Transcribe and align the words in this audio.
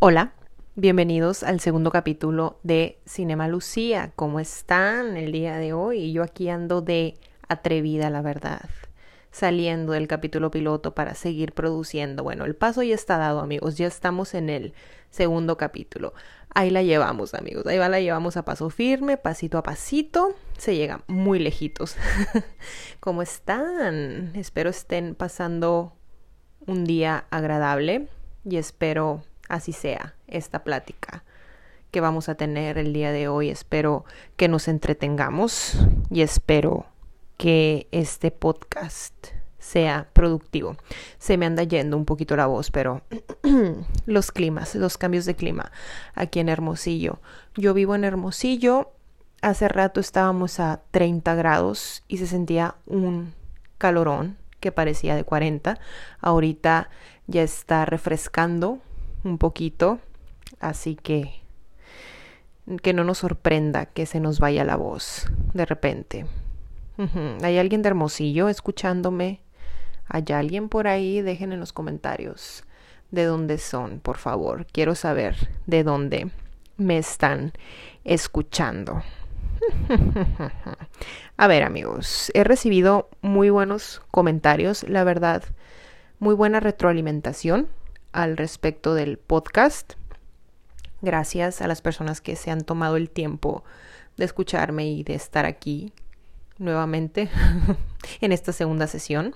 Hola, 0.00 0.34
bienvenidos 0.74 1.42
al 1.44 1.60
segundo 1.60 1.90
capítulo 1.90 2.58
de 2.62 2.98
Cinema 3.06 3.48
Lucía. 3.48 4.12
¿Cómo 4.16 4.38
están 4.38 5.16
el 5.16 5.32
día 5.32 5.56
de 5.56 5.72
hoy? 5.72 6.12
Yo 6.12 6.22
aquí 6.22 6.50
ando 6.50 6.82
de 6.82 7.16
atrevida, 7.48 8.10
la 8.10 8.20
verdad, 8.20 8.68
saliendo 9.30 9.92
del 9.92 10.06
capítulo 10.06 10.50
piloto 10.50 10.94
para 10.94 11.14
seguir 11.14 11.52
produciendo. 11.52 12.22
Bueno, 12.22 12.44
el 12.44 12.54
paso 12.54 12.82
ya 12.82 12.94
está 12.94 13.16
dado, 13.16 13.40
amigos, 13.40 13.76
ya 13.76 13.86
estamos 13.86 14.34
en 14.34 14.50
el 14.50 14.74
segundo 15.10 15.56
capítulo. 15.56 16.12
Ahí 16.52 16.68
la 16.68 16.82
llevamos, 16.82 17.32
amigos, 17.32 17.66
ahí 17.66 17.78
va, 17.78 17.88
la 17.88 18.00
llevamos 18.00 18.36
a 18.36 18.44
paso 18.44 18.68
firme, 18.68 19.16
pasito 19.16 19.56
a 19.56 19.62
pasito, 19.62 20.34
se 20.58 20.76
llega 20.76 21.02
muy 21.06 21.38
lejitos. 21.38 21.96
¿Cómo 23.00 23.22
están? 23.22 24.32
Espero 24.34 24.68
estén 24.68 25.14
pasando 25.14 25.96
un 26.66 26.84
día 26.84 27.24
agradable 27.30 28.08
y 28.44 28.56
espero 28.56 29.22
así 29.48 29.72
sea 29.72 30.14
esta 30.26 30.64
plática 30.64 31.24
que 31.90 32.00
vamos 32.00 32.28
a 32.28 32.34
tener 32.34 32.76
el 32.76 32.92
día 32.92 33.12
de 33.12 33.28
hoy. 33.28 33.50
Espero 33.50 34.04
que 34.36 34.48
nos 34.48 34.66
entretengamos 34.66 35.78
y 36.10 36.22
espero 36.22 36.86
que 37.36 37.86
este 37.92 38.32
podcast 38.32 39.14
sea 39.58 40.08
productivo. 40.12 40.76
Se 41.18 41.38
me 41.38 41.46
anda 41.46 41.62
yendo 41.62 41.96
un 41.96 42.04
poquito 42.04 42.34
la 42.34 42.46
voz, 42.46 42.72
pero 42.72 43.02
los 44.06 44.32
climas, 44.32 44.74
los 44.74 44.98
cambios 44.98 45.24
de 45.24 45.36
clima 45.36 45.70
aquí 46.14 46.40
en 46.40 46.48
Hermosillo. 46.48 47.20
Yo 47.54 47.74
vivo 47.74 47.94
en 47.94 48.02
Hermosillo. 48.02 48.90
Hace 49.40 49.68
rato 49.68 50.00
estábamos 50.00 50.58
a 50.58 50.82
30 50.90 51.34
grados 51.36 52.02
y 52.08 52.18
se 52.18 52.26
sentía 52.26 52.74
un 52.86 53.34
calorón 53.78 54.36
que 54.58 54.72
parecía 54.72 55.14
de 55.14 55.22
40. 55.22 55.78
Ahorita 56.20 56.90
ya 57.26 57.42
está 57.42 57.84
refrescando 57.84 58.80
un 59.24 59.38
poquito, 59.38 59.98
así 60.60 60.94
que 60.96 61.42
que 62.82 62.94
no 62.94 63.04
nos 63.04 63.18
sorprenda 63.18 63.86
que 63.86 64.06
se 64.06 64.20
nos 64.20 64.40
vaya 64.40 64.64
la 64.64 64.76
voz 64.76 65.26
de 65.52 65.66
repente. 65.66 66.26
¿Hay 67.42 67.58
alguien 67.58 67.82
de 67.82 67.88
Hermosillo 67.88 68.48
escuchándome? 68.48 69.40
¿Hay 70.08 70.24
alguien 70.32 70.68
por 70.68 70.86
ahí? 70.86 71.20
Dejen 71.22 71.52
en 71.52 71.60
los 71.60 71.72
comentarios 71.72 72.64
de 73.10 73.24
dónde 73.24 73.58
son, 73.58 74.00
por 74.00 74.16
favor. 74.16 74.66
Quiero 74.66 74.94
saber 74.94 75.50
de 75.66 75.82
dónde 75.84 76.30
me 76.76 76.98
están 76.98 77.52
escuchando. 78.04 79.02
A 81.36 81.46
ver 81.46 81.64
amigos, 81.64 82.30
he 82.34 82.44
recibido 82.44 83.08
muy 83.22 83.50
buenos 83.50 84.02
comentarios, 84.10 84.88
la 84.88 85.04
verdad, 85.04 85.42
muy 86.18 86.34
buena 86.34 86.60
retroalimentación 86.60 87.68
al 88.14 88.36
respecto 88.36 88.94
del 88.94 89.18
podcast. 89.18 89.94
Gracias 91.02 91.60
a 91.60 91.66
las 91.66 91.82
personas 91.82 92.20
que 92.20 92.36
se 92.36 92.50
han 92.50 92.62
tomado 92.62 92.96
el 92.96 93.10
tiempo 93.10 93.64
de 94.16 94.24
escucharme 94.24 94.86
y 94.86 95.02
de 95.02 95.14
estar 95.14 95.44
aquí 95.44 95.92
nuevamente 96.56 97.28
en 98.20 98.32
esta 98.32 98.52
segunda 98.52 98.86
sesión. 98.86 99.34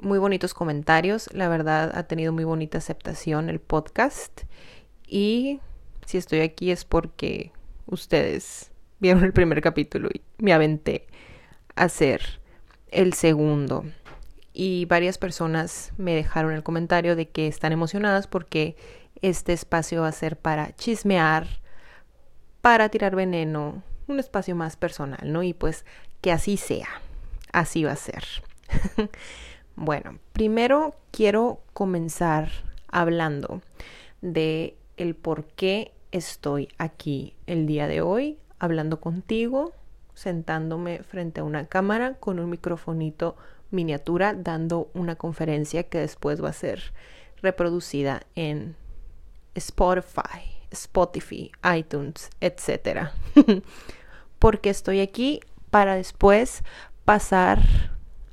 Muy 0.00 0.18
bonitos 0.18 0.54
comentarios, 0.54 1.28
la 1.32 1.48
verdad 1.48 1.92
ha 1.94 2.04
tenido 2.04 2.32
muy 2.32 2.44
bonita 2.44 2.78
aceptación 2.78 3.48
el 3.48 3.60
podcast 3.60 4.42
y 5.06 5.60
si 6.06 6.18
estoy 6.18 6.40
aquí 6.40 6.72
es 6.72 6.84
porque 6.84 7.52
ustedes 7.86 8.72
vieron 8.98 9.22
el 9.22 9.32
primer 9.32 9.60
capítulo 9.60 10.08
y 10.12 10.22
me 10.38 10.52
aventé 10.52 11.06
a 11.76 11.84
hacer 11.84 12.40
el 12.90 13.12
segundo. 13.12 13.84
Y 14.52 14.84
varias 14.84 15.18
personas 15.18 15.92
me 15.96 16.14
dejaron 16.14 16.52
el 16.52 16.62
comentario 16.62 17.16
de 17.16 17.28
que 17.28 17.46
están 17.46 17.72
emocionadas 17.72 18.26
porque 18.26 18.76
este 19.22 19.52
espacio 19.52 20.02
va 20.02 20.08
a 20.08 20.12
ser 20.12 20.36
para 20.36 20.74
chismear, 20.76 21.46
para 22.60 22.88
tirar 22.88 23.16
veneno, 23.16 23.82
un 24.08 24.18
espacio 24.18 24.54
más 24.54 24.76
personal, 24.76 25.32
¿no? 25.32 25.42
Y 25.42 25.54
pues 25.54 25.84
que 26.20 26.32
así 26.32 26.56
sea, 26.56 26.88
así 27.52 27.84
va 27.84 27.92
a 27.92 27.96
ser. 27.96 28.24
bueno, 29.76 30.18
primero 30.32 30.96
quiero 31.10 31.60
comenzar 31.72 32.50
hablando 32.88 33.62
de 34.20 34.76
el 34.96 35.14
por 35.14 35.46
qué 35.46 35.92
estoy 36.12 36.68
aquí 36.78 37.34
el 37.46 37.66
día 37.66 37.88
de 37.88 38.02
hoy 38.02 38.38
hablando 38.58 39.00
contigo, 39.00 39.72
sentándome 40.14 41.02
frente 41.02 41.40
a 41.40 41.44
una 41.44 41.66
cámara 41.66 42.14
con 42.14 42.38
un 42.38 42.50
microfonito 42.50 43.36
miniatura 43.72 44.34
dando 44.34 44.90
una 44.94 45.16
conferencia 45.16 45.82
que 45.84 45.98
después 45.98 46.42
va 46.42 46.50
a 46.50 46.54
ser 46.54 46.92
reproducida 47.40 48.22
en 48.34 48.76
Spotify, 49.54 50.62
Spotify, 50.70 51.50
iTunes, 51.76 52.30
etc. 52.40 53.08
Porque 54.38 54.70
estoy 54.70 55.00
aquí 55.00 55.40
para 55.70 55.96
después 55.96 56.62
pasar 57.04 57.60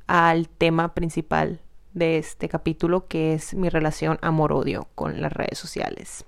al 0.06 0.48
tema 0.48 0.94
principal 0.94 1.60
de 1.92 2.18
este 2.18 2.48
capítulo 2.48 3.06
que 3.08 3.34
es 3.34 3.54
mi 3.54 3.68
relación 3.68 4.18
amor-odio 4.22 4.88
con 4.94 5.20
las 5.20 5.32
redes 5.32 5.58
sociales. 5.58 6.24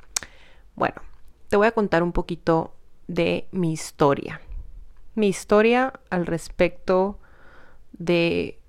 Bueno, 0.75 0.97
te 1.49 1.57
voy 1.57 1.67
a 1.67 1.73
contar 1.73 2.03
un 2.03 2.13
poquito 2.13 2.75
de 3.07 3.49
mi 3.53 3.73
historia. 3.73 4.41
Mi 5.15 5.29
historia 5.29 5.93
al 6.11 6.27
respecto 6.27 7.19
de 7.93 8.62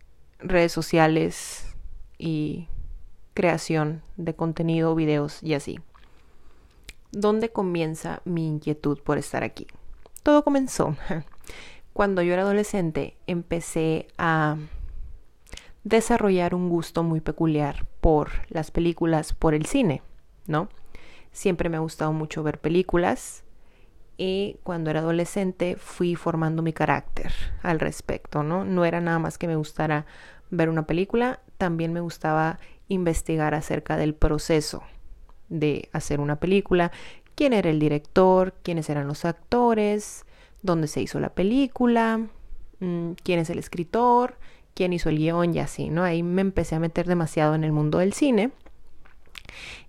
redes 0.43 0.71
sociales 0.71 1.75
y 2.17 2.67
creación 3.33 4.03
de 4.17 4.35
contenido, 4.35 4.95
videos 4.95 5.41
y 5.41 5.53
así. 5.53 5.79
¿Dónde 7.11 7.49
comienza 7.49 8.21
mi 8.25 8.47
inquietud 8.47 8.99
por 8.99 9.17
estar 9.17 9.43
aquí? 9.43 9.67
Todo 10.23 10.43
comenzó 10.43 10.95
cuando 11.93 12.21
yo 12.21 12.33
era 12.33 12.43
adolescente, 12.43 13.17
empecé 13.27 14.07
a 14.17 14.57
desarrollar 15.83 16.55
un 16.55 16.69
gusto 16.69 17.03
muy 17.03 17.21
peculiar 17.21 17.85
por 18.01 18.29
las 18.49 18.71
películas, 18.71 19.33
por 19.33 19.53
el 19.53 19.65
cine, 19.65 20.01
¿no? 20.47 20.69
Siempre 21.31 21.69
me 21.69 21.77
ha 21.77 21.81
gustado 21.81 22.13
mucho 22.13 22.43
ver 22.43 22.59
películas 22.59 23.43
y 24.17 24.57
cuando 24.63 24.89
era 24.89 24.99
adolescente 24.99 25.75
fui 25.77 26.15
formando 26.15 26.61
mi 26.61 26.73
carácter 26.73 27.33
al 27.63 27.79
respecto, 27.79 28.43
¿no? 28.43 28.63
No 28.63 28.85
era 28.85 29.01
nada 29.01 29.19
más 29.19 29.37
que 29.37 29.47
me 29.47 29.55
gustara 29.55 30.05
ver 30.55 30.69
una 30.69 30.85
película, 30.85 31.39
también 31.57 31.93
me 31.93 32.01
gustaba 32.01 32.59
investigar 32.87 33.53
acerca 33.53 33.97
del 33.97 34.13
proceso 34.13 34.83
de 35.49 35.89
hacer 35.91 36.19
una 36.19 36.37
película, 36.37 36.91
quién 37.35 37.53
era 37.53 37.69
el 37.69 37.79
director, 37.79 38.53
quiénes 38.63 38.89
eran 38.89 39.07
los 39.07 39.25
actores, 39.25 40.25
dónde 40.61 40.87
se 40.87 41.01
hizo 41.01 41.19
la 41.19 41.29
película, 41.29 42.19
mm, 42.79 43.11
quién 43.23 43.39
es 43.39 43.49
el 43.49 43.59
escritor, 43.59 44.37
quién 44.73 44.93
hizo 44.93 45.09
el 45.09 45.17
guion 45.17 45.53
y 45.53 45.59
así, 45.59 45.89
¿no? 45.89 46.03
Ahí 46.03 46.23
me 46.23 46.41
empecé 46.41 46.75
a 46.75 46.79
meter 46.79 47.07
demasiado 47.07 47.55
en 47.55 47.63
el 47.63 47.71
mundo 47.71 47.97
del 47.99 48.13
cine 48.13 48.51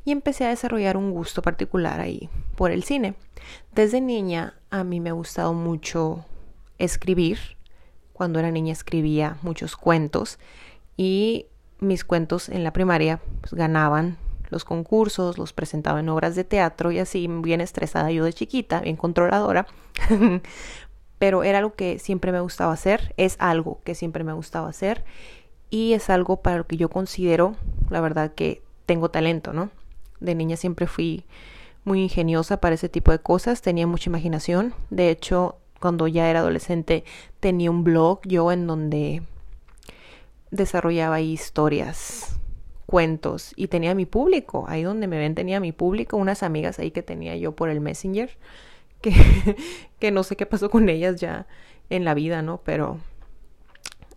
y 0.05 0.13
empecé 0.13 0.45
a 0.45 0.49
desarrollar 0.49 0.97
un 0.97 1.11
gusto 1.11 1.43
particular 1.43 2.01
ahí 2.01 2.29
por 2.57 2.71
el 2.71 2.85
cine. 2.85 3.15
Desde 3.73 4.01
niña 4.01 4.55
a 4.71 4.85
mí 4.85 5.01
me 5.01 5.11
ha 5.11 5.15
gustado 5.15 5.53
mucho 5.55 6.25
escribir. 6.79 7.39
Cuando 8.15 8.39
era 8.39 8.51
niña 8.51 8.73
escribía 8.73 9.37
muchos 9.43 9.77
cuentos 9.77 10.39
y 10.97 11.47
mis 11.81 12.05
cuentos 12.05 12.49
en 12.49 12.65
la 12.65 12.73
primaria 12.73 13.21
pues, 13.43 13.53
ganaban 13.53 14.17
los 14.51 14.65
concursos, 14.65 15.37
los 15.37 15.53
presentaba 15.53 16.01
en 16.01 16.09
obras 16.09 16.35
de 16.37 16.45
teatro 16.45 16.93
y 16.93 17.01
así, 17.01 17.27
bien 17.29 17.61
estresada 17.61 18.11
yo 18.13 18.25
de 18.25 18.33
chiquita, 18.33 18.81
bien 18.81 18.97
controladora. 18.97 19.67
Pero 21.19 21.43
era 21.43 21.59
algo 21.59 21.75
que 21.75 21.99
siempre 21.99 22.33
me 22.33 22.41
gustaba 22.41 22.73
hacer, 22.73 23.15
es 23.17 23.37
algo 23.41 23.81
que 23.85 23.95
siempre 23.95 24.25
me 24.25 24.33
gustaba 24.33 24.69
hacer 24.69 25.05
y 25.71 25.93
es 25.93 26.09
algo 26.09 26.41
para 26.41 26.59
lo 26.59 26.67
que 26.67 26.77
yo 26.77 26.89
considero, 26.89 27.57
la 27.91 28.01
verdad, 28.01 28.33
que 28.35 28.63
tengo 28.87 29.11
talento, 29.11 29.53
¿no? 29.53 29.71
De 30.21 30.35
niña 30.35 30.57
siempre 30.57 30.87
fui 30.87 31.25
muy 31.85 32.03
ingeniosa 32.03 32.61
para 32.61 32.77
ese 32.77 32.89
tipo 32.89 33.11
de 33.11 33.19
cosas, 33.19 33.61
tenía 33.61 33.87
mucha 33.87 34.09
imaginación. 34.09 34.75
De 34.91 35.11
hecho, 35.11 35.57
cuando 35.81 36.07
ya 36.09 36.31
era 36.31 36.41
adolescente 36.41 37.05
tenía 37.41 37.71
un 37.71 37.85
blog 37.85 38.21
yo 38.25 38.51
en 38.53 38.67
donde 38.67 39.23
desarrollaba 40.51 41.21
historias 41.21 42.39
cuentos 42.87 43.53
y 43.57 43.69
tenía 43.69 43.95
mi 43.95 44.07
público, 44.07 44.67
ahí 44.69 44.83
donde 44.83 45.07
me 45.07 45.19
ven 45.19 45.35
tenía 45.35 45.61
mi 45.61 45.73
público, 45.73 46.17
unas 46.17 46.43
amigas 46.43 46.79
ahí 46.79 46.91
que 46.91 47.03
tenía 47.03 47.37
yo 47.37 47.53
por 47.53 47.69
el 47.69 47.81
Messenger, 47.81 48.31
que, 49.01 49.13
que 49.99 50.11
no 50.11 50.23
sé 50.23 50.37
qué 50.37 50.47
pasó 50.47 50.71
con 50.71 50.89
ellas 50.89 51.21
ya 51.21 51.47
en 51.91 52.05
la 52.05 52.15
vida, 52.15 52.41
¿no? 52.43 52.61
Pero 52.65 52.99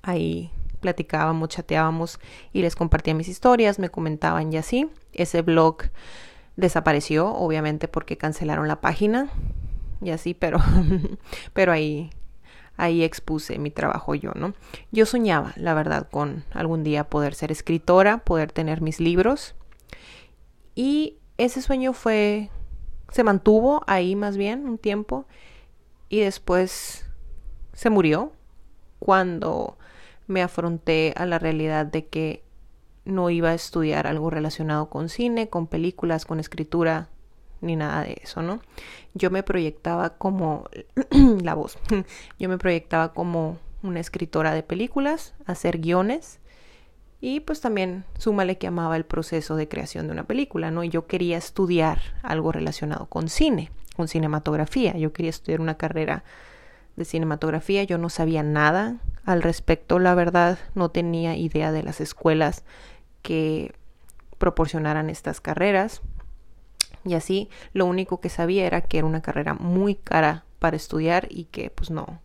ahí 0.02 0.52
platicábamos, 0.80 1.50
chateábamos 1.50 2.20
y 2.54 2.62
les 2.62 2.76
compartía 2.76 3.14
mis 3.14 3.28
historias, 3.28 3.80
me 3.80 3.90
comentaban 3.90 4.54
y 4.54 4.58
así. 4.58 4.90
Ese 5.14 5.42
blog 5.42 5.78
desapareció, 6.56 7.34
obviamente 7.34 7.88
porque 7.88 8.18
cancelaron 8.18 8.68
la 8.68 8.80
página 8.80 9.30
y 10.02 10.12
así, 10.12 10.34
pero, 10.34 10.60
pero 11.54 11.72
ahí 11.72 12.10
ahí 12.78 13.04
expuse 13.04 13.58
mi 13.58 13.72
trabajo 13.72 14.14
yo, 14.16 14.32
¿no? 14.36 14.54
Yo 14.92 15.06
soñaba, 15.06 15.54
la 15.58 15.74
verdad, 15.74 16.08
con 16.10 16.46
algún 16.54 16.84
día 16.84 17.10
poder 17.10 17.34
ser 17.34 17.52
escritora, 17.52 18.20
poder 18.20 18.52
tener 18.52 18.82
mis 18.82 19.00
libros 19.00 19.56
y 20.76 21.18
ese 21.38 21.62
sueño 21.62 21.94
fue, 21.94 22.50
se 23.12 23.24
mantuvo 23.24 23.84
ahí 23.88 24.16
más 24.16 24.38
bien 24.38 24.70
un 24.70 24.78
tiempo 24.78 25.26
y 26.08 26.20
después 26.20 27.06
se 27.74 27.90
murió 27.90 28.32
cuando 29.00 29.78
me 30.28 30.42
afronté 30.42 31.14
a 31.18 31.26
la 31.26 31.40
realidad 31.40 31.86
de 31.86 32.08
que 32.08 32.44
no 33.06 33.30
iba 33.30 33.50
a 33.50 33.54
estudiar 33.54 34.06
algo 34.06 34.30
relacionado 34.30 34.90
con 34.90 35.10
cine, 35.10 35.50
con 35.50 35.68
películas, 35.68 36.26
con 36.26 36.40
escritura, 36.40 37.10
ni 37.62 37.76
nada 37.76 38.04
de 38.04 38.18
eso, 38.22 38.42
¿no? 38.42 38.62
Yo 39.14 39.32
me 39.32 39.44
proyectaba 39.44 40.12
como 40.18 40.70
la 41.44 41.54
voz, 41.54 41.78
yo 42.40 42.50
me 42.50 42.58
proyectaba 42.58 43.14
como 43.14 43.58
una 43.84 44.00
escritora 44.00 44.54
de 44.54 44.64
películas, 44.64 45.34
hacer 45.46 45.80
guiones 45.80 46.40
y 47.20 47.40
pues 47.40 47.62
también 47.62 48.06
súmale 48.18 48.58
que 48.58 48.68
amaba 48.68 48.96
el 48.96 49.06
proceso 49.06 49.56
de 49.56 49.68
creación 49.68 50.08
de 50.08 50.14
una 50.14 50.26
película, 50.26 50.72
¿no? 50.72 50.84
Y 50.84 50.90
yo 50.90 51.08
quería 51.08 51.38
estudiar 51.38 52.00
algo 52.22 52.52
relacionado 52.52 53.08
con 53.08 53.30
cine, 53.30 53.72
con 53.96 54.08
cinematografía, 54.08 54.96
yo 54.98 55.14
quería 55.14 55.32
estudiar 55.32 55.62
una 55.62 55.78
carrera 55.78 56.24
de 56.96 57.06
cinematografía, 57.06 57.84
yo 57.84 57.98
no 57.98 58.10
sabía 58.10 58.44
nada 58.44 58.98
al 59.26 59.42
respecto, 59.42 60.00
la 60.00 60.16
verdad, 60.16 60.58
no 60.74 60.90
tenía 60.90 61.36
idea 61.36 61.72
de 61.72 61.84
las 61.84 62.02
escuelas 62.02 62.64
que 63.22 63.74
proporcionaran 64.38 65.10
estas 65.10 65.42
carreras. 65.42 66.02
Y 67.08 67.14
así 67.14 67.50
lo 67.74 67.86
único 67.86 68.20
que 68.20 68.30
sabía 68.30 68.66
era 68.66 68.82
que 68.82 69.00
era 69.00 69.08
una 69.08 69.22
carrera 69.22 69.54
muy 69.54 69.96
cara 69.96 70.46
para 70.60 70.76
estudiar 70.76 71.28
y 71.30 71.46
que 71.46 71.70
pues 71.70 71.90
no, 71.90 72.22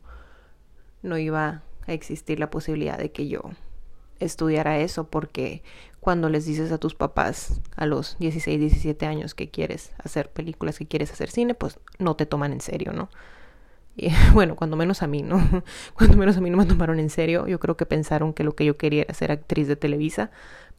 no 1.02 1.18
iba 1.18 1.62
a 1.86 1.92
existir 1.92 2.38
la 2.38 2.50
posibilidad 2.50 2.98
de 2.98 3.12
que 3.12 3.28
yo 3.28 3.42
estudiara 4.20 4.78
eso 4.78 5.08
porque 5.08 5.62
cuando 6.00 6.28
les 6.28 6.46
dices 6.46 6.72
a 6.72 6.78
tus 6.78 6.94
papás 6.94 7.60
a 7.76 7.86
los 7.86 8.16
16, 8.18 8.58
17 8.58 9.06
años 9.06 9.34
que 9.34 9.50
quieres 9.50 9.92
hacer 9.98 10.30
películas, 10.30 10.78
que 10.78 10.86
quieres 10.86 11.12
hacer 11.12 11.30
cine, 11.30 11.54
pues 11.54 11.78
no 11.98 12.16
te 12.16 12.26
toman 12.26 12.52
en 12.52 12.60
serio, 12.60 12.92
¿no? 12.92 13.08
Y, 13.96 14.10
bueno, 14.32 14.56
cuando 14.56 14.76
menos 14.76 15.02
a 15.02 15.06
mí, 15.06 15.22
¿no? 15.22 15.38
Cuando 15.94 16.16
menos 16.16 16.36
a 16.36 16.40
mí 16.40 16.50
no 16.50 16.56
me 16.56 16.66
tomaron 16.66 16.98
en 16.98 17.10
serio, 17.10 17.46
yo 17.46 17.60
creo 17.60 17.76
que 17.76 17.86
pensaron 17.86 18.32
que 18.32 18.42
lo 18.44 18.56
que 18.56 18.64
yo 18.64 18.76
quería 18.76 19.02
era 19.02 19.14
ser 19.14 19.30
actriz 19.30 19.68
de 19.68 19.76
Televisa, 19.76 20.30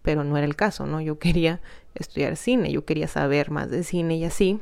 pero 0.03 0.23
no 0.23 0.37
era 0.37 0.45
el 0.45 0.55
caso, 0.55 0.85
¿no? 0.85 1.01
Yo 1.01 1.17
quería 1.17 1.59
estudiar 1.95 2.35
cine, 2.35 2.71
yo 2.71 2.85
quería 2.85 3.07
saber 3.07 3.49
más 3.49 3.71
de 3.71 3.83
cine 3.83 4.17
y 4.17 4.25
así. 4.25 4.59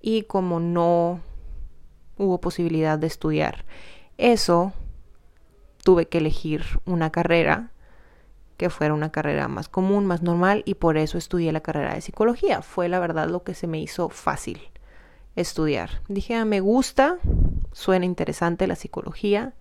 Y 0.00 0.22
como 0.22 0.60
no 0.60 1.20
hubo 2.16 2.40
posibilidad 2.40 2.98
de 2.98 3.08
estudiar 3.08 3.64
eso, 4.16 4.72
tuve 5.82 6.06
que 6.06 6.18
elegir 6.18 6.64
una 6.86 7.10
carrera 7.10 7.70
que 8.56 8.70
fuera 8.70 8.94
una 8.94 9.10
carrera 9.10 9.48
más 9.48 9.68
común, 9.68 10.06
más 10.06 10.22
normal, 10.22 10.62
y 10.64 10.74
por 10.74 10.96
eso 10.96 11.18
estudié 11.18 11.50
la 11.52 11.60
carrera 11.60 11.94
de 11.94 12.00
psicología. 12.00 12.62
Fue 12.62 12.88
la 12.88 13.00
verdad 13.00 13.28
lo 13.28 13.42
que 13.42 13.54
se 13.54 13.66
me 13.66 13.80
hizo 13.80 14.08
fácil 14.08 14.60
estudiar. 15.34 16.02
Dije, 16.08 16.36
ah, 16.36 16.44
me 16.44 16.60
gusta, 16.60 17.18
suena 17.72 18.04
interesante 18.04 18.68
la 18.68 18.76
psicología, 18.76 19.54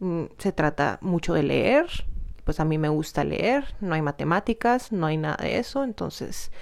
mm, 0.00 0.24
se 0.38 0.50
trata 0.50 0.98
mucho 1.00 1.34
de 1.34 1.44
leer, 1.44 1.86
pues 2.46 2.60
a 2.60 2.64
mí 2.64 2.78
me 2.78 2.88
gusta 2.88 3.24
leer, 3.24 3.74
no 3.80 3.96
hay 3.96 4.02
matemáticas, 4.02 4.92
no 4.92 5.06
hay 5.06 5.16
nada 5.16 5.36
de 5.42 5.58
eso, 5.58 5.82
entonces 5.82 6.52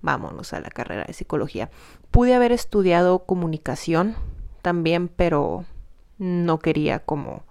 vámonos 0.00 0.54
a 0.54 0.60
la 0.60 0.70
carrera 0.70 1.04
de 1.04 1.12
psicología. 1.12 1.68
Pude 2.10 2.34
haber 2.34 2.50
estudiado 2.50 3.26
comunicación 3.26 4.16
también, 4.62 5.08
pero 5.08 5.66
no 6.16 6.58
quería 6.60 7.00
como 7.00 7.42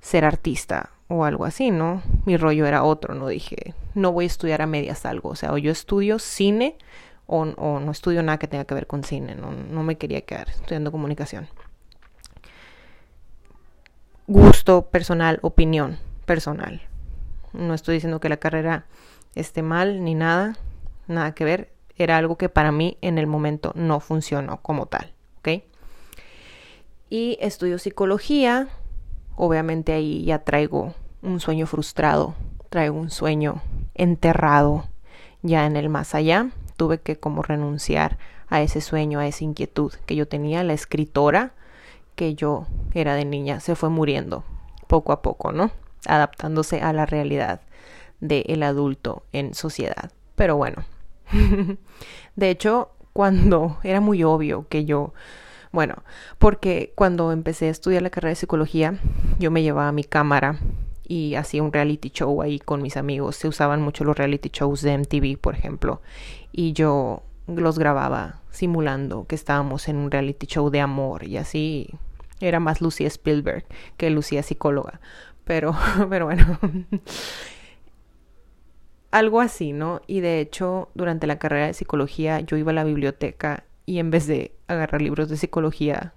ser 0.00 0.24
artista 0.24 0.90
o 1.08 1.24
algo 1.24 1.44
así, 1.44 1.72
¿no? 1.72 2.00
Mi 2.26 2.36
rollo 2.36 2.64
era 2.64 2.84
otro, 2.84 3.16
no 3.16 3.26
dije, 3.26 3.74
no 3.94 4.12
voy 4.12 4.26
a 4.26 4.28
estudiar 4.28 4.62
a 4.62 4.68
medias 4.68 5.04
algo, 5.04 5.30
o 5.30 5.34
sea, 5.34 5.52
o 5.52 5.58
yo 5.58 5.72
estudio 5.72 6.20
cine 6.20 6.76
o, 7.26 7.44
no 7.44 7.90
estudio 7.90 8.22
nada 8.22 8.38
que 8.38 8.46
tenga 8.46 8.66
que 8.66 8.74
ver 8.74 8.86
con 8.86 9.02
cine, 9.02 9.34
no 9.34 9.82
me 9.82 9.98
quería 9.98 10.20
quedar 10.20 10.48
estudiando 10.50 10.92
comunicación. 10.92 11.48
Gusto 14.28 14.82
personal, 14.82 15.40
opinión 15.42 15.98
personal. 16.24 16.82
No 17.56 17.74
estoy 17.74 17.94
diciendo 17.94 18.20
que 18.20 18.28
la 18.28 18.36
carrera 18.36 18.86
esté 19.34 19.62
mal 19.62 20.04
ni 20.04 20.14
nada, 20.14 20.56
nada 21.06 21.34
que 21.34 21.44
ver. 21.44 21.72
Era 21.96 22.18
algo 22.18 22.36
que 22.36 22.48
para 22.48 22.72
mí 22.72 22.98
en 23.00 23.18
el 23.18 23.26
momento 23.26 23.72
no 23.74 24.00
funcionó 24.00 24.58
como 24.58 24.86
tal, 24.86 25.14
¿ok? 25.38 25.62
Y 27.08 27.38
estudio 27.40 27.78
psicología. 27.78 28.68
Obviamente 29.36 29.92
ahí 29.92 30.24
ya 30.24 30.40
traigo 30.40 30.94
un 31.22 31.40
sueño 31.40 31.66
frustrado, 31.66 32.34
traigo 32.68 32.98
un 32.98 33.10
sueño 33.10 33.62
enterrado 33.94 34.88
ya 35.42 35.66
en 35.66 35.76
el 35.76 35.88
más 35.88 36.14
allá. 36.14 36.50
Tuve 36.76 37.00
que 37.00 37.16
como 37.18 37.42
renunciar 37.42 38.18
a 38.48 38.60
ese 38.60 38.80
sueño, 38.80 39.18
a 39.18 39.26
esa 39.26 39.44
inquietud 39.44 39.92
que 40.04 40.16
yo 40.16 40.28
tenía. 40.28 40.62
La 40.64 40.74
escritora 40.74 41.52
que 42.14 42.34
yo 42.34 42.66
era 42.92 43.14
de 43.14 43.24
niña 43.24 43.60
se 43.60 43.74
fue 43.74 43.88
muriendo 43.88 44.44
poco 44.86 45.12
a 45.12 45.22
poco, 45.22 45.52
¿no? 45.52 45.70
Adaptándose 46.06 46.80
a 46.80 46.92
la 46.92 47.06
realidad 47.06 47.60
del 48.20 48.62
adulto 48.62 49.24
en 49.32 49.54
sociedad. 49.54 50.12
Pero 50.34 50.56
bueno, 50.56 50.84
de 52.36 52.50
hecho, 52.50 52.90
cuando 53.12 53.78
era 53.82 54.00
muy 54.00 54.22
obvio 54.24 54.66
que 54.68 54.84
yo, 54.84 55.12
bueno, 55.72 56.02
porque 56.38 56.92
cuando 56.94 57.32
empecé 57.32 57.68
a 57.68 57.70
estudiar 57.70 58.02
la 58.02 58.10
carrera 58.10 58.30
de 58.30 58.36
psicología, 58.36 58.98
yo 59.38 59.50
me 59.50 59.62
llevaba 59.62 59.92
mi 59.92 60.04
cámara 60.04 60.58
y 61.08 61.34
hacía 61.34 61.62
un 61.62 61.72
reality 61.72 62.10
show 62.10 62.42
ahí 62.42 62.58
con 62.58 62.82
mis 62.82 62.96
amigos. 62.96 63.36
Se 63.36 63.48
usaban 63.48 63.80
mucho 63.80 64.04
los 64.04 64.16
reality 64.16 64.50
shows 64.52 64.82
de 64.82 64.98
MTV, 64.98 65.38
por 65.38 65.54
ejemplo, 65.54 66.00
y 66.52 66.72
yo 66.72 67.22
los 67.46 67.78
grababa 67.78 68.40
simulando 68.50 69.26
que 69.26 69.34
estábamos 69.34 69.88
en 69.88 69.96
un 69.96 70.10
reality 70.10 70.46
show 70.46 70.70
de 70.70 70.80
amor 70.80 71.24
y 71.24 71.36
así 71.36 71.90
era 72.40 72.60
más 72.60 72.80
Lucia 72.80 73.06
Spielberg 73.06 73.64
que 73.96 74.10
Lucía 74.10 74.42
psicóloga 74.42 75.00
pero, 75.46 75.74
pero 76.10 76.26
bueno, 76.26 76.58
algo 79.12 79.40
así, 79.40 79.72
¿no? 79.72 80.02
Y 80.06 80.20
de 80.20 80.40
hecho, 80.40 80.90
durante 80.94 81.26
la 81.26 81.38
carrera 81.38 81.66
de 81.66 81.74
psicología 81.74 82.40
yo 82.40 82.56
iba 82.56 82.72
a 82.72 82.74
la 82.74 82.84
biblioteca 82.84 83.64
y 83.86 84.00
en 84.00 84.10
vez 84.10 84.26
de 84.26 84.52
agarrar 84.66 85.00
libros 85.00 85.28
de 85.28 85.36
psicología, 85.36 86.12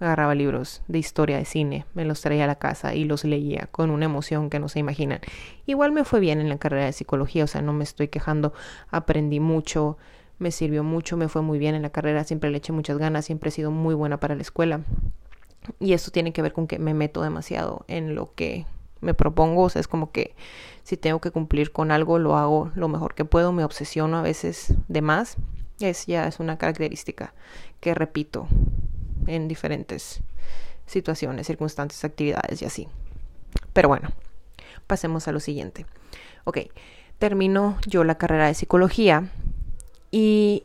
agarraba 0.00 0.34
libros 0.34 0.82
de 0.88 0.98
historia 0.98 1.36
de 1.36 1.44
cine, 1.44 1.84
me 1.94 2.06
los 2.06 2.22
traía 2.22 2.44
a 2.44 2.48
la 2.48 2.58
casa 2.58 2.94
y 2.94 3.04
los 3.04 3.24
leía 3.24 3.68
con 3.70 3.90
una 3.90 4.06
emoción 4.06 4.48
que 4.48 4.58
no 4.58 4.68
se 4.68 4.78
imaginan. 4.78 5.20
Igual 5.66 5.92
me 5.92 6.04
fue 6.04 6.18
bien 6.18 6.40
en 6.40 6.48
la 6.48 6.58
carrera 6.58 6.86
de 6.86 6.92
psicología, 6.92 7.44
o 7.44 7.46
sea, 7.46 7.60
no 7.60 7.74
me 7.74 7.84
estoy 7.84 8.08
quejando, 8.08 8.54
aprendí 8.90 9.40
mucho, 9.40 9.98
me 10.38 10.50
sirvió 10.50 10.82
mucho, 10.82 11.18
me 11.18 11.28
fue 11.28 11.42
muy 11.42 11.58
bien 11.58 11.74
en 11.74 11.82
la 11.82 11.90
carrera, 11.90 12.24
siempre 12.24 12.50
le 12.50 12.58
eché 12.58 12.72
muchas 12.72 12.96
ganas, 12.96 13.26
siempre 13.26 13.50
he 13.50 13.52
sido 13.52 13.70
muy 13.70 13.94
buena 13.94 14.18
para 14.18 14.34
la 14.34 14.42
escuela. 14.42 14.80
Y 15.80 15.92
esto 15.92 16.10
tiene 16.10 16.32
que 16.32 16.42
ver 16.42 16.52
con 16.52 16.66
que 16.66 16.78
me 16.78 16.94
meto 16.94 17.22
demasiado 17.22 17.84
en 17.88 18.14
lo 18.14 18.34
que 18.34 18.66
me 19.00 19.14
propongo. 19.14 19.62
O 19.64 19.68
sea, 19.68 19.80
es 19.80 19.88
como 19.88 20.10
que 20.12 20.34
si 20.82 20.96
tengo 20.96 21.20
que 21.20 21.30
cumplir 21.30 21.72
con 21.72 21.90
algo, 21.90 22.18
lo 22.18 22.36
hago 22.36 22.70
lo 22.74 22.88
mejor 22.88 23.14
que 23.14 23.24
puedo. 23.24 23.52
Me 23.52 23.64
obsesiono 23.64 24.18
a 24.18 24.22
veces 24.22 24.74
de 24.88 25.02
más. 25.02 25.36
Es 25.80 26.06
ya 26.06 26.26
es 26.26 26.40
una 26.40 26.58
característica 26.58 27.34
que 27.80 27.94
repito 27.94 28.46
en 29.26 29.48
diferentes 29.48 30.20
situaciones, 30.86 31.46
circunstancias, 31.46 32.04
actividades 32.04 32.62
y 32.62 32.64
así. 32.64 32.88
Pero 33.72 33.88
bueno, 33.88 34.10
pasemos 34.86 35.28
a 35.28 35.32
lo 35.32 35.40
siguiente. 35.40 35.86
Ok, 36.44 36.58
termino 37.18 37.78
yo 37.86 38.04
la 38.04 38.16
carrera 38.16 38.46
de 38.46 38.54
psicología 38.54 39.30
y 40.10 40.64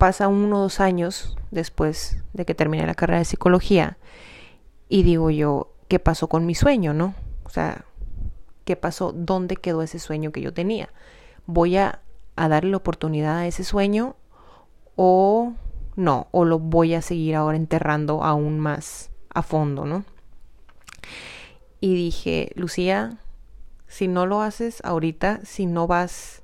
pasa 0.00 0.28
uno 0.28 0.56
o 0.56 0.60
dos 0.62 0.80
años 0.80 1.36
después 1.50 2.16
de 2.32 2.46
que 2.46 2.54
terminé 2.54 2.86
la 2.86 2.94
carrera 2.94 3.18
de 3.18 3.26
psicología 3.26 3.98
y 4.88 5.02
digo 5.02 5.28
yo, 5.28 5.74
¿qué 5.88 5.98
pasó 5.98 6.26
con 6.26 6.46
mi 6.46 6.54
sueño, 6.54 6.94
no? 6.94 7.14
O 7.44 7.50
sea, 7.50 7.84
¿qué 8.64 8.76
pasó? 8.76 9.12
¿Dónde 9.12 9.56
quedó 9.56 9.82
ese 9.82 9.98
sueño 9.98 10.32
que 10.32 10.40
yo 10.40 10.54
tenía? 10.54 10.88
¿Voy 11.44 11.76
a, 11.76 12.00
a 12.34 12.48
darle 12.48 12.70
la 12.70 12.78
oportunidad 12.78 13.36
a 13.36 13.46
ese 13.46 13.62
sueño 13.62 14.16
o 14.96 15.52
no? 15.96 16.28
¿O 16.30 16.46
lo 16.46 16.58
voy 16.58 16.94
a 16.94 17.02
seguir 17.02 17.36
ahora 17.36 17.58
enterrando 17.58 18.24
aún 18.24 18.58
más 18.58 19.10
a 19.28 19.42
fondo, 19.42 19.84
no? 19.84 20.06
Y 21.78 21.94
dije, 21.94 22.52
Lucía, 22.54 23.18
si 23.86 24.08
no 24.08 24.24
lo 24.24 24.40
haces 24.40 24.80
ahorita, 24.82 25.40
si 25.44 25.66
no 25.66 25.86
vas 25.86 26.42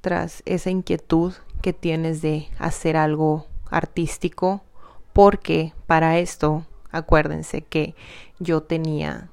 tras 0.00 0.42
esa 0.46 0.70
inquietud 0.70 1.34
que 1.62 1.72
tienes 1.72 2.22
de 2.22 2.48
hacer 2.58 2.96
algo 2.96 3.46
artístico, 3.70 4.62
porque 5.12 5.72
para 5.86 6.18
esto, 6.18 6.64
acuérdense 6.90 7.62
que 7.62 7.94
yo 8.38 8.62
tenía 8.62 9.28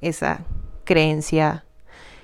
esa 0.00 0.44
creencia 0.84 1.64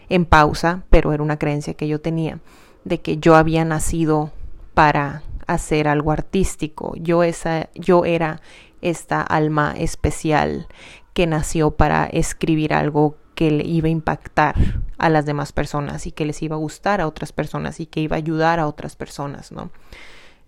en 0.09 0.25
pausa, 0.25 0.85
pero 0.91 1.13
era 1.13 1.23
una 1.23 1.39
creencia 1.39 1.75
que 1.75 1.89
yo 1.89 2.01
tenía, 2.01 2.41
de 2.85 3.01
que 3.01 3.19
yo 3.19 3.37
había 3.37 3.65
nacido 3.65 4.31
para 4.75 5.23
hacer 5.47 5.89
algo 5.89 6.13
artístico. 6.13 6.95
Yo, 6.97 7.23
esa, 7.23 7.69
yo 7.75 8.05
era 8.05 8.41
esta 8.81 9.21
alma 9.23 9.75
especial 9.77 10.69
que 11.13 11.27
nació 11.27 11.73
para 11.73 12.07
escribir 12.07 12.73
algo 12.73 13.17
que 13.41 13.51
le 13.51 13.65
iba 13.65 13.87
a 13.87 13.91
impactar 13.91 14.55
a 14.99 15.09
las 15.09 15.25
demás 15.25 15.53
personas 15.53 16.07
y 16.07 16.13
que 16.13 16.27
les 16.27 16.43
iba 16.43 16.57
a 16.57 16.59
gustar 16.59 17.01
a 17.01 17.07
otras 17.07 17.33
personas 17.33 17.81
y 17.81 17.87
que 17.87 18.01
iba 18.01 18.17
a 18.17 18.19
ayudar 18.19 18.61
a 18.61 18.67
otras 18.67 18.97
personas, 18.97 19.51
¿no? 19.51 19.71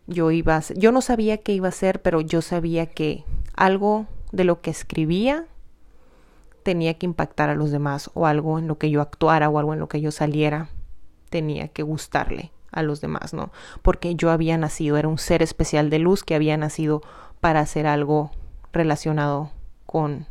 Yo 0.07 0.31
iba 0.31 0.59
a, 0.59 0.63
yo 0.77 0.93
no 0.93 1.01
sabía 1.01 1.39
qué 1.39 1.55
iba 1.55 1.69
a 1.69 1.71
hacer, 1.71 2.03
pero 2.03 2.21
yo 2.21 2.43
sabía 2.43 2.85
que 2.85 3.25
algo 3.55 4.09
de 4.31 4.45
lo 4.45 4.61
que 4.61 4.69
escribía 4.69 5.47
tenía 6.65 6.93
que 6.99 7.07
impactar 7.07 7.49
a 7.49 7.55
los 7.55 7.71
demás 7.71 8.11
o 8.13 8.27
algo 8.27 8.59
en 8.59 8.69
lo 8.69 8.77
que 8.77 8.91
yo 8.91 9.01
actuara 9.01 9.49
o 9.49 9.59
algo 9.59 9.73
en 9.73 9.81
lo 9.81 9.89
que 9.89 10.03
yo 10.03 10.11
saliera 10.11 10.69
tenía 11.31 11.69
que 11.69 11.83
gustarle 11.83 12.53
a 12.73 12.83
los 12.83 13.01
demás, 13.01 13.33
¿no? 13.33 13.53
Porque 13.81 14.17
yo 14.17 14.31
había 14.31 14.59
nacido, 14.59 14.99
era 14.99 15.09
un 15.09 15.17
ser 15.17 15.43
especial 15.43 15.89
de 15.89 15.99
luz 15.99 16.25
que 16.25 16.35
había 16.35 16.59
nacido 16.59 17.01
para 17.41 17.61
hacer 17.61 17.87
algo 17.87 18.33
relacionado 18.71 19.51
con 19.87 20.27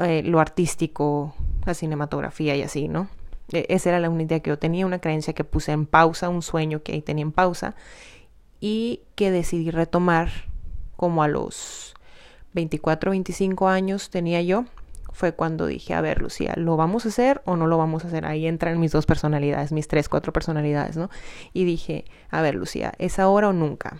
eh, 0.00 0.22
lo 0.22 0.40
artístico, 0.40 1.34
la 1.66 1.74
cinematografía 1.74 2.56
y 2.56 2.62
así, 2.62 2.88
¿no? 2.88 3.08
E, 3.52 3.66
esa 3.68 3.90
era 3.90 4.00
la 4.00 4.10
única 4.10 4.34
idea 4.34 4.40
que 4.40 4.50
yo 4.50 4.58
tenía, 4.58 4.86
una 4.86 5.00
creencia 5.00 5.32
que 5.32 5.44
puse 5.44 5.72
en 5.72 5.86
pausa, 5.86 6.28
un 6.28 6.42
sueño 6.42 6.82
que 6.82 6.92
ahí 6.92 7.02
tenía 7.02 7.22
en 7.22 7.32
pausa 7.32 7.74
y 8.60 9.02
que 9.14 9.30
decidí 9.30 9.70
retomar 9.70 10.30
como 10.96 11.22
a 11.22 11.28
los 11.28 11.94
24, 12.52 13.10
25 13.12 13.68
años 13.68 14.10
tenía 14.10 14.42
yo 14.42 14.64
fue 15.12 15.32
cuando 15.32 15.66
dije, 15.66 15.92
a 15.94 16.00
ver, 16.00 16.22
Lucía, 16.22 16.54
¿lo 16.56 16.76
vamos 16.76 17.04
a 17.04 17.08
hacer 17.08 17.42
o 17.44 17.56
no 17.56 17.66
lo 17.66 17.76
vamos 17.76 18.04
a 18.04 18.08
hacer? 18.08 18.24
Ahí 18.24 18.46
entran 18.46 18.80
mis 18.80 18.92
dos 18.92 19.06
personalidades, 19.06 19.72
mis 19.72 19.88
tres, 19.88 20.08
cuatro 20.08 20.32
personalidades, 20.32 20.96
¿no? 20.96 21.10
Y 21.52 21.64
dije, 21.64 22.04
a 22.30 22.40
ver, 22.42 22.54
Lucía, 22.54 22.94
¿es 22.98 23.18
ahora 23.18 23.48
o 23.48 23.52
nunca? 23.52 23.98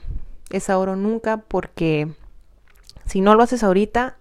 Es 0.51 0.71
ahora 0.71 0.93
o 0.93 0.97
nunca 0.97 1.39
porque 1.39 2.09
si 3.07 3.21
no 3.21 3.35
lo 3.35 3.43
haces 3.43 3.63
ahorita, 3.63 4.17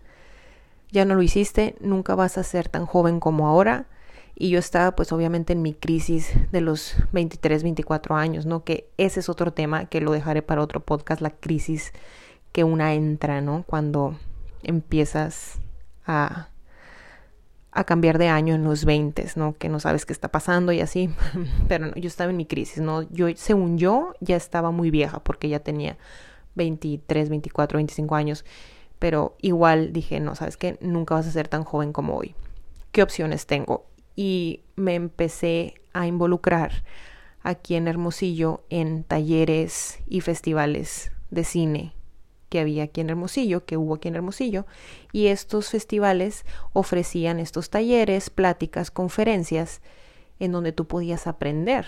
ya 0.91 1.05
no 1.05 1.15
lo 1.15 1.22
hiciste, 1.22 1.75
nunca 1.79 2.15
vas 2.15 2.38
a 2.38 2.43
ser 2.43 2.69
tan 2.69 2.86
joven 2.86 3.19
como 3.19 3.48
ahora. 3.48 3.88
Y 4.36 4.50
yo 4.50 4.60
estaba 4.60 4.96
pues 4.96 5.12
obviamente 5.12 5.51
en 5.53 5.62
mi 5.62 5.74
crisis 5.74 6.31
de 6.51 6.62
los 6.62 6.96
23, 7.12 7.63
24 7.63 8.15
años, 8.15 8.46
¿no? 8.46 8.63
Que 8.63 8.89
ese 8.98 9.19
es 9.19 9.27
otro 9.27 9.51
tema 9.51 9.86
que 9.86 10.00
lo 10.00 10.12
dejaré 10.12 10.41
para 10.41 10.62
otro 10.62 10.79
podcast, 10.79 11.22
la 11.22 11.31
crisis 11.31 11.91
que 12.53 12.63
una 12.63 12.93
entra, 12.93 13.41
¿no? 13.41 13.63
Cuando 13.67 14.17
empiezas 14.63 15.60
a 16.05 16.50
a 17.72 17.84
cambiar 17.84 18.17
de 18.17 18.27
año 18.27 18.55
en 18.55 18.63
los 18.63 18.86
20, 18.86 19.27
¿no? 19.36 19.55
Que 19.58 19.69
no 19.69 19.79
sabes 19.79 20.05
qué 20.05 20.13
está 20.13 20.29
pasando 20.29 20.72
y 20.72 20.81
así. 20.81 21.10
Pero 21.67 21.88
no, 21.88 21.96
yo 21.96 22.08
estaba 22.08 22.31
en 22.31 22.38
mi 22.38 22.46
crisis, 22.46 22.81
¿no? 22.81 23.03
Yo, 23.12 23.27
según 23.36 23.77
yo, 23.77 24.13
ya 24.19 24.36
estaba 24.36 24.72
muy 24.72 24.89
vieja 24.91 25.24
porque 25.24 25.50
ya 25.50 25.60
tenía 25.60 25.98
23, 26.55 27.29
24, 27.29 27.77
25 27.77 28.15
años. 28.15 28.46
Pero 29.00 29.36
igual 29.41 29.94
dije, 29.94 30.20
no, 30.20 30.36
¿sabes 30.36 30.58
qué? 30.58 30.77
Nunca 30.82 31.15
vas 31.15 31.27
a 31.27 31.32
ser 31.32 31.48
tan 31.48 31.63
joven 31.63 31.94
como 31.94 32.18
hoy. 32.18 32.36
¿Qué 32.91 33.01
opciones 33.01 33.46
tengo? 33.46 33.86
Y 34.15 34.62
me 34.75 34.96
empecé 34.96 35.75
a 35.94 36.06
involucrar 36.06 36.84
aquí 37.41 37.75
en 37.75 37.88
Hermosillo 37.88 38.63
en 38.70 39.03
talleres 39.03 40.00
y 40.08 40.22
festivales 40.22 41.12
de 41.32 41.44
cine 41.44 41.94
que 42.50 42.60
había 42.60 42.84
aquí 42.84 43.01
en 43.01 43.12
Hermosillo, 43.12 43.65
que 43.65 43.77
hubo 43.77 43.96
aquí 43.96 44.08
en 44.08 44.15
Hermosillo, 44.15 44.65
y 45.12 45.27
estos 45.27 45.70
festivales 45.70 46.46
ofrecían 46.74 47.39
estos 47.39 47.70
talleres, 47.70 48.29
pláticas, 48.29 48.91
conferencias, 48.91 49.82
en 50.39 50.51
donde 50.51 50.72
tú 50.72 50.88
podías 50.88 51.27
aprender 51.27 51.86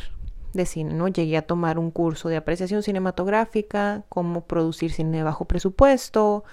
de 0.53 0.65
cine, 0.65 0.93
¿no? 0.93 1.07
Llegué 1.07 1.37
a 1.37 1.41
tomar 1.41 1.79
un 1.79 1.91
curso 1.91 2.29
de 2.29 2.37
apreciación 2.37 2.83
cinematográfica, 2.83 4.03
cómo 4.09 4.45
producir 4.45 4.91
cine 4.91 5.23
bajo 5.23 5.45
presupuesto, 5.45 6.43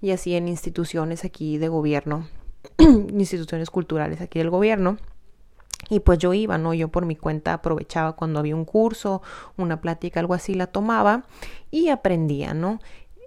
y 0.00 0.10
así 0.10 0.34
en 0.34 0.48
instituciones 0.48 1.24
aquí 1.24 1.58
de 1.58 1.68
gobierno, 1.68 2.28
instituciones 2.78 3.70
culturales 3.70 4.20
aquí 4.20 4.38
del 4.38 4.50
gobierno. 4.50 4.98
Y 5.88 6.00
pues 6.00 6.18
yo 6.18 6.34
iba, 6.34 6.58
¿no? 6.58 6.74
Yo 6.74 6.88
por 6.88 7.06
mi 7.06 7.14
cuenta 7.14 7.52
aprovechaba 7.52 8.14
cuando 8.14 8.40
había 8.40 8.56
un 8.56 8.64
curso, 8.64 9.22
una 9.56 9.80
plática, 9.80 10.18
algo 10.18 10.34
así, 10.34 10.54
la 10.54 10.66
tomaba 10.66 11.26
y 11.70 11.90
aprendía, 11.90 12.54
¿no? 12.54 12.80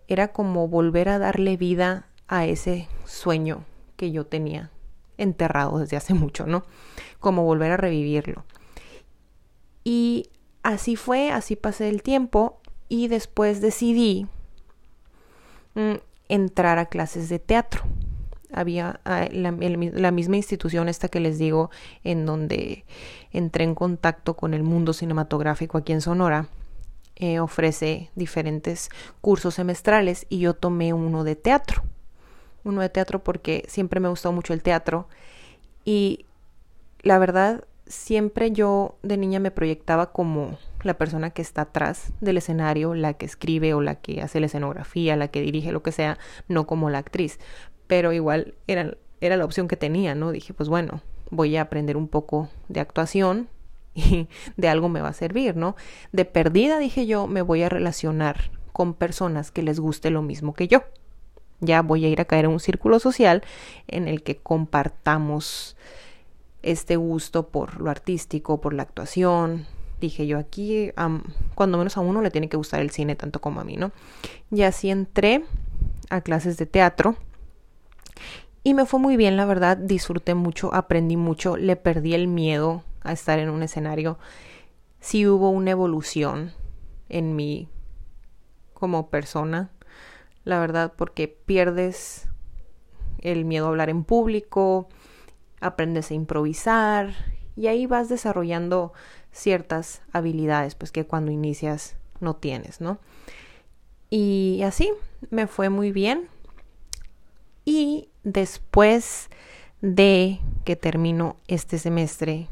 era 0.10 0.30
como 0.30 0.68
volver 0.68 1.08
a 1.08 1.20
darle 1.20 1.56
vida 1.56 2.08
a 2.28 2.46
ese 2.46 2.90
sueño 3.06 3.64
que 3.96 4.12
yo 4.12 4.26
tenía 4.26 4.72
enterrado 5.18 5.80
desde 5.80 5.96
hace 5.98 6.14
mucho, 6.16 6.46
¿no? 6.46 6.66
Como 7.20 7.44
volver 7.44 7.72
a 7.72 7.78
revivirlo. 7.78 8.44
Y 9.84 10.30
así 10.64 10.96
fue, 10.96 11.32
así 11.32 11.56
pasé 11.56 11.90
el 11.90 12.02
tiempo 12.02 12.60
y 12.90 13.08
después 13.08 13.62
decidí 13.62 14.28
mm, 15.76 15.96
entrar 16.30 16.78
a 16.78 16.86
clases 16.86 17.28
de 17.28 17.40
teatro. 17.40 17.84
Había 18.52 19.00
ah, 19.06 19.28
la, 19.32 19.52
misma 20.12 20.38
institución 20.38 20.90
esta 20.90 21.08
que 21.08 21.20
les 21.20 21.38
digo 21.38 21.70
en 22.04 22.26
donde 22.26 22.86
entré 23.32 23.64
en 23.64 23.76
contacto 23.76 24.36
con 24.36 24.54
el 24.54 24.64
mundo 24.64 24.94
cinematográfico 24.94 25.78
aquí 25.78 25.92
en 25.92 26.02
Sonora 26.02 26.48
eh, 27.16 27.40
ofrece 27.40 28.10
diferentes 28.16 28.90
cursos 29.22 29.56
semestrales 29.56 30.26
y 30.30 30.40
yo 30.40 30.54
tomé 30.54 30.94
uno 30.94 31.24
de 31.24 31.36
teatro. 31.36 31.84
Uno 32.64 32.82
de 32.82 32.90
teatro 32.90 33.20
porque 33.20 33.66
siempre 33.68 34.00
me 34.00 34.10
gustó 34.10 34.32
mucho 34.32 34.54
el 34.54 34.64
teatro 34.64 35.08
y 35.86 36.26
la 37.02 37.20
verdad 37.20 37.64
siempre 37.90 38.52
yo 38.52 38.96
de 39.02 39.18
niña 39.18 39.40
me 39.40 39.52
proyectaba 39.52 40.12
como 40.12 40.58
la 40.84 40.94
persona 40.94 41.32
que 41.32 41.42
está 41.42 41.64
atrás 41.64 42.14
del 42.22 42.38
escenario, 42.38 42.94
la 42.94 43.16
que 43.16 43.26
escribe 43.26 43.74
o 43.74 43.82
la 43.82 43.96
que 43.96 44.22
hace 44.22 44.40
la 44.40 44.46
escenografía, 44.46 45.18
la 45.18 45.28
que 45.28 45.42
dirige, 45.42 45.72
lo 45.72 45.84
que 45.84 45.92
sea, 45.92 46.18
no 46.48 46.68
como 46.68 46.90
la 46.90 47.00
actriz. 47.00 47.40
Pero 47.88 48.14
igual 48.14 48.54
era, 48.68 48.96
era 49.20 49.36
la 49.36 49.44
opción 49.44 49.68
que 49.68 49.76
tenía, 49.76 50.16
¿no? 50.16 50.32
Dije, 50.32 50.54
pues 50.54 50.70
bueno, 50.70 51.02
voy 51.32 51.58
a 51.58 51.62
aprender 51.64 51.98
un 51.98 52.08
poco 52.08 52.48
de 52.70 52.80
actuación 52.80 53.50
y 53.96 54.30
de 54.56 54.70
algo 54.70 54.88
me 54.88 55.02
va 55.02 55.10
a 55.10 55.14
servir, 55.14 55.58
¿no? 55.58 55.76
De 56.12 56.26
perdida, 56.26 56.78
dije 56.78 57.08
yo, 57.08 57.28
me 57.28 57.42
voy 57.42 57.64
a 57.64 57.70
relacionar 57.70 58.52
con 58.72 58.94
personas 58.94 59.52
que 59.52 59.64
les 59.64 59.80
guste 59.80 60.12
lo 60.12 60.22
mismo 60.22 60.54
que 60.54 60.68
yo. 60.68 60.84
Ya 61.60 61.82
voy 61.82 62.06
a 62.06 62.08
ir 62.08 62.22
a 62.22 62.26
caer 62.26 62.46
en 62.46 62.52
un 62.52 62.60
círculo 62.62 63.00
social 63.00 63.44
en 63.88 64.08
el 64.08 64.24
que 64.24 64.38
compartamos 64.38 65.76
este 66.62 66.96
gusto 66.96 67.48
por 67.50 67.80
lo 67.80 67.90
artístico, 67.90 68.62
por 68.62 68.74
la 68.74 68.84
actuación. 68.84 69.66
Dije 70.02 70.28
yo 70.28 70.38
aquí, 70.38 70.92
cuando 71.56 71.78
menos 71.78 71.98
a 71.98 72.02
uno 72.02 72.22
le 72.22 72.32
tiene 72.32 72.48
que 72.48 72.58
gustar 72.58 72.80
el 72.80 72.90
cine 72.90 73.16
tanto 73.16 73.42
como 73.42 73.60
a 73.60 73.64
mí, 73.64 73.76
¿no? 73.76 73.92
Y 74.50 74.62
así 74.62 74.90
entré 74.90 75.44
a 76.10 76.22
clases 76.22 76.58
de 76.58 76.66
teatro 76.66 77.18
y 78.64 78.74
me 78.74 78.86
fue 78.86 79.00
muy 79.00 79.18
bien, 79.18 79.38
la 79.38 79.46
verdad, 79.46 79.78
disfruté 79.78 80.36
mucho, 80.36 80.74
aprendí 80.74 81.18
mucho, 81.18 81.56
le 81.58 81.76
perdí 81.76 82.14
el 82.14 82.28
miedo 82.28 82.84
a 83.02 83.14
estar 83.14 83.40
en 83.40 83.50
un 83.50 83.64
escenario, 83.64 84.20
sí 85.00 85.26
hubo 85.26 85.50
una 85.50 85.72
evolución 85.72 86.52
en 87.08 87.36
mí 87.36 87.70
como 88.74 89.10
persona, 89.10 89.72
la 90.44 90.60
verdad, 90.60 90.94
porque 90.96 91.28
pierdes 91.28 92.28
el 93.20 93.46
miedo 93.46 93.66
a 93.66 93.70
hablar 93.70 93.90
en 93.90 94.04
público, 94.04 94.90
aprendes 95.62 96.12
a 96.12 96.14
improvisar 96.14 97.14
y 97.56 97.68
ahí 97.68 97.86
vas 97.86 98.10
desarrollando 98.10 98.94
ciertas 99.32 100.02
habilidades 100.12 100.76
pues 100.76 100.92
que 100.92 101.06
cuando 101.06 101.32
inicias 101.32 101.96
no 102.20 102.36
tienes, 102.36 102.82
¿no? 102.82 103.00
Y 104.10 104.62
así 104.64 104.92
me 105.30 105.48
fue 105.48 105.70
muy 105.70 105.92
bien. 105.92 106.28
Y 107.66 108.10
después 108.24 109.30
de 109.82 110.40
que 110.66 110.76
termino 110.76 111.38
este 111.48 111.78
semestre 111.78 112.48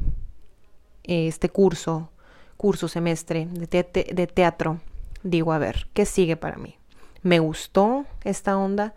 este 1.08 1.50
curso, 1.50 2.10
curso 2.58 2.88
semestre 2.88 3.48
de, 3.50 4.28
teatro, 4.28 4.80
digo, 5.24 5.54
a 5.54 5.58
ver, 5.58 5.88
¿qué 5.94 6.06
sigue 6.06 6.36
para 6.36 6.58
mí? 6.58 6.78
Me 7.24 7.40
gustó 7.40 8.06
esta 8.24 8.58
onda, 8.58 8.94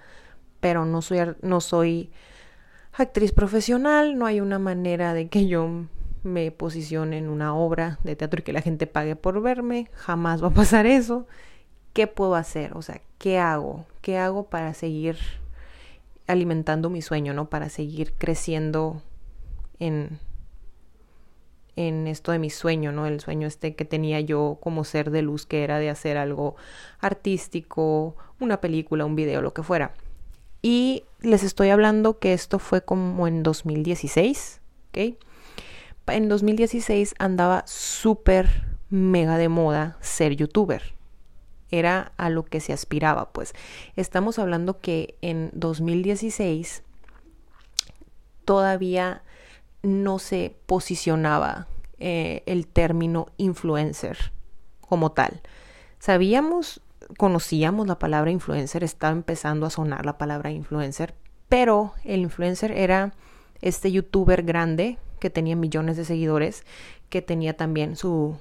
pero 0.60 0.84
no 0.84 1.02
soy, 1.02 1.18
no 1.42 1.60
soy 1.60 2.10
actriz 3.02 3.32
profesional, 3.32 4.18
no 4.18 4.26
hay 4.26 4.40
una 4.40 4.58
manera 4.58 5.14
de 5.14 5.28
que 5.28 5.46
yo 5.46 5.86
me 6.22 6.50
posicione 6.50 7.18
en 7.18 7.28
una 7.28 7.54
obra 7.54 7.98
de 8.04 8.16
teatro 8.16 8.40
y 8.40 8.42
que 8.42 8.52
la 8.52 8.62
gente 8.62 8.86
pague 8.86 9.16
por 9.16 9.40
verme, 9.40 9.88
jamás 9.94 10.42
va 10.42 10.48
a 10.48 10.54
pasar 10.54 10.86
eso. 10.86 11.26
¿Qué 11.92 12.06
puedo 12.06 12.34
hacer? 12.34 12.76
O 12.76 12.82
sea, 12.82 13.00
¿qué 13.18 13.38
hago? 13.38 13.86
¿Qué 14.00 14.18
hago 14.18 14.44
para 14.44 14.74
seguir 14.74 15.18
alimentando 16.26 16.90
mi 16.90 17.02
sueño, 17.02 17.34
¿no? 17.34 17.50
Para 17.50 17.68
seguir 17.68 18.12
creciendo 18.16 19.02
en, 19.80 20.20
en 21.74 22.06
esto 22.06 22.32
de 22.32 22.38
mi 22.38 22.50
sueño, 22.50 22.92
¿no? 22.92 23.06
El 23.06 23.20
sueño 23.20 23.48
este 23.48 23.74
que 23.74 23.84
tenía 23.84 24.20
yo 24.20 24.58
como 24.60 24.84
ser 24.84 25.10
de 25.10 25.22
luz, 25.22 25.46
que 25.46 25.64
era 25.64 25.78
de 25.78 25.90
hacer 25.90 26.16
algo 26.16 26.54
artístico, 27.00 28.14
una 28.38 28.60
película, 28.60 29.04
un 29.04 29.16
video, 29.16 29.42
lo 29.42 29.52
que 29.52 29.64
fuera. 29.64 29.94
Y 30.62 31.04
les 31.22 31.42
estoy 31.42 31.70
hablando 31.70 32.18
que 32.18 32.32
esto 32.32 32.58
fue 32.58 32.82
como 32.82 33.26
en 33.26 33.42
2016, 33.42 34.60
¿ok? 34.88 35.16
En 36.06 36.28
2016 36.28 37.14
andaba 37.18 37.62
súper 37.66 38.66
mega 38.88 39.38
de 39.38 39.48
moda 39.48 39.96
ser 40.00 40.34
youtuber. 40.34 40.94
Era 41.70 42.12
a 42.16 42.30
lo 42.30 42.44
que 42.44 42.60
se 42.60 42.72
aspiraba, 42.72 43.30
pues. 43.32 43.54
Estamos 43.94 44.40
hablando 44.40 44.80
que 44.80 45.16
en 45.20 45.50
2016 45.52 46.82
todavía 48.44 49.22
no 49.82 50.18
se 50.18 50.56
posicionaba 50.66 51.68
eh, 51.98 52.42
el 52.46 52.66
término 52.66 53.26
influencer 53.36 54.32
como 54.80 55.12
tal. 55.12 55.42
Sabíamos, 56.00 56.80
conocíamos 57.16 57.86
la 57.86 57.98
palabra 57.98 58.30
influencer, 58.30 58.84
estaba 58.84 59.12
empezando 59.12 59.66
a 59.66 59.70
sonar 59.70 60.06
la 60.06 60.18
palabra 60.18 60.50
influencer, 60.50 61.14
pero 61.48 61.94
el 62.04 62.20
influencer 62.20 62.72
era 62.72 63.12
este 63.60 63.92
youtuber 63.92 64.42
grande 64.42 64.98
que 65.18 65.30
tenía 65.30 65.56
millones 65.56 65.96
de 65.96 66.04
seguidores, 66.04 66.64
que 67.08 67.22
tenía 67.22 67.56
también 67.56 67.96
su, 67.96 68.36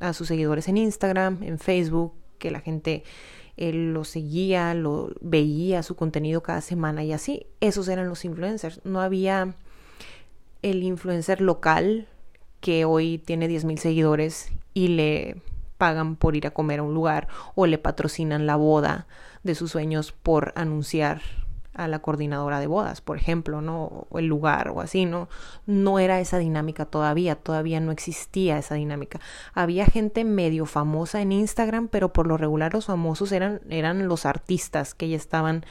a 0.00 0.12
sus 0.12 0.28
seguidores 0.28 0.68
en 0.68 0.76
Instagram, 0.76 1.42
en 1.42 1.58
Facebook, 1.58 2.12
que 2.38 2.50
la 2.50 2.60
gente 2.60 3.04
eh, 3.56 3.72
lo 3.72 4.04
seguía, 4.04 4.74
lo 4.74 5.10
veía 5.20 5.82
su 5.82 5.96
contenido 5.96 6.42
cada 6.42 6.60
semana 6.60 7.04
y 7.04 7.12
así. 7.12 7.46
Esos 7.60 7.88
eran 7.88 8.08
los 8.08 8.24
influencers. 8.24 8.80
No 8.84 9.00
había 9.00 9.54
el 10.62 10.82
influencer 10.82 11.40
local 11.40 12.08
que 12.60 12.84
hoy 12.84 13.18
tiene 13.18 13.48
10.000 13.48 13.78
seguidores 13.78 14.50
y 14.74 14.88
le 14.88 15.42
pagan 15.80 16.14
por 16.16 16.36
ir 16.36 16.46
a 16.46 16.50
comer 16.50 16.80
a 16.80 16.82
un 16.82 16.92
lugar 16.92 17.26
o 17.54 17.64
le 17.64 17.78
patrocinan 17.78 18.44
la 18.46 18.56
boda 18.56 19.06
de 19.42 19.54
sus 19.54 19.70
sueños 19.70 20.12
por 20.12 20.52
anunciar 20.54 21.22
a 21.72 21.88
la 21.88 22.00
coordinadora 22.00 22.60
de 22.60 22.66
bodas, 22.66 23.00
por 23.00 23.16
ejemplo, 23.16 23.62
¿no? 23.62 24.06
O 24.10 24.18
el 24.18 24.26
lugar 24.26 24.68
o 24.68 24.82
así, 24.82 25.06
¿no? 25.06 25.30
No 25.64 25.98
era 25.98 26.20
esa 26.20 26.36
dinámica 26.36 26.84
todavía, 26.84 27.34
todavía 27.34 27.80
no 27.80 27.92
existía 27.92 28.58
esa 28.58 28.74
dinámica. 28.74 29.20
Había 29.54 29.86
gente 29.86 30.24
medio 30.24 30.66
famosa 30.66 31.22
en 31.22 31.32
Instagram, 31.32 31.88
pero 31.88 32.12
por 32.12 32.26
lo 32.26 32.36
regular 32.36 32.74
los 32.74 32.84
famosos 32.84 33.32
eran, 33.32 33.62
eran 33.70 34.06
los 34.06 34.26
artistas 34.26 34.94
que 34.94 35.08
ya 35.08 35.16
estaban, 35.16 35.64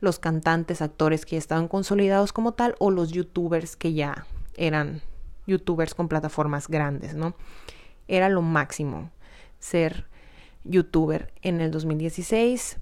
los 0.00 0.18
cantantes, 0.18 0.82
actores 0.82 1.24
que 1.24 1.36
ya 1.36 1.38
estaban 1.38 1.68
consolidados 1.68 2.32
como 2.32 2.54
tal, 2.54 2.74
o 2.80 2.90
los 2.90 3.12
youtubers 3.12 3.76
que 3.76 3.92
ya 3.92 4.26
eran 4.56 5.02
youtubers 5.46 5.94
con 5.94 6.08
plataformas 6.08 6.66
grandes, 6.66 7.14
¿no? 7.14 7.36
Era 8.08 8.28
lo 8.28 8.42
máximo 8.42 9.12
ser 9.62 10.06
youtuber 10.64 11.32
en 11.42 11.60
el 11.60 11.70
2016 11.70 12.78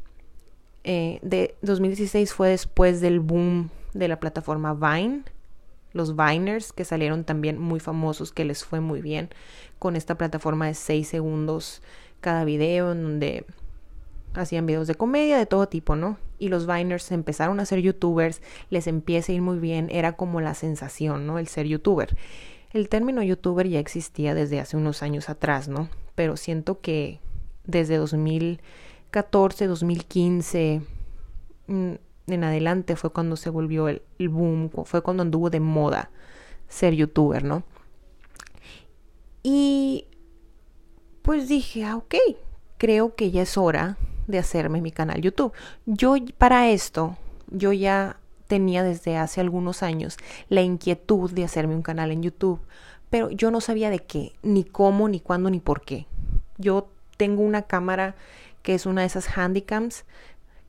eh, 0.84 1.18
de 1.22 1.56
2016 1.62 2.32
fue 2.32 2.50
después 2.50 3.00
del 3.00 3.20
boom 3.20 3.70
de 3.92 4.08
la 4.08 4.18
plataforma 4.18 4.72
Vine, 4.74 5.22
los 5.92 6.16
Viners 6.16 6.72
que 6.72 6.84
salieron 6.84 7.24
también 7.24 7.58
muy 7.58 7.80
famosos, 7.80 8.32
que 8.32 8.44
les 8.44 8.64
fue 8.64 8.80
muy 8.80 9.02
bien 9.02 9.28
con 9.78 9.96
esta 9.96 10.16
plataforma 10.16 10.66
de 10.66 10.74
6 10.74 11.06
segundos 11.06 11.82
cada 12.20 12.44
video 12.44 12.92
en 12.92 13.02
donde 13.02 13.46
hacían 14.34 14.64
videos 14.64 14.86
de 14.86 14.94
comedia 14.94 15.36
de 15.36 15.46
todo 15.46 15.68
tipo, 15.68 15.96
¿no? 15.96 16.18
Y 16.38 16.48
los 16.48 16.66
Viners 16.66 17.10
empezaron 17.12 17.60
a 17.60 17.66
ser 17.66 17.80
youtubers, 17.80 18.40
les 18.70 18.86
empieza 18.86 19.32
a 19.32 19.34
ir 19.34 19.42
muy 19.42 19.58
bien, 19.58 19.88
era 19.90 20.12
como 20.12 20.40
la 20.40 20.54
sensación, 20.54 21.26
¿no? 21.26 21.38
El 21.38 21.48
ser 21.48 21.66
youtuber. 21.66 22.16
El 22.72 22.88
término 22.88 23.22
youtuber 23.22 23.68
ya 23.68 23.80
existía 23.80 24.34
desde 24.34 24.60
hace 24.60 24.76
unos 24.76 25.02
años 25.02 25.28
atrás, 25.28 25.68
¿no? 25.68 25.88
Pero 26.14 26.36
siento 26.36 26.80
que 26.80 27.20
desde 27.64 27.96
2000 27.96 28.60
2014, 29.10 29.66
2015 29.66 30.82
mm, 31.66 31.92
en 32.28 32.44
adelante 32.44 32.96
fue 32.96 33.10
cuando 33.10 33.36
se 33.36 33.50
volvió 33.50 33.88
el, 33.88 34.02
boom, 34.18 34.70
fue 34.84 35.02
cuando 35.02 35.22
anduvo 35.22 35.50
de 35.50 35.60
moda 35.60 36.10
ser 36.68 36.94
youtuber, 36.94 37.42
¿no? 37.42 37.64
Y 39.42 40.06
pues 41.22 41.48
dije, 41.48 41.84
ah, 41.84 41.96
ok, 41.96 42.14
creo 42.78 43.16
que 43.16 43.32
ya 43.32 43.42
es 43.42 43.58
hora 43.58 43.96
de 44.28 44.38
hacerme 44.38 44.80
mi 44.80 44.92
canal 44.92 45.20
YouTube. 45.20 45.52
Yo 45.86 46.14
para 46.38 46.70
esto, 46.70 47.16
yo 47.48 47.72
ya 47.72 48.19
tenía 48.50 48.82
desde 48.82 49.16
hace 49.16 49.40
algunos 49.40 49.84
años 49.84 50.16
la 50.48 50.60
inquietud 50.60 51.30
de 51.30 51.44
hacerme 51.44 51.76
un 51.76 51.82
canal 51.82 52.10
en 52.10 52.24
YouTube, 52.24 52.60
pero 53.08 53.30
yo 53.30 53.52
no 53.52 53.60
sabía 53.60 53.90
de 53.90 54.00
qué, 54.00 54.32
ni 54.42 54.64
cómo, 54.64 55.08
ni 55.08 55.20
cuándo, 55.20 55.50
ni 55.50 55.60
por 55.60 55.82
qué. 55.82 56.08
Yo 56.58 56.88
tengo 57.16 57.42
una 57.42 57.62
cámara 57.62 58.16
que 58.62 58.74
es 58.74 58.86
una 58.86 59.02
de 59.02 59.06
esas 59.06 59.28
handycams 59.38 60.04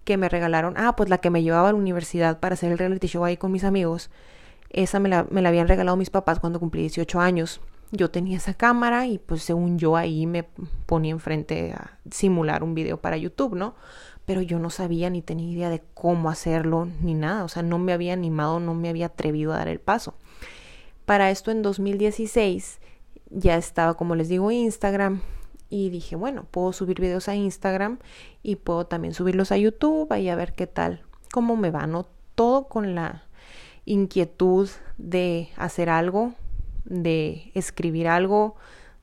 que 0.03 0.15
me 0.15 0.29
regalaron. 0.29 0.75
Ah, 0.77 0.95
pues 0.95 1.09
la 1.09 1.17
que 1.17 1.31
me 1.31 1.41
llevaba 1.41 1.69
a 1.69 1.71
la 1.71 1.77
universidad 1.79 2.39
para 2.39 2.53
hacer 2.53 2.71
el 2.71 2.77
reality 2.77 3.07
show 3.07 3.25
ahí 3.25 3.35
con 3.35 3.51
mis 3.51 3.63
amigos. 3.63 4.11
Esa 4.69 4.99
me 4.99 5.09
la, 5.09 5.25
me 5.31 5.41
la 5.41 5.49
habían 5.49 5.67
regalado 5.67 5.97
mis 5.97 6.11
papás 6.11 6.39
cuando 6.39 6.59
cumplí 6.59 6.81
18 6.81 7.19
años. 7.19 7.61
Yo 7.91 8.09
tenía 8.09 8.37
esa 8.37 8.53
cámara 8.53 9.05
y 9.07 9.17
pues 9.17 9.43
según 9.43 9.77
yo 9.77 9.97
ahí 9.97 10.25
me 10.25 10.43
ponía 10.85 11.11
enfrente 11.11 11.73
a 11.73 11.99
simular 12.09 12.63
un 12.63 12.73
video 12.73 13.01
para 13.01 13.17
YouTube, 13.17 13.55
¿no? 13.55 13.75
Pero 14.25 14.41
yo 14.41 14.59
no 14.59 14.69
sabía 14.69 15.09
ni 15.09 15.21
tenía 15.21 15.51
idea 15.51 15.69
de 15.69 15.83
cómo 15.93 16.29
hacerlo 16.29 16.87
ni 17.01 17.13
nada. 17.13 17.43
O 17.43 17.49
sea, 17.49 17.63
no 17.63 17.79
me 17.79 17.91
había 17.91 18.13
animado, 18.13 18.59
no 18.59 18.73
me 18.73 18.89
había 18.89 19.07
atrevido 19.07 19.51
a 19.53 19.57
dar 19.57 19.67
el 19.67 19.79
paso. 19.79 20.15
Para 21.05 21.31
esto 21.31 21.51
en 21.51 21.61
2016 21.61 22.79
ya 23.29 23.57
estaba, 23.57 23.95
como 23.95 24.15
les 24.15 24.29
digo, 24.29 24.51
Instagram, 24.51 25.21
y 25.71 25.89
dije, 25.89 26.17
bueno, 26.17 26.45
puedo 26.51 26.73
subir 26.73 26.99
videos 26.99 27.29
a 27.29 27.35
Instagram 27.35 27.99
y 28.43 28.57
puedo 28.57 28.85
también 28.85 29.13
subirlos 29.13 29.53
a 29.53 29.57
YouTube 29.57 30.13
y 30.17 30.27
a 30.27 30.35
ver 30.35 30.53
qué 30.53 30.67
tal, 30.67 31.03
cómo 31.31 31.55
me 31.55 31.71
va, 31.71 31.87
¿no? 31.87 32.07
Todo 32.35 32.67
con 32.67 32.93
la 32.93 33.23
inquietud 33.85 34.69
de 34.97 35.49
hacer 35.55 35.89
algo, 35.89 36.33
de 36.91 37.51
escribir 37.53 38.07
algo 38.07 38.55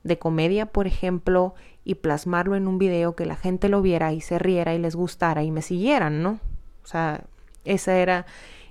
de 0.03 0.17
comedia, 0.17 0.67
por 0.67 0.87
ejemplo, 0.87 1.55
y 1.83 1.95
plasmarlo 1.95 2.55
en 2.55 2.67
un 2.67 2.77
video 2.77 3.15
que 3.15 3.25
la 3.25 3.35
gente 3.35 3.67
lo 3.67 3.81
viera 3.81 4.13
y 4.13 4.21
se 4.21 4.39
riera 4.39 4.75
y 4.75 4.79
les 4.79 4.95
gustara 4.95 5.43
y 5.43 5.51
me 5.51 5.61
siguieran, 5.61 6.21
¿no? 6.21 6.39
O 6.83 6.87
sea, 6.87 7.23
esa 7.65 7.97
era, 7.97 8.25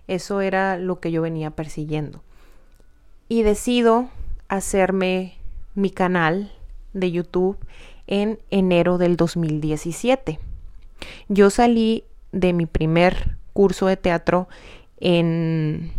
eso 0.06 0.40
era 0.40 0.78
lo 0.78 1.00
que 1.00 1.10
yo 1.10 1.20
venía 1.22 1.50
persiguiendo. 1.50 2.22
Y 3.28 3.42
decido 3.42 4.08
hacerme 4.48 5.36
mi 5.74 5.90
canal 5.90 6.52
de 6.92 7.10
YouTube 7.10 7.58
en 8.06 8.38
enero 8.50 8.98
del 8.98 9.16
2017. 9.16 10.38
Yo 11.28 11.50
salí 11.50 12.04
de 12.32 12.52
mi 12.52 12.66
primer 12.66 13.36
curso 13.52 13.86
de 13.86 13.96
teatro 13.96 14.48
en, 14.98 15.92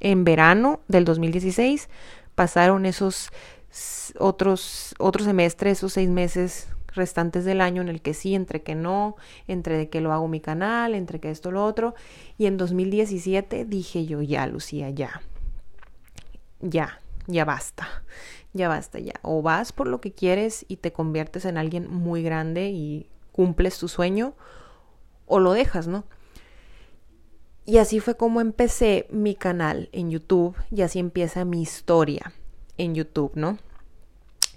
en 0.00 0.24
verano 0.24 0.80
del 0.88 1.04
2016. 1.04 1.88
Pasaron 2.34 2.86
esos 2.86 3.30
otros, 4.18 4.94
otros 4.98 5.26
semestres, 5.26 5.78
esos 5.78 5.92
seis 5.92 6.08
meses 6.08 6.68
restantes 6.88 7.44
del 7.44 7.60
año 7.60 7.82
en 7.82 7.88
el 7.88 8.00
que 8.00 8.14
sí, 8.14 8.34
entre 8.34 8.62
que 8.62 8.74
no, 8.74 9.16
entre 9.48 9.88
que 9.88 10.00
lo 10.00 10.12
hago 10.12 10.28
mi 10.28 10.40
canal, 10.40 10.94
entre 10.94 11.18
que 11.20 11.30
esto, 11.30 11.50
lo 11.50 11.64
otro. 11.64 11.94
Y 12.38 12.46
en 12.46 12.56
2017 12.56 13.64
dije 13.64 14.06
yo, 14.06 14.22
ya, 14.22 14.46
Lucía, 14.46 14.90
ya. 14.90 15.22
Ya, 16.60 17.00
ya 17.26 17.44
basta 17.44 18.04
ya 18.54 18.68
basta, 18.68 18.98
ya. 19.00 19.14
O 19.22 19.42
vas 19.42 19.72
por 19.72 19.88
lo 19.88 20.00
que 20.00 20.12
quieres 20.12 20.64
y 20.68 20.76
te 20.76 20.92
conviertes 20.92 21.44
en 21.44 21.58
alguien 21.58 21.90
muy 21.90 22.22
grande 22.22 22.70
y 22.70 23.10
cumples 23.32 23.78
tu 23.78 23.88
sueño, 23.88 24.34
o 25.26 25.40
lo 25.40 25.52
dejas, 25.52 25.88
¿no? 25.88 26.04
Y 27.66 27.78
así 27.78 28.00
fue 28.00 28.16
como 28.16 28.40
empecé 28.40 29.06
mi 29.10 29.34
canal 29.34 29.88
en 29.92 30.10
YouTube 30.10 30.54
y 30.70 30.82
así 30.82 30.98
empieza 30.98 31.44
mi 31.44 31.62
historia 31.62 32.32
en 32.76 32.94
YouTube, 32.94 33.32
¿no? 33.34 33.58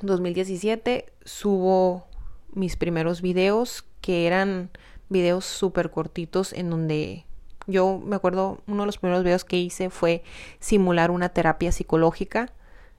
2017 0.02 1.06
subo 1.24 2.06
mis 2.54 2.76
primeros 2.76 3.22
videos 3.22 3.86
que 4.02 4.28
eran 4.28 4.70
videos 5.10 5.46
súper 5.46 5.90
cortitos 5.90 6.54
en 6.54 6.70
donde 6.70 7.26
yo 7.66 8.00
me 8.00 8.16
acuerdo 8.16 8.62
uno 8.68 8.84
de 8.84 8.86
los 8.88 8.98
primeros 8.98 9.24
videos 9.24 9.44
que 9.44 9.58
hice 9.58 9.90
fue 9.90 10.24
simular 10.60 11.12
una 11.12 11.30
terapia 11.30 11.72
psicológica 11.72 12.52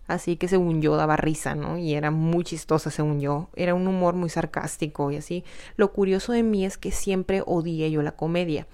así 0.09 0.37
que 0.37 0.49
según 0.49 0.83
yo 0.83 0.97
daba 0.97 1.16
risa, 1.16 1.55
¿no? 1.55 1.79
Y 1.79 1.94
era 1.94 2.11
muy 2.11 2.42
chistosa 2.42 2.90
según 2.90 3.21
yo, 3.21 3.51
era 3.55 3.75
un 3.75 3.87
humor 3.87 4.14
muy 4.14 4.31
sarcástico 4.31 5.11
y 5.12 5.16
así. 5.16 5.44
Lo 5.77 5.92
curioso 5.92 6.33
de 6.33 6.42
mí 6.42 6.64
es 6.64 6.79
que 6.79 6.90
siempre 6.90 7.42
odié 7.47 7.90
yo 7.90 8.03
la 8.03 8.12
comedia, 8.12 8.66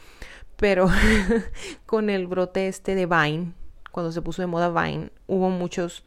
pero 0.56 0.88
con 1.86 2.10
el 2.10 2.26
brote 2.26 2.68
este 2.68 2.94
de 2.94 3.06
Vine, 3.06 3.52
cuando 3.92 4.12
se 4.12 4.22
puso 4.22 4.42
de 4.42 4.46
moda 4.46 4.70
Vine, 4.70 5.10
hubo 5.26 5.50
muchos, 5.50 6.04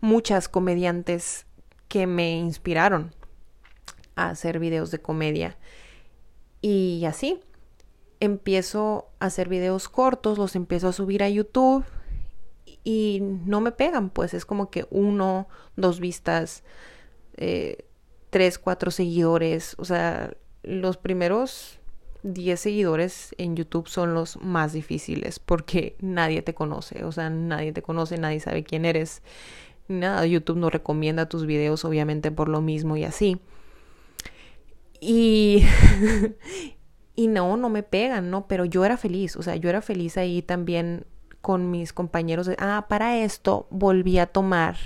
muchas 0.00 0.48
comediantes 0.48 1.46
que 1.88 2.06
me 2.06 2.36
inspiraron 2.36 3.14
a 4.16 4.30
hacer 4.30 4.58
videos 4.58 4.90
de 4.90 5.00
comedia. 5.00 5.56
Y 6.60 7.04
así, 7.06 7.40
empiezo 8.20 9.10
a 9.20 9.26
hacer 9.26 9.48
videos 9.48 9.88
cortos, 9.88 10.38
los 10.38 10.56
empiezo 10.56 10.88
a 10.88 10.92
subir 10.92 11.22
a 11.22 11.28
YouTube 11.28 11.84
y 12.84 13.20
no 13.22 13.60
me 13.60 13.72
pegan, 13.72 14.10
pues 14.10 14.34
es 14.34 14.44
como 14.44 14.70
que 14.70 14.86
uno, 14.90 15.48
dos 15.76 16.00
vistas, 16.00 16.62
eh, 17.36 17.86
tres, 18.30 18.58
cuatro 18.58 18.90
seguidores, 18.90 19.74
o 19.78 19.84
sea, 19.84 20.34
los 20.62 20.96
primeros 20.96 21.78
diez 22.24 22.60
seguidores 22.60 23.34
en 23.38 23.54
YouTube 23.54 23.86
son 23.86 24.14
los 24.14 24.38
más 24.38 24.72
difíciles 24.72 25.38
porque 25.38 25.94
nadie 26.00 26.42
te 26.42 26.54
conoce, 26.54 27.04
o 27.04 27.12
sea, 27.12 27.30
nadie 27.30 27.72
te 27.72 27.82
conoce, 27.82 28.18
nadie 28.18 28.40
sabe 28.40 28.64
quién 28.64 28.84
eres. 28.84 29.22
Nada, 29.86 30.26
YouTube 30.26 30.56
no 30.56 30.70
recomienda 30.70 31.28
tus 31.28 31.44
videos 31.44 31.84
obviamente 31.84 32.30
por 32.30 32.48
lo 32.48 32.62
mismo 32.62 32.96
y 32.96 33.04
así. 33.04 33.38
Y 35.00 35.64
y 37.14 37.28
no, 37.28 37.56
no 37.58 37.68
me 37.68 37.82
pegan, 37.82 38.30
¿no? 38.30 38.46
Pero 38.48 38.64
yo 38.64 38.84
era 38.84 38.96
feliz, 38.96 39.36
o 39.36 39.42
sea, 39.42 39.56
yo 39.56 39.68
era 39.68 39.82
feliz 39.82 40.16
ahí 40.16 40.40
también 40.40 41.06
con 41.42 41.70
mis 41.70 41.92
compañeros 41.92 42.46
de, 42.46 42.56
ah, 42.58 42.86
para 42.88 43.18
esto 43.18 43.66
volví 43.70 44.18
a 44.18 44.26
tomar 44.26 44.76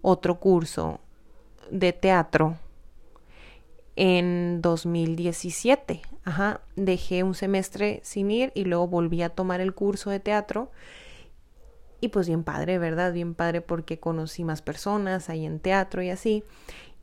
otro 0.00 0.38
curso 0.38 1.00
de 1.72 1.92
teatro 1.92 2.56
en 3.98 4.62
2017. 4.62 6.02
Ajá, 6.22 6.60
dejé 6.76 7.24
un 7.24 7.34
semestre 7.34 7.98
sin 8.04 8.30
ir 8.30 8.52
y 8.54 8.64
luego 8.64 8.86
volví 8.86 9.22
a 9.22 9.28
tomar 9.28 9.60
el 9.60 9.74
curso 9.74 10.10
de 10.10 10.20
teatro. 10.20 10.70
Y 12.00 12.08
pues 12.08 12.28
bien 12.28 12.44
padre, 12.44 12.78
¿verdad? 12.78 13.12
Bien 13.12 13.34
padre 13.34 13.60
porque 13.60 13.98
conocí 13.98 14.44
más 14.44 14.62
personas 14.62 15.28
ahí 15.28 15.44
en 15.44 15.58
teatro 15.58 16.00
y 16.00 16.10
así. 16.10 16.44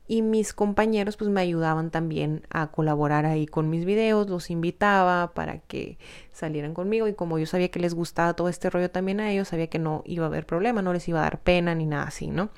Y 0.08 0.22
mis 0.22 0.54
compañeros 0.54 1.18
pues 1.18 1.28
me 1.28 1.42
ayudaban 1.42 1.90
también 1.90 2.46
a 2.48 2.68
colaborar 2.68 3.26
ahí 3.26 3.46
con 3.46 3.68
mis 3.68 3.84
videos, 3.84 4.30
los 4.30 4.48
invitaba 4.48 5.34
para 5.34 5.58
que 5.58 5.98
salieran 6.32 6.72
conmigo 6.72 7.08
y 7.08 7.12
como 7.12 7.38
yo 7.38 7.44
sabía 7.44 7.70
que 7.70 7.80
les 7.80 7.92
gustaba 7.92 8.32
todo 8.32 8.48
este 8.48 8.70
rollo 8.70 8.90
también 8.90 9.20
a 9.20 9.30
ellos, 9.30 9.48
sabía 9.48 9.66
que 9.66 9.80
no 9.80 10.02
iba 10.06 10.24
a 10.24 10.28
haber 10.28 10.46
problema, 10.46 10.80
no 10.80 10.94
les 10.94 11.06
iba 11.08 11.18
a 11.18 11.24
dar 11.24 11.40
pena 11.40 11.74
ni 11.74 11.84
nada 11.84 12.04
así, 12.04 12.28
¿no? 12.28 12.50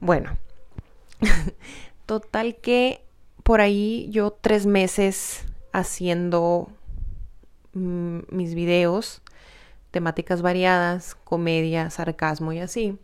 Bueno, 0.00 0.38
total 2.06 2.56
que 2.56 3.04
por 3.50 3.60
ahí 3.60 4.06
yo 4.12 4.30
tres 4.30 4.64
meses 4.64 5.44
haciendo 5.72 6.68
mm, 7.72 8.20
mis 8.30 8.54
videos, 8.54 9.22
temáticas 9.90 10.40
variadas, 10.40 11.16
comedia, 11.24 11.90
sarcasmo 11.90 12.52
y 12.52 12.60
así, 12.60 12.96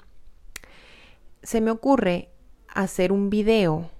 se 1.42 1.60
me 1.60 1.72
ocurre 1.72 2.28
hacer 2.68 3.10
un 3.10 3.28
video 3.28 3.90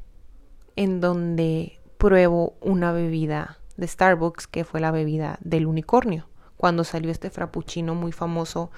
en 0.76 1.00
donde 1.00 1.80
pruebo 1.98 2.54
una 2.61 2.92
bebida 2.92 3.59
de 3.76 3.88
Starbucks 3.88 4.46
que 4.46 4.62
fue 4.62 4.78
la 4.78 4.92
bebida 4.92 5.40
del 5.40 5.66
unicornio. 5.66 6.28
Cuando 6.56 6.85
salió 6.85 7.11
este 7.11 7.28
frappuccino 7.28 7.96
muy 7.96 8.12
famoso 8.12 8.70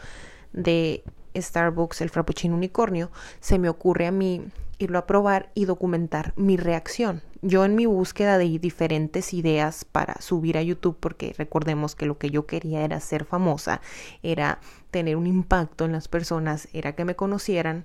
de 0.55 1.05
Starbucks, 1.37 2.01
el 2.01 2.09
frappuccino 2.09 2.55
unicornio, 2.55 3.11
se 3.41 3.59
me 3.59 3.69
ocurre 3.69 4.07
a 4.07 4.11
mí 4.11 4.43
irlo 4.79 4.99
a 4.99 5.07
probar 5.07 5.51
y 5.55 5.65
documentar 5.65 6.33
mi 6.37 6.57
reacción. 6.57 7.23
Yo 7.43 7.65
en 7.65 7.75
mi 7.75 7.87
búsqueda 7.87 8.39
de 8.39 8.59
diferentes 8.59 9.33
ideas 9.33 9.85
para 9.85 10.21
subir 10.21 10.59
a 10.59 10.63
YouTube, 10.63 10.97
porque 10.99 11.35
recordemos 11.37 11.95
que 11.95 12.07
lo 12.07 12.19
que 12.19 12.31
yo 12.31 12.47
quería 12.47 12.85
era 12.85 13.01
ser 13.01 13.25
famosa, 13.25 13.81
era 14.23 14.61
tener 14.91 15.17
un 15.17 15.27
impacto 15.27 15.85
en 15.85 15.93
las 15.93 16.09
personas, 16.09 16.69
era 16.73 16.95
que 16.95 17.05
me 17.05 17.17
conocieran. 17.17 17.85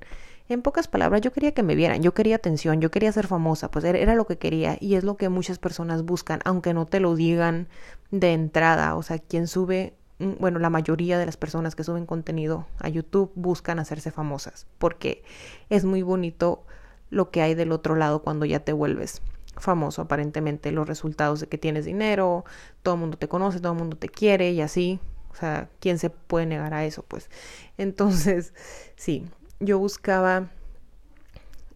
En 0.50 0.62
pocas 0.62 0.88
palabras, 0.88 1.22
yo 1.22 1.32
quería 1.32 1.54
que 1.54 1.64
me 1.64 1.76
vieran, 1.76 2.02
yo 2.02 2.14
quería 2.14 2.36
atención, 2.36 2.82
yo 2.82 2.92
quería 2.92 3.12
ser 3.12 3.28
famosa, 3.28 3.72
pues 3.72 3.86
era, 3.86 4.16
lo 4.16 4.26
que 4.26 4.38
quería 4.38 4.78
y 4.80 4.96
es 4.96 5.04
lo 5.04 5.16
que 5.16 5.30
muchas 5.30 5.58
personas 5.58 6.04
buscan, 6.04 6.42
aunque 6.44 6.74
no 6.74 6.86
te 6.86 7.00
lo 7.00 7.16
digan 7.16 7.68
de 8.12 8.34
entrada. 8.34 8.96
O 8.96 9.04
sea, 9.04 9.20
quien 9.20 9.48
sube 9.48 9.94
Mm, 10.20 10.34
bueno, 10.40 10.60
la 10.60 10.70
mayoría 10.70 11.18
de 11.18 11.26
las 11.26 11.38
personas 11.38 11.76
que 11.76 11.84
suben 11.84 12.06
contenido 12.06 12.68
a 12.80 12.90
YouTube 12.90 13.32
buscan 13.36 13.80
hacerse 13.80 14.12
famosas, 14.12 14.68
porque 14.78 15.24
es 15.70 15.86
muy 15.86 16.02
bonito 16.02 16.66
lo 17.14 17.32
que 17.32 17.42
hay 17.42 17.54
del 17.54 17.72
otro 17.72 17.96
lado 17.96 18.22
cuando 18.22 18.46
ya 18.46 18.60
te 18.60 18.74
vuelves 18.74 19.22
famoso, 19.56 20.02
aparentemente 20.02 20.72
los 20.72 20.88
resultados 20.88 21.40
de 21.40 21.48
que 21.48 21.58
tienes 21.58 21.86
dinero, 21.86 22.44
todo 22.82 22.96
el 22.96 23.00
mundo 23.00 23.18
te 23.18 23.28
conoce, 23.28 23.60
todo 23.60 23.74
el 23.74 23.78
mundo 23.78 23.98
te 23.98 24.10
quiere 24.10 24.52
y 24.52 24.62
así, 24.62 25.00
o 25.32 25.36
sea, 25.36 25.70
¿quién 25.80 26.00
se 26.00 26.10
puede 26.10 26.46
negar 26.46 26.74
a 26.74 26.86
eso? 26.86 27.04
Pues 27.04 27.30
entonces, 27.78 28.54
sí, 28.96 29.26
yo 29.60 29.80
buscaba 29.80 30.50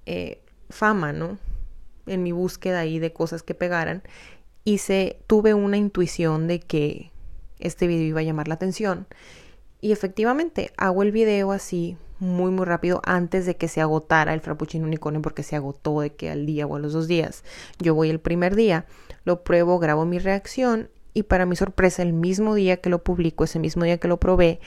eh, 0.05 0.41
fama, 0.69 1.13
¿no? 1.13 1.37
En 2.07 2.23
mi 2.23 2.31
búsqueda 2.31 2.79
ahí 2.79 2.99
de 2.99 3.13
cosas 3.13 3.43
que 3.43 3.53
pegaran, 3.53 4.01
hice, 4.63 5.19
tuve 5.27 5.53
una 5.53 5.77
intuición 5.77 6.47
de 6.47 6.59
que 6.59 7.11
este 7.59 7.87
video 7.87 8.07
iba 8.07 8.19
a 8.21 8.23
llamar 8.23 8.47
la 8.47 8.55
atención. 8.55 9.07
Y 9.81 9.91
efectivamente, 9.91 10.71
hago 10.77 11.03
el 11.03 11.11
video 11.11 11.51
así 11.51 11.97
muy 12.19 12.51
muy 12.51 12.65
rápido 12.65 13.01
antes 13.03 13.45
de 13.45 13.57
que 13.57 13.67
se 13.67 13.81
agotara 13.81 14.33
el 14.33 14.41
frappuccino 14.41 14.85
unicornio 14.85 15.21
porque 15.21 15.43
se 15.43 15.55
agotó 15.55 16.01
de 16.01 16.13
que 16.13 16.29
al 16.29 16.45
día 16.45 16.65
o 16.65 16.75
a 16.75 16.79
los 16.79 16.93
dos 16.93 17.07
días. 17.07 17.43
Yo 17.79 17.95
voy 17.95 18.09
el 18.09 18.19
primer 18.19 18.55
día, 18.55 18.85
lo 19.23 19.43
pruebo, 19.43 19.79
grabo 19.79 20.05
mi 20.05 20.19
reacción 20.19 20.89
y 21.13 21.23
para 21.23 21.45
mi 21.45 21.55
sorpresa 21.55 22.01
el 22.01 22.13
mismo 22.13 22.55
día 22.55 22.77
que 22.77 22.89
lo 22.89 23.03
publico, 23.03 23.43
ese 23.43 23.59
mismo 23.59 23.83
día 23.83 23.97
que 23.97 24.07
lo 24.07 24.19
probé, 24.19 24.59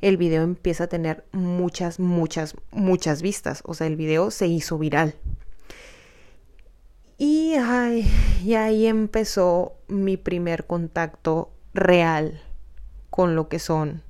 el 0.00 0.16
video 0.16 0.42
empieza 0.42 0.84
a 0.84 0.88
tener 0.88 1.24
muchas, 1.32 1.98
muchas, 1.98 2.54
muchas 2.70 3.22
vistas. 3.22 3.62
O 3.64 3.74
sea, 3.74 3.86
el 3.86 3.96
video 3.96 4.30
se 4.30 4.46
hizo 4.46 4.78
viral. 4.78 5.14
Y, 7.18 7.54
ay, 7.54 8.06
y 8.44 8.54
ahí 8.54 8.86
empezó 8.86 9.72
mi 9.88 10.18
primer 10.18 10.66
contacto 10.66 11.50
real 11.72 12.42
con 13.08 13.34
lo 13.34 13.48
que 13.48 13.58
son 13.58 14.02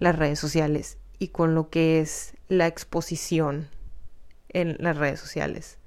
las 0.00 0.18
redes 0.18 0.40
sociales 0.40 0.98
y 1.22 1.28
con 1.28 1.54
lo 1.54 1.70
que 1.70 2.00
es 2.00 2.34
la 2.48 2.66
exposición 2.66 3.68
en 4.48 4.76
las 4.80 4.96
redes 4.96 5.20
sociales. 5.20 5.78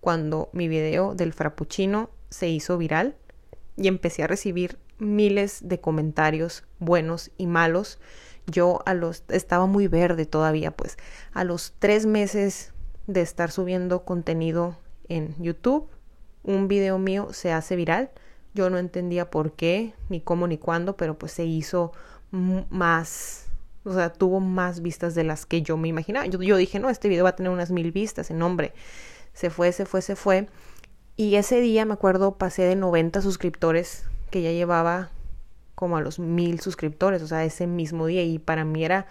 Cuando 0.00 0.50
mi 0.52 0.68
video 0.68 1.14
del 1.14 1.32
frappuccino 1.32 2.10
se 2.28 2.48
hizo 2.48 2.76
viral 2.76 3.16
y 3.76 3.88
empecé 3.88 4.22
a 4.22 4.26
recibir 4.26 4.78
miles 4.98 5.60
de 5.66 5.80
comentarios 5.80 6.62
buenos 6.78 7.30
y 7.38 7.46
malos, 7.46 7.98
yo 8.46 8.82
a 8.84 8.92
los 8.92 9.24
estaba 9.28 9.64
muy 9.64 9.88
verde 9.88 10.26
todavía, 10.26 10.70
pues 10.70 10.98
a 11.32 11.42
los 11.42 11.72
tres 11.78 12.04
meses 12.04 12.74
de 13.06 13.22
estar 13.22 13.50
subiendo 13.50 14.04
contenido 14.04 14.76
en 15.08 15.34
YouTube, 15.42 15.88
un 16.42 16.68
video 16.68 16.98
mío 16.98 17.32
se 17.32 17.50
hace 17.50 17.76
viral 17.76 18.10
yo 18.56 18.70
no 18.70 18.78
entendía 18.78 19.30
por 19.30 19.52
qué, 19.52 19.92
ni 20.08 20.20
cómo, 20.20 20.48
ni 20.48 20.56
cuándo, 20.56 20.96
pero 20.96 21.18
pues 21.18 21.32
se 21.32 21.44
hizo 21.44 21.92
más, 22.30 23.45
o 23.86 23.94
sea, 23.94 24.12
tuvo 24.12 24.40
más 24.40 24.80
vistas 24.82 25.14
de 25.14 25.24
las 25.24 25.46
que 25.46 25.62
yo 25.62 25.76
me 25.76 25.88
imaginaba. 25.88 26.26
Yo, 26.26 26.42
yo 26.42 26.56
dije, 26.56 26.78
no, 26.78 26.90
este 26.90 27.08
video 27.08 27.24
va 27.24 27.30
a 27.30 27.36
tener 27.36 27.50
unas 27.50 27.70
mil 27.70 27.92
vistas, 27.92 28.30
en 28.30 28.38
nombre. 28.38 28.72
Se 29.32 29.50
fue, 29.50 29.72
se 29.72 29.86
fue, 29.86 30.02
se 30.02 30.16
fue. 30.16 30.48
Y 31.16 31.36
ese 31.36 31.60
día, 31.60 31.84
me 31.84 31.94
acuerdo, 31.94 32.36
pasé 32.36 32.62
de 32.62 32.76
90 32.76 33.22
suscriptores, 33.22 34.04
que 34.30 34.42
ya 34.42 34.52
llevaba 34.52 35.10
como 35.74 35.96
a 35.96 36.00
los 36.00 36.18
mil 36.18 36.60
suscriptores, 36.60 37.22
o 37.22 37.26
sea, 37.26 37.44
ese 37.44 37.66
mismo 37.66 38.06
día. 38.06 38.22
Y 38.22 38.38
para 38.38 38.64
mí 38.64 38.84
era 38.84 39.06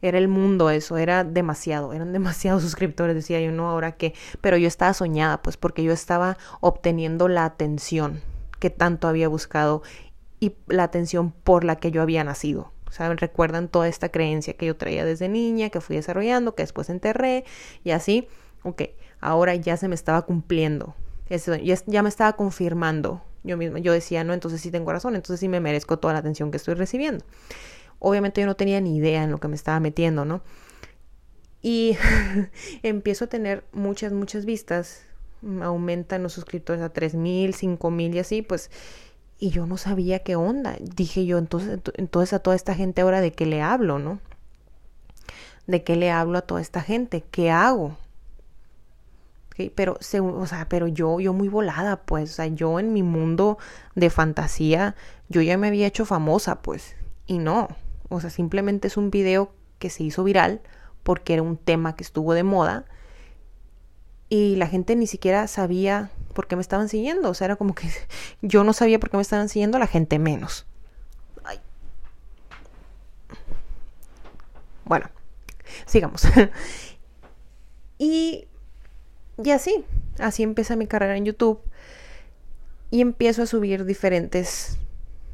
era 0.00 0.18
el 0.18 0.28
mundo 0.28 0.70
eso, 0.70 0.96
era 0.96 1.24
demasiado, 1.24 1.92
eran 1.92 2.12
demasiados 2.12 2.62
suscriptores, 2.62 3.14
decía 3.14 3.40
yo, 3.40 3.52
no, 3.52 3.68
ahora 3.68 3.92
qué, 3.92 4.14
pero 4.40 4.56
yo 4.56 4.68
estaba 4.68 4.94
soñada, 4.94 5.42
pues 5.42 5.56
porque 5.56 5.82
yo 5.82 5.92
estaba 5.92 6.38
obteniendo 6.60 7.28
la 7.28 7.44
atención 7.44 8.20
que 8.58 8.70
tanto 8.70 9.08
había 9.08 9.28
buscado 9.28 9.82
y 10.40 10.54
la 10.68 10.84
atención 10.84 11.32
por 11.32 11.64
la 11.64 11.76
que 11.76 11.90
yo 11.90 12.02
había 12.02 12.22
nacido. 12.24 12.72
¿Saben? 12.90 13.18
Recuerdan 13.18 13.68
toda 13.68 13.88
esta 13.88 14.08
creencia 14.08 14.54
que 14.54 14.66
yo 14.66 14.76
traía 14.76 15.04
desde 15.04 15.28
niña, 15.28 15.70
que 15.70 15.80
fui 15.80 15.96
desarrollando, 15.96 16.54
que 16.54 16.62
después 16.62 16.88
enterré 16.90 17.44
y 17.84 17.90
así. 17.90 18.28
Ok, 18.62 18.82
ahora 19.20 19.54
ya 19.54 19.76
se 19.76 19.88
me 19.88 19.94
estaba 19.94 20.22
cumpliendo. 20.22 20.94
Eso, 21.28 21.54
ya, 21.56 21.76
ya 21.86 22.02
me 22.02 22.08
estaba 22.08 22.34
confirmando 22.34 23.22
yo 23.44 23.56
misma. 23.56 23.78
Yo 23.78 23.92
decía, 23.92 24.24
no, 24.24 24.32
entonces 24.32 24.60
sí 24.60 24.70
tengo 24.70 24.92
razón, 24.92 25.14
entonces 25.14 25.40
sí 25.40 25.48
me 25.48 25.60
merezco 25.60 25.98
toda 25.98 26.14
la 26.14 26.20
atención 26.20 26.50
que 26.50 26.56
estoy 26.56 26.74
recibiendo. 26.74 27.24
Obviamente 27.98 28.40
yo 28.40 28.46
no 28.46 28.56
tenía 28.56 28.80
ni 28.80 28.96
idea 28.96 29.24
en 29.24 29.30
lo 29.30 29.38
que 29.38 29.48
me 29.48 29.56
estaba 29.56 29.80
metiendo, 29.80 30.24
¿no? 30.24 30.42
Y 31.60 31.96
empiezo 32.82 33.24
a 33.24 33.28
tener 33.28 33.64
muchas, 33.72 34.12
muchas 34.12 34.44
vistas 34.44 35.04
aumentan 35.62 36.22
los 36.22 36.32
suscriptores 36.32 36.82
a 36.82 36.88
tres 36.88 37.14
mil, 37.14 37.54
cinco 37.54 37.90
mil 37.90 38.14
y 38.14 38.18
así, 38.18 38.42
pues, 38.42 38.70
y 39.38 39.50
yo 39.50 39.66
no 39.66 39.76
sabía 39.76 40.20
qué 40.20 40.36
onda. 40.36 40.76
Dije 40.80 41.24
yo, 41.26 41.38
entonces, 41.38 41.80
entonces 41.94 42.32
a 42.32 42.40
toda 42.40 42.56
esta 42.56 42.74
gente 42.74 43.02
ahora 43.02 43.20
de 43.20 43.32
qué 43.32 43.46
le 43.46 43.62
hablo, 43.62 43.98
¿no? 43.98 44.18
¿De 45.66 45.84
qué 45.84 45.96
le 45.96 46.10
hablo 46.10 46.38
a 46.38 46.42
toda 46.42 46.60
esta 46.60 46.80
gente? 46.80 47.24
¿Qué 47.30 47.50
hago? 47.50 47.96
Pero, 49.74 49.98
o 49.98 50.46
sea, 50.46 50.68
pero 50.68 50.86
yo, 50.86 51.18
yo 51.18 51.32
muy 51.32 51.48
volada, 51.48 52.02
pues, 52.02 52.30
o 52.30 52.32
sea, 52.34 52.46
yo 52.46 52.78
en 52.78 52.92
mi 52.92 53.02
mundo 53.02 53.58
de 53.96 54.08
fantasía, 54.08 54.94
yo 55.28 55.42
ya 55.42 55.58
me 55.58 55.66
había 55.66 55.88
hecho 55.88 56.04
famosa, 56.04 56.62
pues, 56.62 56.94
y 57.26 57.38
no, 57.38 57.68
o 58.08 58.20
sea, 58.20 58.30
simplemente 58.30 58.86
es 58.86 58.96
un 58.96 59.10
video 59.10 59.50
que 59.80 59.90
se 59.90 60.04
hizo 60.04 60.22
viral 60.22 60.60
porque 61.02 61.34
era 61.34 61.42
un 61.42 61.56
tema 61.56 61.96
que 61.96 62.04
estuvo 62.04 62.34
de 62.34 62.44
moda 62.44 62.84
y 64.28 64.56
la 64.56 64.66
gente 64.66 64.96
ni 64.96 65.06
siquiera 65.06 65.46
sabía 65.46 66.10
por 66.34 66.46
qué 66.46 66.56
me 66.56 66.62
estaban 66.62 66.88
siguiendo. 66.88 67.30
O 67.30 67.34
sea, 67.34 67.46
era 67.46 67.56
como 67.56 67.74
que 67.74 67.88
yo 68.42 68.64
no 68.64 68.72
sabía 68.72 68.98
por 69.00 69.10
qué 69.10 69.16
me 69.16 69.22
estaban 69.22 69.48
siguiendo, 69.48 69.78
la 69.78 69.86
gente 69.86 70.18
menos. 70.18 70.66
Bueno, 74.88 75.10
sigamos. 75.84 76.22
y, 77.98 78.48
y 79.36 79.50
así, 79.50 79.84
así 80.18 80.42
empieza 80.42 80.76
mi 80.76 80.86
carrera 80.86 81.16
en 81.16 81.26
YouTube. 81.26 81.60
Y 82.90 83.02
empiezo 83.02 83.42
a 83.42 83.46
subir 83.46 83.84
diferentes 83.84 84.78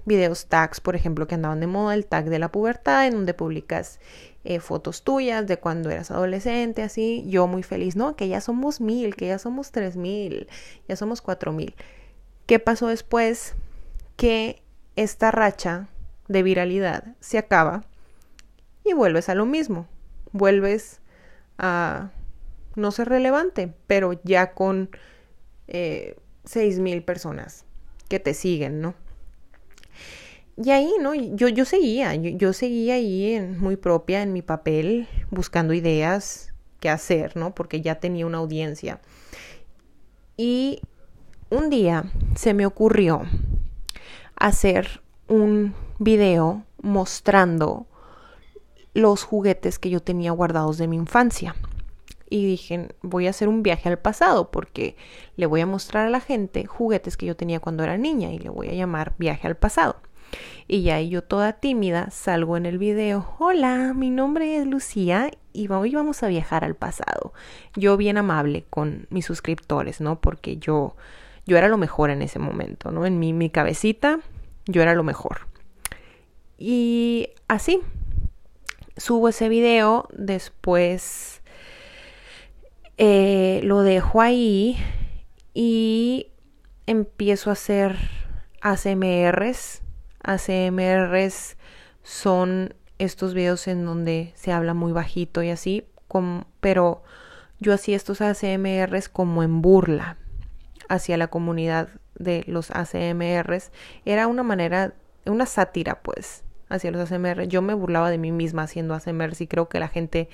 videos 0.06 0.46
tags, 0.46 0.80
por 0.80 0.96
ejemplo, 0.96 1.28
que 1.28 1.36
andaban 1.36 1.60
de 1.60 1.68
moda, 1.68 1.94
el 1.94 2.04
tag 2.04 2.28
de 2.28 2.40
la 2.40 2.50
pubertad, 2.50 3.06
en 3.06 3.14
donde 3.14 3.32
publicas 3.32 4.00
eh, 4.44 4.60
fotos 4.60 5.02
tuyas 5.02 5.46
de 5.46 5.58
cuando 5.58 5.90
eras 5.90 6.10
adolescente, 6.10 6.82
así, 6.82 7.24
yo 7.26 7.46
muy 7.46 7.62
feliz, 7.62 7.96
¿no? 7.96 8.14
Que 8.14 8.28
ya 8.28 8.40
somos 8.40 8.80
mil, 8.80 9.16
que 9.16 9.26
ya 9.26 9.38
somos 9.38 9.72
tres 9.72 9.96
mil, 9.96 10.48
ya 10.86 10.96
somos 10.96 11.22
cuatro 11.22 11.52
mil. 11.52 11.74
¿Qué 12.46 12.58
pasó 12.58 12.88
después? 12.88 13.54
Que 14.16 14.62
esta 14.96 15.30
racha 15.30 15.88
de 16.28 16.42
viralidad 16.42 17.16
se 17.20 17.38
acaba 17.38 17.84
y 18.84 18.92
vuelves 18.92 19.28
a 19.28 19.34
lo 19.34 19.46
mismo. 19.46 19.88
Vuelves 20.32 21.00
a 21.58 22.10
no 22.76 22.90
ser 22.90 23.08
relevante, 23.08 23.72
pero 23.86 24.20
ya 24.24 24.52
con 24.52 24.90
eh, 25.68 26.16
seis 26.44 26.78
mil 26.80 27.02
personas 27.02 27.64
que 28.08 28.20
te 28.20 28.34
siguen, 28.34 28.80
¿no? 28.80 28.94
Y 30.56 30.70
ahí, 30.70 30.92
¿no? 31.00 31.14
Yo, 31.14 31.48
yo 31.48 31.64
seguía, 31.64 32.14
yo, 32.14 32.52
seguía 32.52 32.94
ahí 32.94 33.34
en, 33.34 33.58
muy 33.58 33.76
propia 33.76 34.22
en 34.22 34.32
mi 34.32 34.42
papel, 34.42 35.08
buscando 35.30 35.74
ideas 35.74 36.54
que 36.78 36.88
hacer, 36.88 37.36
¿no? 37.36 37.54
Porque 37.54 37.80
ya 37.80 37.96
tenía 37.96 38.26
una 38.26 38.38
audiencia. 38.38 39.00
Y 40.36 40.80
un 41.50 41.70
día 41.70 42.04
se 42.36 42.54
me 42.54 42.66
ocurrió 42.66 43.22
hacer 44.36 45.00
un 45.28 45.74
video 45.98 46.64
mostrando 46.80 47.86
los 48.92 49.24
juguetes 49.24 49.78
que 49.80 49.90
yo 49.90 50.00
tenía 50.00 50.30
guardados 50.30 50.78
de 50.78 50.86
mi 50.86 50.96
infancia. 50.96 51.56
Y 52.30 52.46
dije, 52.46 52.94
voy 53.02 53.26
a 53.26 53.30
hacer 53.30 53.48
un 53.48 53.62
viaje 53.62 53.88
al 53.88 53.98
pasado 53.98 54.50
porque 54.50 54.96
le 55.36 55.46
voy 55.46 55.60
a 55.60 55.66
mostrar 55.66 56.06
a 56.06 56.10
la 56.10 56.20
gente 56.20 56.64
juguetes 56.66 57.16
que 57.16 57.26
yo 57.26 57.36
tenía 57.36 57.60
cuando 57.60 57.82
era 57.82 57.96
niña 57.96 58.32
y 58.32 58.38
le 58.38 58.50
voy 58.50 58.68
a 58.68 58.74
llamar 58.74 59.14
viaje 59.18 59.46
al 59.46 59.56
pasado. 59.56 59.96
Y 60.66 60.82
ya 60.82 61.00
yo 61.00 61.22
toda 61.22 61.52
tímida 61.52 62.10
salgo 62.10 62.56
en 62.56 62.66
el 62.66 62.78
video, 62.78 63.36
hola, 63.38 63.92
mi 63.94 64.10
nombre 64.10 64.56
es 64.56 64.66
Lucía 64.66 65.30
y 65.52 65.70
hoy 65.70 65.94
vamos 65.94 66.22
a 66.22 66.28
viajar 66.28 66.64
al 66.64 66.74
pasado. 66.74 67.34
Yo 67.76 67.96
bien 67.96 68.16
amable 68.16 68.64
con 68.70 69.06
mis 69.10 69.26
suscriptores, 69.26 70.00
¿no? 70.00 70.20
Porque 70.20 70.56
yo, 70.56 70.96
yo 71.46 71.58
era 71.58 71.68
lo 71.68 71.76
mejor 71.76 72.10
en 72.10 72.22
ese 72.22 72.38
momento, 72.38 72.90
¿no? 72.90 73.04
En 73.04 73.18
mi, 73.18 73.32
mi 73.32 73.50
cabecita, 73.50 74.20
yo 74.66 74.82
era 74.82 74.94
lo 74.94 75.04
mejor. 75.04 75.46
Y 76.56 77.28
así, 77.46 77.80
subo 78.96 79.28
ese 79.28 79.48
video, 79.48 80.08
después 80.12 81.42
eh, 82.96 83.60
lo 83.64 83.82
dejo 83.82 84.20
ahí 84.20 84.78
y 85.52 86.28
empiezo 86.86 87.50
a 87.50 87.54
hacer 87.54 87.96
ACMRs 88.60 89.83
ACMRs 90.24 91.56
son 92.02 92.74
estos 92.98 93.34
videos 93.34 93.68
en 93.68 93.84
donde 93.84 94.32
se 94.34 94.52
habla 94.52 94.74
muy 94.74 94.92
bajito 94.92 95.42
y 95.42 95.50
así, 95.50 95.86
pero 96.60 97.02
yo 97.58 97.72
hacía 97.72 97.96
estos 97.96 98.20
ACMRs 98.20 99.08
como 99.08 99.42
en 99.42 99.62
burla 99.62 100.16
hacia 100.88 101.16
la 101.16 101.28
comunidad 101.28 101.88
de 102.14 102.44
los 102.46 102.70
ACMRs. 102.70 103.72
Era 104.04 104.26
una 104.26 104.42
manera, 104.42 104.94
una 105.26 105.46
sátira 105.46 106.00
pues 106.02 106.44
hacia 106.68 106.90
los 106.90 107.10
ACMRs. 107.10 107.48
Yo 107.48 107.62
me 107.62 107.74
burlaba 107.74 108.10
de 108.10 108.18
mí 108.18 108.32
misma 108.32 108.62
haciendo 108.62 108.94
ACMRs 108.94 109.40
y 109.40 109.46
creo 109.46 109.68
que 109.68 109.80
la 109.80 109.88
gente 109.88 110.28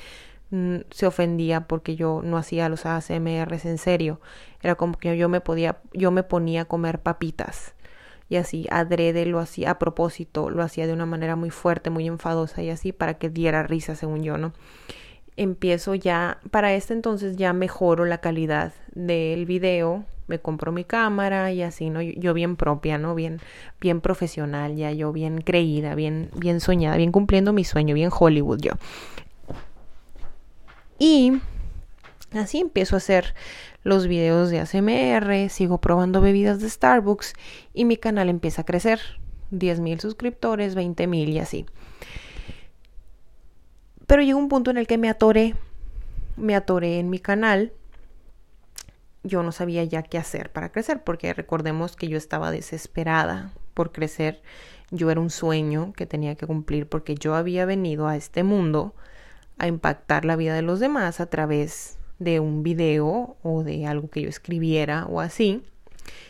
mm, 0.51 0.79
se 0.91 1.07
ofendía 1.07 1.67
porque 1.67 1.97
yo 1.97 2.21
no 2.23 2.37
hacía 2.37 2.69
los 2.69 2.85
ACMRs 2.85 3.65
en 3.65 3.79
serio. 3.79 4.21
Era 4.63 4.75
como 4.75 4.99
que 4.99 5.17
yo 5.17 5.29
me 5.29 5.41
podía, 5.41 5.81
yo 5.93 6.11
me 6.11 6.23
ponía 6.23 6.63
a 6.63 6.65
comer 6.67 7.01
papitas 7.01 7.75
y 8.31 8.37
así 8.37 8.67
adrede 8.71 9.27
lo 9.27 9.41
hacía 9.41 9.73
a 9.73 9.79
propósito, 9.79 10.49
lo 10.49 10.63
hacía 10.63 10.87
de 10.87 10.93
una 10.95 11.05
manera 11.05 11.37
muy 11.37 11.51
fuerte, 11.51 11.91
muy 11.91 12.07
enfadosa 12.07 12.63
y 12.63 12.71
así 12.71 12.93
para 12.93 13.15
que 13.15 13.29
diera 13.29 13.65
risa 13.65 13.97
según 13.97 14.23
yo, 14.23 14.39
¿no? 14.39 14.53
Empiezo 15.37 15.97
ya, 15.97 16.39
para 16.51 16.73
este 16.75 16.95
entonces 16.95 17.37
ya 17.37 17.53
mejoro 17.53 18.05
la 18.05 18.19
calidad 18.19 18.73
del 18.95 19.47
video, 19.47 20.05
me 20.29 20.39
compro 20.39 20.71
mi 20.71 20.85
cámara 20.85 21.51
y 21.51 21.63
así, 21.63 21.91
¿no? 21.91 22.01
Yo 22.03 22.33
bien 22.33 22.55
propia, 22.55 22.99
¿no? 22.99 23.17
Bien, 23.17 23.41
bien 23.81 24.01
profesional, 24.01 24.77
ya 24.77 24.93
yo 24.93 25.13
bien 25.13 25.41
creída, 25.41 25.97
bien, 25.97 26.31
bien 26.37 26.61
soñada, 26.61 26.97
bien 26.97 27.11
cumpliendo 27.11 27.53
mi 27.53 27.65
sueño, 27.65 27.97
bien 27.97 28.11
Hollywood 28.17 28.61
yo. 28.61 28.73
Y 31.01 31.33
así 32.33 32.61
empiezo 32.61 32.95
a 32.95 32.99
hacer 32.99 33.35
los 33.83 34.07
videos 34.07 34.51
de 34.51 34.61
ASMR, 34.61 35.49
sigo 35.49 35.81
probando 35.81 36.21
bebidas 36.21 36.61
de 36.61 36.69
Starbucks 36.69 37.35
y 37.73 37.85
mi 37.85 37.97
canal 37.97 38.29
empieza 38.29 38.63
a 38.63 38.67
crecer. 38.67 39.01
10 39.51 39.81
mil 39.81 40.01
suscriptores, 40.01 40.75
20 40.75 41.07
mil 41.07 41.29
y 41.29 41.39
así. 41.39 41.67
Pero 44.07 44.23
llegó 44.23 44.39
un 44.39 44.49
punto 44.49 44.71
en 44.71 44.79
el 44.79 44.87
que 44.87 44.99
me 44.99 45.09
atoré, 45.09 45.55
me 46.37 46.55
atoré 46.55 46.99
en 46.99 47.11
mi 47.11 47.19
canal. 47.19 47.73
Yo 49.23 49.43
no 49.43 49.53
sabía 49.53 49.85
ya 49.85 50.03
qué 50.03 50.19
hacer 50.19 50.51
para 50.51 50.73
crecer, 50.73 51.03
porque 51.05 51.35
recordemos 51.35 51.97
que 51.97 52.09
yo 52.09 52.17
estaba 52.17 52.51
desesperada 52.51 53.53
por 53.75 53.93
crecer. 53.93 54.43
Yo 54.91 55.11
era 55.11 55.21
un 55.21 55.31
sueño 55.31 55.93
que 55.95 56.07
tenía 56.07 56.35
que 56.35 56.47
cumplir 56.47 56.89
porque 56.89 57.15
yo 57.15 57.35
había 57.35 57.65
venido 57.65 58.09
a 58.09 58.17
este 58.17 58.43
mundo 58.43 58.95
a 59.59 59.69
impactar 59.69 60.25
la 60.25 60.37
vida 60.37 60.55
de 60.55 60.63
los 60.63 60.81
demás 60.81 61.21
a 61.21 61.27
través 61.27 62.00
de 62.21 62.39
un 62.39 62.63
video 62.63 63.37
o 63.43 63.65
de 63.65 63.87
algo 63.87 64.09
que 64.09 64.23
yo 64.23 64.29
escribiera 64.29 65.07
o 65.07 65.21
así, 65.21 65.65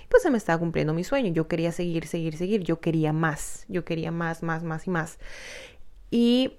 pues 0.08 0.22
se 0.22 0.30
me 0.30 0.38
estaba 0.38 0.58
cumpliendo 0.58 0.94
mi 0.94 1.04
sueño. 1.04 1.32
Yo 1.32 1.46
quería 1.46 1.72
seguir, 1.72 2.06
seguir, 2.06 2.36
seguir. 2.36 2.62
Yo 2.62 2.80
quería 2.80 3.12
más. 3.12 3.66
Yo 3.68 3.84
quería 3.84 4.10
más, 4.10 4.42
más, 4.42 4.62
más 4.62 4.86
y 4.86 4.90
más. 4.90 5.18
Y 6.10 6.54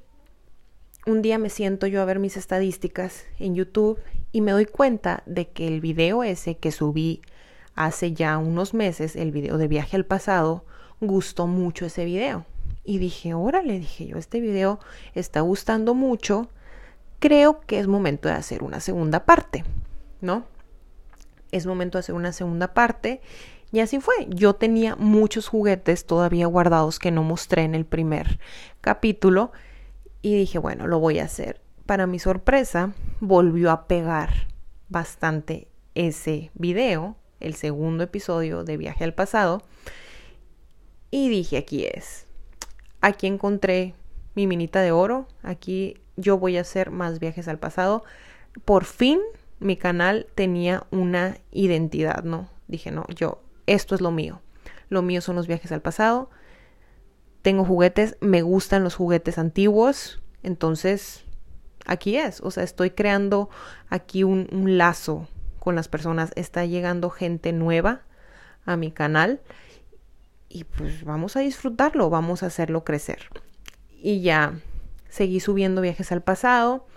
un 1.05 1.21
día 1.21 1.37
me 1.37 1.49
siento 1.49 1.87
yo 1.87 2.01
a 2.01 2.05
ver 2.05 2.19
mis 2.19 2.37
estadísticas 2.37 3.25
en 3.39 3.55
YouTube 3.55 3.99
y 4.31 4.41
me 4.41 4.51
doy 4.51 4.65
cuenta 4.65 5.23
de 5.25 5.49
que 5.49 5.67
el 5.67 5.81
video 5.81 6.23
ese 6.23 6.57
que 6.57 6.71
subí 6.71 7.21
hace 7.75 8.13
ya 8.13 8.37
unos 8.37 8.73
meses, 8.73 9.15
el 9.15 9.31
video 9.31 9.57
de 9.57 9.67
viaje 9.67 9.95
al 9.95 10.05
pasado, 10.05 10.65
gustó 10.99 11.47
mucho 11.47 11.85
ese 11.85 12.05
video. 12.05 12.45
Y 12.83 12.97
dije, 12.97 13.33
órale, 13.33 13.79
dije 13.79 14.07
yo, 14.07 14.17
este 14.17 14.39
video 14.41 14.79
está 15.15 15.41
gustando 15.41 15.93
mucho 15.93 16.49
creo 17.21 17.61
que 17.61 17.79
es 17.79 17.87
momento 17.87 18.27
de 18.27 18.33
hacer 18.33 18.63
una 18.63 18.81
segunda 18.81 19.25
parte, 19.25 19.63
¿no? 20.19 20.43
Es 21.51 21.65
momento 21.65 21.97
de 21.97 22.01
hacer 22.01 22.15
una 22.15 22.33
segunda 22.33 22.73
parte. 22.73 23.21
Y 23.71 23.79
así 23.79 24.01
fue. 24.01 24.15
Yo 24.27 24.55
tenía 24.55 24.95
muchos 24.95 25.47
juguetes 25.47 26.05
todavía 26.05 26.47
guardados 26.47 26.97
que 26.99 27.11
no 27.11 27.23
mostré 27.23 27.61
en 27.61 27.75
el 27.75 27.85
primer 27.85 28.39
capítulo. 28.81 29.51
Y 30.21 30.35
dije, 30.35 30.57
bueno, 30.57 30.87
lo 30.87 30.99
voy 30.99 31.19
a 31.19 31.25
hacer. 31.25 31.61
Para 31.85 32.07
mi 32.07 32.19
sorpresa, 32.19 32.93
volvió 33.19 33.69
a 33.71 33.87
pegar 33.87 34.47
bastante 34.89 35.67
ese 35.93 36.51
video, 36.55 37.17
el 37.39 37.53
segundo 37.53 38.03
episodio 38.03 38.63
de 38.63 38.77
Viaje 38.77 39.03
al 39.03 39.13
Pasado. 39.13 39.61
Y 41.11 41.29
dije, 41.29 41.57
aquí 41.57 41.85
es. 41.85 42.25
Aquí 42.99 43.27
encontré 43.27 43.93
mi 44.33 44.47
minita 44.47 44.81
de 44.81 44.91
oro. 44.91 45.27
Aquí 45.43 46.01
yo 46.21 46.37
voy 46.37 46.57
a 46.57 46.61
hacer 46.61 46.91
más 46.91 47.19
viajes 47.19 47.47
al 47.47 47.59
pasado. 47.59 48.03
Por 48.65 48.85
fin 48.85 49.19
mi 49.59 49.77
canal 49.77 50.27
tenía 50.33 50.85
una 50.89 51.37
identidad, 51.51 52.23
¿no? 52.23 52.49
Dije, 52.67 52.91
no, 52.91 53.05
yo, 53.15 53.41
esto 53.67 53.93
es 53.95 54.01
lo 54.01 54.11
mío. 54.11 54.41
Lo 54.89 55.03
mío 55.03 55.21
son 55.21 55.35
los 55.35 55.47
viajes 55.47 55.71
al 55.71 55.81
pasado. 55.81 56.29
Tengo 57.43 57.63
juguetes, 57.63 58.17
me 58.21 58.41
gustan 58.41 58.83
los 58.83 58.95
juguetes 58.95 59.37
antiguos. 59.37 60.21
Entonces, 60.41 61.23
aquí 61.85 62.17
es. 62.17 62.41
O 62.41 62.49
sea, 62.49 62.63
estoy 62.63 62.91
creando 62.91 63.49
aquí 63.89 64.23
un, 64.23 64.47
lazo 64.77 65.27
con 65.59 65.75
las 65.75 65.87
personas. 65.87 66.31
Está 66.35 66.65
llegando 66.65 67.09
gente 67.09 67.53
nueva 67.53 68.01
a 68.65 68.77
mi 68.77 68.91
canal. 68.91 69.41
Y 70.49 70.63
pues 70.63 71.03
vamos 71.03 71.35
a 71.35 71.41
disfrutarlo, 71.41 72.09
vamos 72.09 72.43
a 72.43 72.47
hacerlo 72.47 72.83
crecer. 72.83 73.29
Y 74.01 74.21
ya 74.21 74.59
seguí 75.11 75.41
subiendo 75.41 75.81
viajes 75.81 76.11
al 76.11 76.21
pasado, 76.21 76.87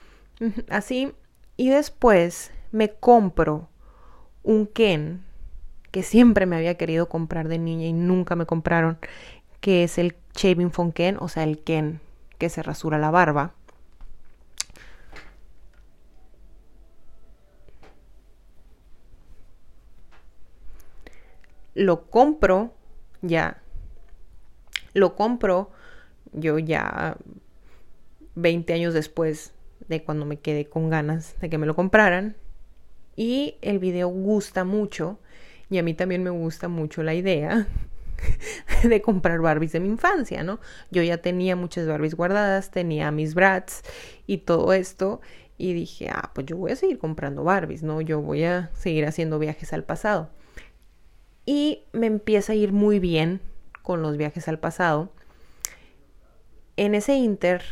así, 0.70 1.12
y 1.56 1.68
después 1.68 2.52
me 2.70 2.92
compro 2.94 3.68
un 4.42 4.66
Ken 4.66 5.24
que 5.90 6.02
siempre 6.02 6.46
me 6.46 6.56
había 6.56 6.76
querido 6.76 7.08
comprar 7.08 7.48
de 7.48 7.58
niña 7.58 7.86
y 7.86 7.92
nunca 7.92 8.36
me 8.36 8.46
compraron, 8.46 8.98
que 9.60 9.84
es 9.84 9.98
el 9.98 10.16
Shaving 10.34 10.70
Phone 10.70 10.92
Ken, 10.92 11.16
o 11.20 11.28
sea, 11.28 11.42
el 11.42 11.58
Ken 11.62 12.00
que 12.38 12.48
se 12.48 12.62
rasura 12.62 12.98
la 12.98 13.10
barba. 13.10 13.52
Lo 21.74 22.06
compro 22.10 22.72
ya. 23.22 23.60
Lo 24.92 25.16
compro 25.16 25.70
yo 26.32 26.58
ya 26.58 27.16
20 28.34 28.72
años 28.72 28.94
después 28.94 29.52
de 29.88 30.02
cuando 30.02 30.24
me 30.26 30.38
quedé 30.38 30.66
con 30.66 30.90
ganas 30.90 31.38
de 31.40 31.50
que 31.50 31.58
me 31.58 31.66
lo 31.66 31.74
compraran. 31.74 32.36
Y 33.16 33.56
el 33.62 33.78
video 33.78 34.08
gusta 34.08 34.64
mucho 34.64 35.18
y 35.70 35.78
a 35.78 35.82
mí 35.82 35.94
también 35.94 36.22
me 36.22 36.30
gusta 36.30 36.68
mucho 36.68 37.02
la 37.02 37.14
idea 37.14 37.66
de 38.82 39.02
comprar 39.02 39.40
Barbies 39.40 39.72
de 39.72 39.80
mi 39.80 39.88
infancia, 39.88 40.42
¿no? 40.42 40.60
Yo 40.90 41.02
ya 41.02 41.18
tenía 41.18 41.56
muchas 41.56 41.86
Barbies 41.86 42.14
guardadas, 42.14 42.70
tenía 42.70 43.10
mis 43.10 43.34
Brats 43.34 43.82
y 44.26 44.38
todo 44.38 44.72
esto 44.72 45.20
y 45.56 45.72
dije, 45.72 46.08
ah, 46.10 46.32
pues 46.34 46.46
yo 46.46 46.56
voy 46.56 46.72
a 46.72 46.76
seguir 46.76 46.98
comprando 46.98 47.44
Barbies, 47.44 47.82
¿no? 47.82 48.00
Yo 48.00 48.20
voy 48.20 48.44
a 48.44 48.70
seguir 48.74 49.06
haciendo 49.06 49.38
viajes 49.38 49.72
al 49.72 49.84
pasado. 49.84 50.30
Y 51.46 51.84
me 51.92 52.06
empieza 52.06 52.52
a 52.52 52.56
ir 52.56 52.72
muy 52.72 52.98
bien 52.98 53.40
con 53.82 54.02
los 54.02 54.16
viajes 54.16 54.48
al 54.48 54.58
pasado. 54.58 55.12
En 56.76 56.94
ese 56.94 57.14
inter 57.14 57.62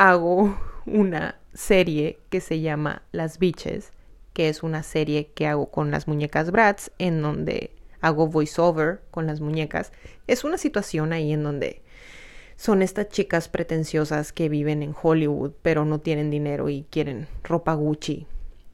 hago 0.00 0.58
una 0.86 1.38
serie 1.52 2.18
que 2.30 2.40
se 2.40 2.60
llama 2.60 3.02
Las 3.12 3.38
Biches, 3.38 3.92
que 4.32 4.48
es 4.48 4.62
una 4.62 4.82
serie 4.82 5.32
que 5.34 5.46
hago 5.46 5.70
con 5.70 5.90
las 5.90 6.08
muñecas 6.08 6.50
Bratz, 6.50 6.90
en 6.98 7.20
donde 7.20 7.76
hago 8.00 8.26
voiceover 8.26 9.02
con 9.10 9.26
las 9.26 9.42
muñecas. 9.42 9.92
Es 10.26 10.42
una 10.42 10.56
situación 10.56 11.12
ahí 11.12 11.32
en 11.32 11.42
donde 11.42 11.82
son 12.56 12.80
estas 12.80 13.08
chicas 13.08 13.48
pretenciosas 13.48 14.32
que 14.32 14.48
viven 14.48 14.82
en 14.82 14.94
Hollywood, 15.00 15.52
pero 15.60 15.84
no 15.84 16.00
tienen 16.00 16.30
dinero 16.30 16.70
y 16.70 16.86
quieren 16.88 17.26
ropa 17.44 17.74
Gucci. 17.74 18.26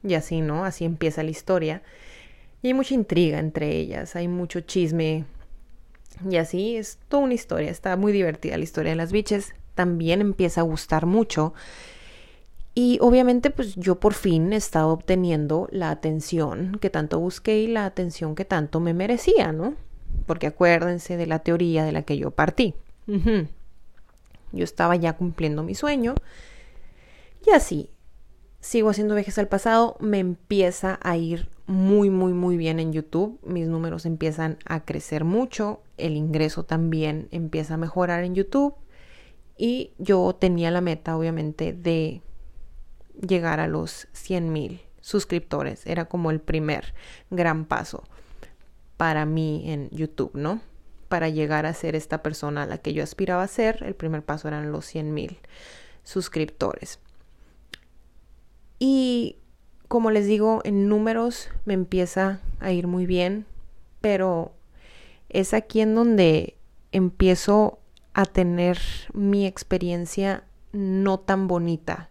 Y 0.03 0.13
así, 0.13 0.39
¿no? 0.39 0.63
Así 0.63 0.85
empieza 0.85 1.23
la 1.23 1.31
historia. 1.31 1.81
Y 2.61 2.67
hay 2.67 2.73
mucha 2.73 2.93
intriga 2.93 3.39
entre 3.39 3.75
ellas, 3.75 4.15
hay 4.15 4.29
mucho 4.29 4.61
chisme. 4.61 5.25
Y 6.29 6.37
así 6.37 6.77
es 6.77 6.99
toda 7.09 7.23
una 7.23 7.33
historia. 7.33 7.69
Está 7.69 7.97
muy 7.97 8.13
divertida 8.13 8.57
la 8.57 8.63
historia 8.63 8.91
de 8.91 8.95
las 8.97 9.11
biches. 9.11 9.53
También 9.77 10.21
empieza 10.21 10.61
a 10.61 10.63
gustar 10.63 11.05
mucho. 11.05 11.53
Y 12.73 12.97
obviamente 12.99 13.51
pues 13.51 13.75
yo 13.75 13.99
por 13.99 14.15
fin 14.15 14.53
estaba 14.53 14.87
obteniendo 14.87 15.67
la 15.71 15.91
atención 15.91 16.77
que 16.81 16.89
tanto 16.89 17.19
busqué 17.19 17.61
y 17.61 17.67
la 17.67 17.85
atención 17.85 18.33
que 18.33 18.43
tanto 18.43 18.79
me 18.79 18.95
merecía, 18.95 19.51
¿no? 19.51 19.75
Porque 20.25 20.47
acuérdense 20.47 21.15
de 21.15 21.27
la 21.27 21.39
teoría 21.39 21.85
de 21.85 21.91
la 21.91 22.01
que 22.01 22.17
yo 22.17 22.31
partí. 22.31 22.73
Yo 24.51 24.63
estaba 24.63 24.95
ya 24.95 25.13
cumpliendo 25.13 25.61
mi 25.61 25.75
sueño. 25.75 26.15
Y 27.45 27.51
así, 27.51 27.91
sigo 28.59 28.89
haciendo 28.89 29.13
viajes 29.13 29.37
al 29.37 29.47
pasado, 29.47 29.95
me 29.99 30.17
empieza 30.17 30.99
a 31.03 31.17
ir 31.17 31.49
muy, 31.67 32.09
muy, 32.09 32.33
muy 32.33 32.57
bien 32.57 32.79
en 32.79 32.93
YouTube. 32.93 33.39
Mis 33.43 33.67
números 33.67 34.05
empiezan 34.05 34.57
a 34.65 34.85
crecer 34.85 35.23
mucho, 35.23 35.81
el 35.97 36.15
ingreso 36.15 36.63
también 36.63 37.27
empieza 37.31 37.75
a 37.75 37.77
mejorar 37.77 38.23
en 38.23 38.33
YouTube. 38.33 38.73
Y 39.57 39.91
yo 39.97 40.35
tenía 40.39 40.71
la 40.71 40.81
meta, 40.81 41.17
obviamente, 41.17 41.73
de 41.73 42.21
llegar 43.27 43.59
a 43.59 43.67
los 43.67 44.07
100 44.13 44.51
mil 44.51 44.81
suscriptores. 45.01 45.85
Era 45.85 46.05
como 46.05 46.31
el 46.31 46.39
primer 46.39 46.93
gran 47.29 47.65
paso 47.65 48.03
para 48.97 49.25
mí 49.25 49.63
en 49.71 49.89
YouTube, 49.91 50.31
¿no? 50.33 50.61
Para 51.07 51.29
llegar 51.29 51.65
a 51.65 51.73
ser 51.73 51.95
esta 51.95 52.21
persona 52.21 52.63
a 52.63 52.65
la 52.65 52.79
que 52.79 52.93
yo 52.93 53.03
aspiraba 53.03 53.43
a 53.43 53.47
ser, 53.47 53.83
el 53.83 53.95
primer 53.95 54.23
paso 54.23 54.47
eran 54.47 54.71
los 54.71 54.85
100 54.85 55.13
mil 55.13 55.37
suscriptores. 56.03 56.99
Y 58.79 59.37
como 59.87 60.11
les 60.11 60.27
digo, 60.27 60.61
en 60.63 60.89
números 60.89 61.49
me 61.65 61.73
empieza 61.73 62.41
a 62.59 62.71
ir 62.71 62.87
muy 62.87 63.05
bien, 63.05 63.45
pero 64.01 64.51
es 65.29 65.53
aquí 65.53 65.81
en 65.81 65.95
donde 65.95 66.57
empiezo 66.91 67.79
a 68.17 68.25
tener 68.25 68.79
mi 69.13 69.45
experiencia 69.45 70.43
no 70.71 71.19
tan 71.19 71.47
bonita 71.47 72.09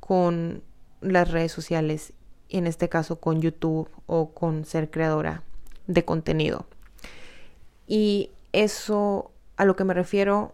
con 0.00 0.64
las 1.00 1.30
redes 1.30 1.52
sociales, 1.52 2.14
en 2.48 2.66
este 2.66 2.88
caso 2.88 3.20
con 3.20 3.40
YouTube 3.40 3.88
o 4.06 4.30
con 4.30 4.64
ser 4.64 4.90
creadora 4.90 5.44
de 5.86 6.04
contenido. 6.04 6.66
Y 7.86 8.32
eso 8.50 9.30
a 9.56 9.64
lo 9.64 9.76
que 9.76 9.84
me 9.84 9.94
refiero, 9.94 10.52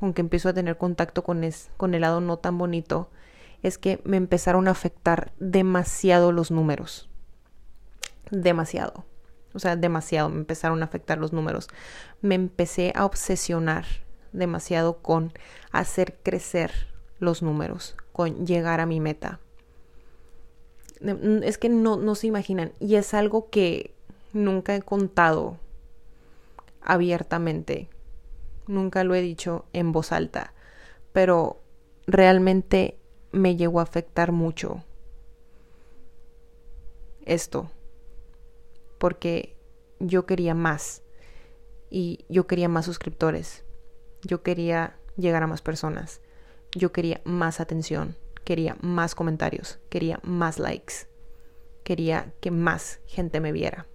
aunque 0.00 0.20
empiezo 0.20 0.48
a 0.48 0.54
tener 0.54 0.78
contacto 0.78 1.24
con, 1.24 1.42
con 1.76 1.92
el 1.92 2.02
lado 2.02 2.20
no 2.20 2.36
tan 2.36 2.58
bonito, 2.58 3.10
es 3.64 3.76
que 3.76 4.00
me 4.04 4.18
empezaron 4.18 4.68
a 4.68 4.70
afectar 4.70 5.32
demasiado 5.40 6.30
los 6.30 6.52
números. 6.52 7.10
Demasiado. 8.30 9.04
O 9.54 9.58
sea, 9.58 9.76
demasiado 9.76 10.28
me 10.28 10.38
empezaron 10.38 10.82
a 10.82 10.84
afectar 10.84 11.18
los 11.18 11.32
números. 11.32 11.68
Me 12.20 12.34
empecé 12.34 12.92
a 12.94 13.04
obsesionar 13.04 13.84
demasiado 14.32 14.98
con 14.98 15.32
hacer 15.72 16.18
crecer 16.22 16.70
los 17.18 17.42
números, 17.42 17.96
con 18.12 18.46
llegar 18.46 18.80
a 18.80 18.86
mi 18.86 19.00
meta. 19.00 19.40
Es 21.42 21.58
que 21.58 21.68
no, 21.68 21.96
no 21.96 22.14
se 22.14 22.26
imaginan. 22.26 22.72
Y 22.78 22.96
es 22.96 23.14
algo 23.14 23.50
que 23.50 23.94
nunca 24.32 24.74
he 24.76 24.82
contado 24.82 25.58
abiertamente. 26.82 27.88
Nunca 28.66 29.02
lo 29.04 29.14
he 29.14 29.20
dicho 29.20 29.64
en 29.72 29.92
voz 29.92 30.12
alta. 30.12 30.52
Pero 31.12 31.60
realmente 32.06 32.98
me 33.32 33.56
llegó 33.56 33.80
a 33.80 33.84
afectar 33.84 34.32
mucho 34.32 34.84
esto, 37.24 37.70
porque 39.00 39.56
yo 39.98 40.26
quería 40.26 40.54
más 40.54 41.02
y 41.88 42.26
yo 42.28 42.46
quería 42.46 42.68
más 42.68 42.84
suscriptores, 42.84 43.64
yo 44.22 44.42
quería 44.42 44.98
llegar 45.16 45.42
a 45.42 45.46
más 45.46 45.62
personas, 45.62 46.20
yo 46.76 46.92
quería 46.92 47.22
más 47.24 47.60
atención, 47.60 48.14
quería 48.44 48.76
más 48.82 49.14
comentarios, 49.14 49.78
quería 49.88 50.20
más 50.22 50.58
likes, 50.58 51.06
quería 51.82 52.34
que 52.40 52.50
más 52.50 53.00
gente 53.06 53.40
me 53.40 53.52
viera. 53.52 53.86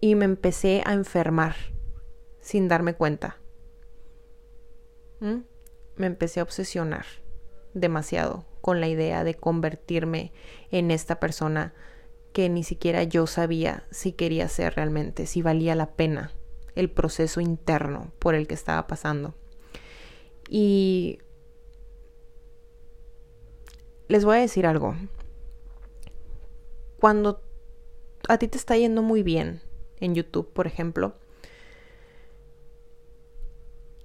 Y 0.00 0.14
me 0.14 0.24
empecé 0.24 0.82
a 0.86 0.94
enfermar 0.94 1.54
sin 2.40 2.66
darme 2.66 2.94
cuenta. 2.94 3.36
¿Mm? 5.20 5.40
Me 5.96 6.06
empecé 6.06 6.40
a 6.40 6.44
obsesionar 6.44 7.04
demasiado 7.74 8.46
con 8.62 8.80
la 8.80 8.88
idea 8.88 9.22
de 9.22 9.34
convertirme 9.34 10.32
en 10.70 10.90
esta 10.90 11.20
persona 11.20 11.74
que 12.32 12.48
ni 12.48 12.62
siquiera 12.64 13.02
yo 13.04 13.26
sabía 13.26 13.86
si 13.90 14.12
quería 14.12 14.48
ser 14.48 14.74
realmente, 14.74 15.26
si 15.26 15.42
valía 15.42 15.74
la 15.74 15.92
pena 15.94 16.32
el 16.74 16.90
proceso 16.90 17.40
interno 17.40 18.12
por 18.20 18.34
el 18.34 18.46
que 18.46 18.54
estaba 18.54 18.86
pasando. 18.86 19.34
Y 20.48 21.18
les 24.06 24.24
voy 24.24 24.36
a 24.36 24.40
decir 24.40 24.66
algo. 24.66 24.94
Cuando 27.00 27.42
a 28.28 28.38
ti 28.38 28.48
te 28.48 28.58
está 28.58 28.76
yendo 28.76 29.02
muy 29.02 29.22
bien 29.22 29.60
en 30.00 30.14
YouTube, 30.14 30.52
por 30.52 30.66
ejemplo, 30.66 31.14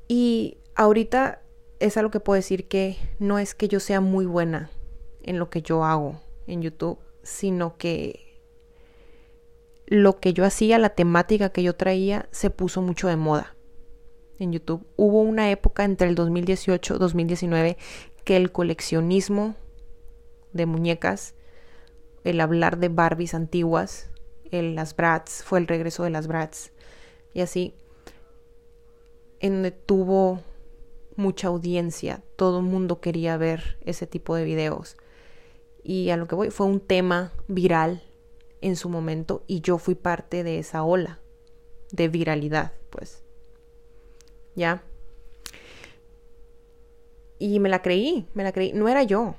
y 0.07 0.57
ahorita 0.75 1.41
es 1.79 1.97
algo 1.97 2.11
que 2.11 2.19
puedo 2.19 2.35
decir 2.35 2.67
que 2.67 2.97
no 3.19 3.39
es 3.39 3.55
que 3.55 3.67
yo 3.67 3.79
sea 3.79 4.01
muy 4.01 4.25
buena 4.25 4.71
en 5.21 5.39
lo 5.39 5.49
que 5.49 5.61
yo 5.61 5.83
hago 5.83 6.21
en 6.47 6.61
YouTube, 6.61 6.99
sino 7.23 7.77
que 7.77 8.41
lo 9.85 10.19
que 10.19 10.33
yo 10.33 10.45
hacía, 10.45 10.77
la 10.77 10.89
temática 10.89 11.49
que 11.49 11.63
yo 11.63 11.75
traía, 11.75 12.27
se 12.31 12.49
puso 12.49 12.81
mucho 12.81 13.07
de 13.07 13.15
moda 13.15 13.55
en 14.39 14.51
YouTube. 14.51 14.85
Hubo 14.95 15.21
una 15.21 15.51
época 15.51 15.83
entre 15.83 16.07
el 16.07 16.15
2018 16.15 16.95
y 16.95 16.99
2019 16.99 17.77
que 18.23 18.37
el 18.37 18.51
coleccionismo 18.51 19.55
de 20.53 20.65
muñecas, 20.65 21.35
el 22.23 22.39
hablar 22.39 22.77
de 22.77 22.89
Barbies 22.89 23.33
antiguas, 23.33 24.09
el, 24.51 24.75
las 24.75 24.95
Bratz, 24.95 25.43
fue 25.43 25.59
el 25.59 25.67
regreso 25.67 26.03
de 26.03 26.11
las 26.11 26.27
Bratz, 26.27 26.71
y 27.33 27.41
así, 27.41 27.73
en 29.39 29.53
donde 29.53 29.71
tuvo 29.71 30.41
mucha 31.15 31.47
audiencia, 31.47 32.23
todo 32.35 32.59
el 32.59 32.65
mundo 32.65 33.01
quería 33.01 33.37
ver 33.37 33.77
ese 33.81 34.07
tipo 34.07 34.35
de 34.35 34.45
videos. 34.45 34.95
Y 35.83 36.09
a 36.09 36.17
lo 36.17 36.27
que 36.27 36.35
voy, 36.35 36.49
fue 36.49 36.65
un 36.65 36.79
tema 36.79 37.33
viral 37.47 38.03
en 38.61 38.75
su 38.77 38.89
momento 38.89 39.43
y 39.47 39.61
yo 39.61 39.77
fui 39.77 39.95
parte 39.95 40.43
de 40.43 40.59
esa 40.59 40.83
ola 40.83 41.19
de 41.91 42.07
viralidad, 42.07 42.71
pues. 42.89 43.23
¿Ya? 44.55 44.83
Y 47.39 47.59
me 47.59 47.69
la 47.69 47.81
creí, 47.81 48.27
me 48.33 48.43
la 48.43 48.51
creí. 48.53 48.71
No 48.71 48.87
era 48.87 49.03
yo, 49.03 49.35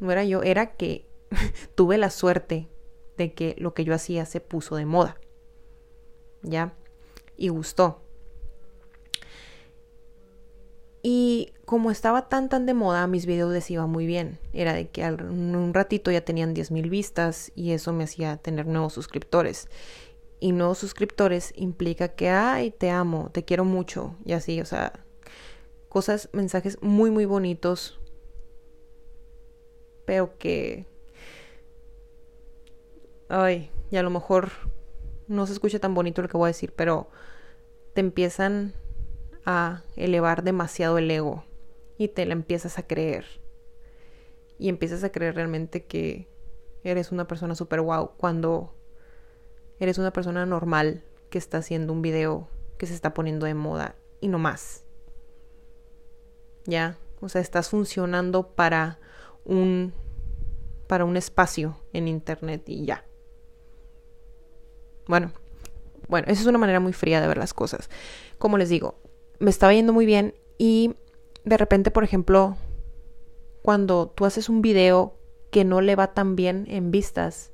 no 0.00 0.10
era 0.10 0.24
yo, 0.24 0.42
era 0.42 0.74
que 0.74 1.06
tuve 1.74 1.98
la 1.98 2.10
suerte 2.10 2.68
de 3.16 3.32
que 3.32 3.54
lo 3.58 3.72
que 3.72 3.84
yo 3.84 3.94
hacía 3.94 4.26
se 4.26 4.40
puso 4.40 4.76
de 4.76 4.84
moda. 4.84 5.18
¿Ya? 6.42 6.74
Y 7.36 7.48
gustó. 7.48 8.02
Y 11.08 11.52
como 11.66 11.92
estaba 11.92 12.28
tan 12.28 12.48
tan 12.48 12.66
de 12.66 12.74
moda, 12.74 13.06
mis 13.06 13.26
videos 13.26 13.52
les 13.52 13.70
muy 13.70 14.06
bien. 14.06 14.40
Era 14.52 14.72
de 14.72 14.88
que 14.88 15.04
en 15.04 15.54
un 15.54 15.72
ratito 15.72 16.10
ya 16.10 16.24
tenían 16.24 16.52
10.000 16.52 16.90
vistas 16.90 17.52
y 17.54 17.70
eso 17.70 17.92
me 17.92 18.02
hacía 18.02 18.38
tener 18.38 18.66
nuevos 18.66 18.94
suscriptores. 18.94 19.68
Y 20.40 20.50
nuevos 20.50 20.78
suscriptores 20.78 21.52
implica 21.54 22.08
que, 22.08 22.30
ay, 22.30 22.72
te 22.72 22.90
amo, 22.90 23.30
te 23.32 23.44
quiero 23.44 23.64
mucho. 23.64 24.16
Y 24.24 24.32
así, 24.32 24.60
o 24.60 24.64
sea, 24.64 24.94
cosas, 25.88 26.28
mensajes 26.32 26.76
muy, 26.82 27.12
muy 27.12 27.24
bonitos. 27.24 28.00
Pero 30.06 30.36
que... 30.38 30.86
Ay, 33.28 33.70
y 33.92 33.96
a 33.96 34.02
lo 34.02 34.10
mejor 34.10 34.50
no 35.28 35.46
se 35.46 35.52
escucha 35.52 35.78
tan 35.78 35.94
bonito 35.94 36.20
lo 36.20 36.28
que 36.28 36.36
voy 36.36 36.46
a 36.46 36.48
decir, 36.48 36.72
pero 36.74 37.08
te 37.94 38.00
empiezan 38.00 38.74
a 39.46 39.84
elevar 39.94 40.42
demasiado 40.42 40.98
el 40.98 41.10
ego 41.10 41.44
y 41.96 42.08
te 42.08 42.26
la 42.26 42.32
empiezas 42.32 42.78
a 42.78 42.86
creer. 42.86 43.24
Y 44.58 44.68
empiezas 44.68 45.04
a 45.04 45.12
creer 45.12 45.36
realmente 45.36 45.84
que 45.84 46.28
eres 46.82 47.12
una 47.12 47.26
persona 47.26 47.54
super 47.54 47.80
wow 47.80 48.12
cuando 48.16 48.74
eres 49.78 49.98
una 49.98 50.12
persona 50.12 50.44
normal 50.44 51.04
que 51.30 51.38
está 51.38 51.58
haciendo 51.58 51.92
un 51.92 52.02
video 52.02 52.48
que 52.78 52.86
se 52.86 52.94
está 52.94 53.14
poniendo 53.14 53.46
de 53.46 53.54
moda 53.54 53.96
y 54.20 54.28
no 54.28 54.38
más. 54.38 54.84
¿Ya? 56.64 56.98
O 57.20 57.28
sea, 57.28 57.40
estás 57.40 57.70
funcionando 57.70 58.54
para 58.54 58.98
un 59.44 59.94
para 60.86 61.04
un 61.04 61.16
espacio 61.16 61.80
en 61.92 62.08
internet 62.08 62.62
y 62.66 62.84
ya. 62.84 63.04
Bueno, 65.06 65.32
bueno, 66.08 66.26
esa 66.28 66.40
es 66.40 66.46
una 66.46 66.58
manera 66.58 66.80
muy 66.80 66.92
fría 66.92 67.20
de 67.20 67.26
ver 67.26 67.38
las 67.38 67.54
cosas. 67.54 67.90
Como 68.38 68.58
les 68.58 68.68
digo, 68.68 68.98
me 69.38 69.50
estaba 69.50 69.74
yendo 69.74 69.92
muy 69.92 70.06
bien 70.06 70.34
y 70.58 70.94
de 71.44 71.56
repente, 71.56 71.90
por 71.90 72.04
ejemplo, 72.04 72.56
cuando 73.62 74.08
tú 74.08 74.24
haces 74.24 74.48
un 74.48 74.62
video 74.62 75.14
que 75.50 75.64
no 75.64 75.80
le 75.80 75.96
va 75.96 76.12
tan 76.12 76.36
bien 76.36 76.66
en 76.68 76.90
vistas, 76.90 77.50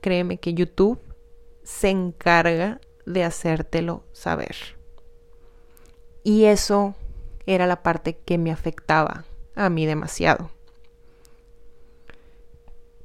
créeme 0.00 0.38
que 0.38 0.54
YouTube 0.54 0.98
se 1.62 1.90
encarga 1.90 2.80
de 3.04 3.24
hacértelo 3.24 4.04
saber. 4.12 4.56
Y 6.22 6.44
eso 6.44 6.94
era 7.46 7.66
la 7.66 7.82
parte 7.82 8.16
que 8.16 8.38
me 8.38 8.50
afectaba 8.50 9.24
a 9.54 9.70
mí 9.70 9.86
demasiado. 9.86 10.50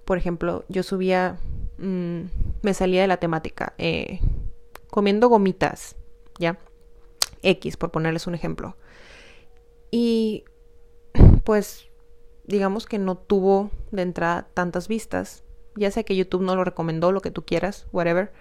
Por 0.05 0.17
ejemplo, 0.17 0.65
yo 0.67 0.83
subía, 0.83 1.37
mm, 1.77 2.21
me 2.61 2.73
salía 2.73 3.01
de 3.01 3.07
la 3.07 3.17
temática, 3.17 3.73
eh, 3.77 4.19
comiendo 4.89 5.29
gomitas, 5.29 5.95
¿ya? 6.39 6.57
X, 7.43 7.77
por 7.77 7.91
ponerles 7.91 8.27
un 8.27 8.35
ejemplo. 8.35 8.75
Y 9.89 10.45
pues 11.43 11.89
digamos 12.45 12.85
que 12.85 12.99
no 12.99 13.17
tuvo 13.17 13.71
de 13.91 14.01
entrada 14.01 14.47
tantas 14.53 14.87
vistas, 14.87 15.43
ya 15.75 15.91
sea 15.91 16.03
que 16.03 16.15
YouTube 16.15 16.41
no 16.41 16.55
lo 16.55 16.63
recomendó, 16.63 17.11
lo 17.11 17.21
que 17.21 17.31
tú 17.31 17.45
quieras, 17.45 17.87
whatever. 17.91 18.31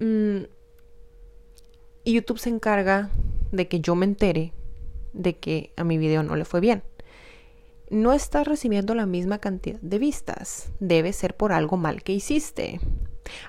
Mm, 0.00 0.44
y 2.04 2.12
YouTube 2.12 2.38
se 2.38 2.50
encarga 2.50 3.10
de 3.52 3.68
que 3.68 3.80
yo 3.80 3.94
me 3.94 4.06
entere 4.06 4.52
de 5.12 5.36
que 5.36 5.72
a 5.76 5.84
mi 5.84 5.98
video 5.98 6.22
no 6.22 6.36
le 6.36 6.44
fue 6.44 6.60
bien. 6.60 6.82
No 7.90 8.12
estás 8.12 8.48
recibiendo 8.48 8.94
la 8.94 9.06
misma 9.06 9.38
cantidad 9.38 9.78
de 9.80 9.98
vistas. 9.98 10.70
Debe 10.80 11.12
ser 11.12 11.36
por 11.36 11.52
algo 11.52 11.76
mal 11.76 12.02
que 12.02 12.12
hiciste. 12.12 12.80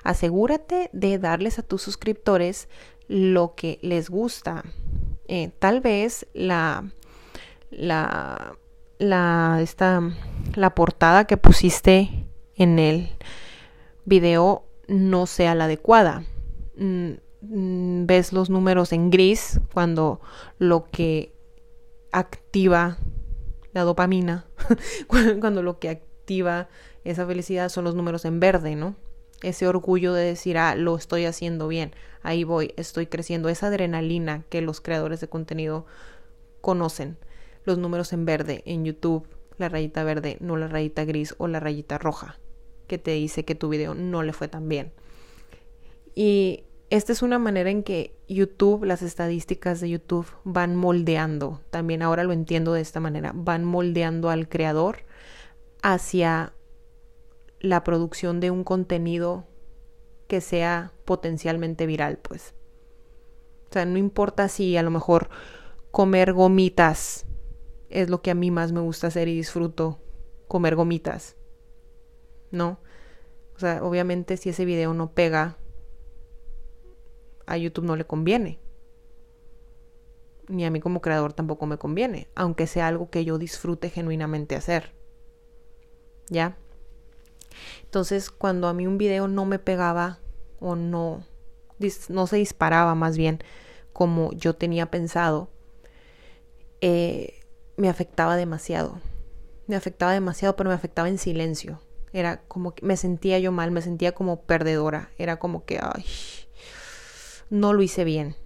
Asegúrate 0.02 0.90
de 0.92 1.18
darles 1.18 1.58
a 1.58 1.62
tus 1.62 1.82
suscriptores 1.82 2.68
lo 3.08 3.54
que 3.54 3.78
les 3.82 4.10
gusta. 4.10 4.64
Eh, 5.26 5.50
tal 5.58 5.80
vez 5.80 6.26
la, 6.34 6.90
la, 7.70 8.56
la, 8.98 9.58
esta, 9.62 10.02
la 10.54 10.74
portada 10.74 11.26
que 11.26 11.36
pusiste 11.36 12.26
en 12.56 12.78
el 12.78 13.10
video 14.04 14.64
no 14.88 15.26
sea 15.26 15.54
la 15.54 15.64
adecuada. 15.64 16.24
Mm, 16.76 17.12
ves 18.06 18.32
los 18.32 18.50
números 18.50 18.92
en 18.92 19.10
gris 19.10 19.60
cuando 19.72 20.20
lo 20.58 20.84
que 20.84 21.34
activa 22.12 22.98
la 23.72 23.82
dopamina, 23.82 24.46
cuando 25.40 25.62
lo 25.62 25.78
que 25.78 25.90
activa 25.90 26.68
esa 27.04 27.26
felicidad 27.26 27.68
son 27.68 27.84
los 27.84 27.94
números 27.94 28.24
en 28.24 28.40
verde, 28.40 28.76
¿no? 28.76 28.94
Ese 29.42 29.66
orgullo 29.66 30.12
de 30.12 30.24
decir, 30.24 30.58
ah, 30.58 30.74
lo 30.74 30.96
estoy 30.96 31.24
haciendo 31.24 31.68
bien, 31.68 31.92
ahí 32.22 32.44
voy, 32.44 32.72
estoy 32.76 33.06
creciendo, 33.06 33.48
esa 33.48 33.68
adrenalina 33.68 34.44
que 34.48 34.62
los 34.62 34.80
creadores 34.80 35.20
de 35.20 35.28
contenido 35.28 35.86
conocen, 36.60 37.18
los 37.64 37.78
números 37.78 38.12
en 38.12 38.24
verde 38.24 38.62
en 38.66 38.84
YouTube, 38.84 39.26
la 39.58 39.68
rayita 39.68 40.04
verde, 40.04 40.36
no 40.40 40.56
la 40.56 40.68
rayita 40.68 41.04
gris 41.04 41.34
o 41.38 41.48
la 41.48 41.60
rayita 41.60 41.98
roja, 41.98 42.38
que 42.86 42.98
te 42.98 43.12
dice 43.12 43.44
que 43.44 43.54
tu 43.54 43.68
video 43.68 43.94
no 43.94 44.22
le 44.22 44.32
fue 44.32 44.48
tan 44.48 44.68
bien. 44.68 44.92
Y 46.14 46.64
esta 46.90 47.12
es 47.12 47.22
una 47.22 47.38
manera 47.38 47.70
en 47.70 47.82
que 47.82 48.14
YouTube, 48.28 48.84
las 48.84 49.02
estadísticas 49.02 49.80
de 49.80 49.90
YouTube 49.90 50.26
van 50.44 50.76
moldeando, 50.76 51.60
también 51.70 52.02
ahora 52.02 52.24
lo 52.24 52.32
entiendo 52.32 52.72
de 52.72 52.80
esta 52.80 53.00
manera, 53.00 53.32
van 53.34 53.64
moldeando 53.64 54.30
al 54.30 54.48
creador 54.48 54.98
hacia 55.82 56.52
la 57.64 57.82
producción 57.82 58.40
de 58.40 58.50
un 58.50 58.62
contenido 58.62 59.46
que 60.28 60.40
sea 60.40 60.92
potencialmente 61.04 61.86
viral, 61.86 62.18
pues. 62.18 62.54
O 63.70 63.72
sea, 63.72 63.86
no 63.86 63.98
importa 63.98 64.48
si 64.48 64.76
a 64.76 64.82
lo 64.82 64.90
mejor 64.90 65.30
comer 65.90 66.32
gomitas 66.32 67.26
es 67.88 68.10
lo 68.10 68.20
que 68.20 68.30
a 68.30 68.34
mí 68.34 68.50
más 68.50 68.72
me 68.72 68.80
gusta 68.80 69.06
hacer 69.06 69.28
y 69.28 69.34
disfruto 69.34 70.00
comer 70.46 70.76
gomitas. 70.76 71.36
¿No? 72.50 72.78
O 73.56 73.58
sea, 73.58 73.82
obviamente 73.82 74.36
si 74.36 74.50
ese 74.50 74.64
video 74.64 74.92
no 74.92 75.12
pega, 75.12 75.56
a 77.46 77.56
YouTube 77.56 77.84
no 77.84 77.96
le 77.96 78.04
conviene. 78.04 78.60
Ni 80.48 80.66
a 80.66 80.70
mí 80.70 80.80
como 80.80 81.00
creador 81.00 81.32
tampoco 81.32 81.64
me 81.64 81.78
conviene, 81.78 82.28
aunque 82.34 82.66
sea 82.66 82.88
algo 82.88 83.08
que 83.08 83.24
yo 83.24 83.38
disfrute 83.38 83.88
genuinamente 83.88 84.54
hacer. 84.54 84.92
¿Ya? 86.28 86.58
Entonces, 87.84 88.30
cuando 88.30 88.68
a 88.68 88.74
mí 88.74 88.86
un 88.86 88.98
video 88.98 89.28
no 89.28 89.44
me 89.44 89.58
pegaba 89.58 90.18
o 90.60 90.76
no, 90.76 91.24
no 92.08 92.26
se 92.26 92.36
disparaba 92.36 92.94
más 92.94 93.16
bien 93.16 93.40
como 93.92 94.32
yo 94.32 94.54
tenía 94.54 94.90
pensado, 94.90 95.48
eh, 96.80 97.40
me 97.76 97.88
afectaba 97.88 98.36
demasiado. 98.36 99.00
Me 99.66 99.76
afectaba 99.76 100.12
demasiado, 100.12 100.56
pero 100.56 100.68
me 100.68 100.74
afectaba 100.74 101.08
en 101.08 101.16
silencio. 101.16 101.80
Era 102.12 102.42
como 102.42 102.74
que 102.74 102.84
me 102.84 102.96
sentía 102.96 103.38
yo 103.38 103.52
mal, 103.52 103.70
me 103.70 103.80
sentía 103.80 104.12
como 104.12 104.42
perdedora. 104.42 105.10
Era 105.16 105.38
como 105.38 105.64
que, 105.64 105.80
ay, 105.80 106.04
no 107.50 107.72
lo 107.72 107.82
hice 107.82 108.04
bien. 108.04 108.36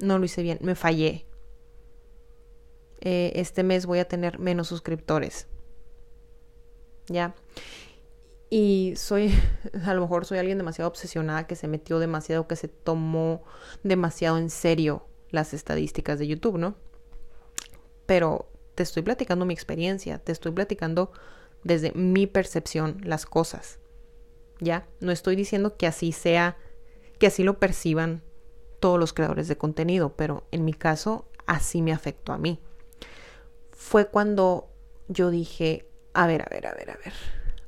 No 0.00 0.18
lo 0.18 0.24
hice 0.24 0.42
bien, 0.42 0.58
me 0.62 0.74
fallé. 0.74 1.26
Eh, 3.00 3.32
este 3.36 3.62
mes 3.62 3.86
voy 3.86 4.00
a 4.00 4.08
tener 4.08 4.38
menos 4.38 4.68
suscriptores. 4.68 5.46
¿Ya? 7.08 7.34
Y 8.50 8.94
soy, 8.96 9.32
a 9.84 9.94
lo 9.94 10.02
mejor 10.02 10.24
soy 10.24 10.38
alguien 10.38 10.58
demasiado 10.58 10.88
obsesionada 10.88 11.46
que 11.46 11.56
se 11.56 11.68
metió 11.68 11.98
demasiado, 11.98 12.46
que 12.46 12.56
se 12.56 12.68
tomó 12.68 13.42
demasiado 13.82 14.38
en 14.38 14.50
serio 14.50 15.04
las 15.30 15.52
estadísticas 15.52 16.18
de 16.18 16.26
YouTube, 16.26 16.58
¿no? 16.58 16.76
Pero 18.06 18.50
te 18.74 18.82
estoy 18.82 19.02
platicando 19.02 19.44
mi 19.44 19.54
experiencia, 19.54 20.18
te 20.18 20.32
estoy 20.32 20.52
platicando 20.52 21.12
desde 21.64 21.92
mi 21.92 22.26
percepción 22.26 23.00
las 23.02 23.26
cosas, 23.26 23.78
¿ya? 24.60 24.86
No 25.00 25.12
estoy 25.12 25.36
diciendo 25.36 25.76
que 25.76 25.86
así 25.86 26.12
sea, 26.12 26.56
que 27.18 27.26
así 27.26 27.42
lo 27.42 27.58
perciban 27.58 28.22
todos 28.80 28.98
los 28.98 29.12
creadores 29.12 29.48
de 29.48 29.58
contenido, 29.58 30.14
pero 30.16 30.46
en 30.52 30.64
mi 30.64 30.72
caso 30.72 31.28
así 31.46 31.82
me 31.82 31.92
afectó 31.92 32.32
a 32.32 32.38
mí. 32.38 32.60
Fue 33.72 34.06
cuando 34.06 34.70
yo 35.08 35.30
dije, 35.30 35.87
a 36.18 36.26
ver, 36.26 36.42
a 36.42 36.48
ver, 36.50 36.66
a 36.66 36.74
ver, 36.74 36.90
a 36.90 36.96
ver. 36.96 37.12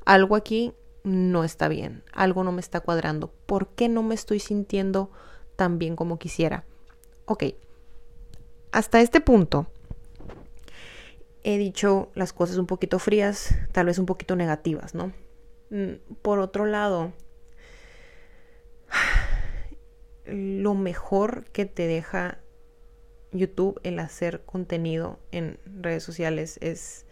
Algo 0.04 0.34
aquí 0.34 0.74
no 1.04 1.44
está 1.44 1.68
bien, 1.68 2.02
algo 2.12 2.42
no 2.42 2.50
me 2.50 2.60
está 2.60 2.80
cuadrando. 2.80 3.32
¿Por 3.46 3.68
qué 3.68 3.88
no 3.88 4.02
me 4.02 4.16
estoy 4.16 4.40
sintiendo 4.40 5.12
tan 5.54 5.78
bien 5.78 5.94
como 5.94 6.18
quisiera? 6.18 6.64
Ok, 7.26 7.44
hasta 8.72 9.00
este 9.00 9.20
punto 9.20 9.68
he 11.44 11.58
dicho 11.58 12.10
las 12.14 12.32
cosas 12.32 12.56
un 12.56 12.66
poquito 12.66 12.98
frías, 12.98 13.54
tal 13.70 13.86
vez 13.86 14.00
un 14.00 14.06
poquito 14.06 14.34
negativas, 14.34 14.96
¿no? 14.96 15.12
Mm, 15.70 16.00
por 16.20 16.40
otro 16.40 16.66
lado, 16.66 17.12
lo 20.24 20.74
mejor 20.74 21.44
que 21.52 21.66
te 21.66 21.86
deja 21.86 22.40
YouTube 23.30 23.78
el 23.84 24.00
hacer 24.00 24.42
contenido 24.44 25.20
en 25.30 25.60
redes 25.64 26.02
sociales 26.02 26.58
es 26.60 27.06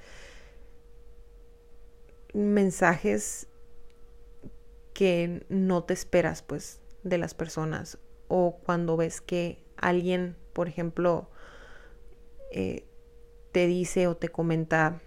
mensajes 2.35 3.49
que 4.95 5.45
no 5.49 5.85
te 5.85 5.95
esperas 5.95 6.43
pues 6.43 6.81
de 7.03 7.19
las 7.19 7.35
personas. 7.35 7.99
O 8.29 8.59
cuando 8.65 8.97
ves 8.97 9.21
que 9.21 9.65
alguien 9.77 10.37
por 10.53 10.69
ejemplo 10.69 11.31
eh, 12.51 12.85
te 13.53 13.67
dice 13.67 14.07
o 14.07 14.17
te 14.17 14.29
comenta 14.29 15.01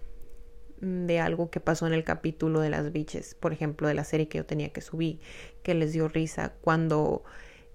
de 0.80 1.20
algo 1.20 1.52
que 1.52 1.60
pasó 1.60 1.86
en 1.86 1.94
el 1.94 2.04
capítulo 2.04 2.60
de 2.60 2.70
las 2.70 2.92
biches, 2.92 3.36
por 3.36 3.54
ejemplo, 3.54 3.88
de 3.88 3.94
la 3.94 4.04
serie 4.04 4.28
que 4.28 4.40
yo 4.40 4.46
tenía 4.46 4.70
que 4.70 4.82
subir, 4.82 5.20
que 5.62 5.76
les 5.76 5.94
dio 5.94 6.08
risa, 6.08 6.54
cuando 6.62 7.24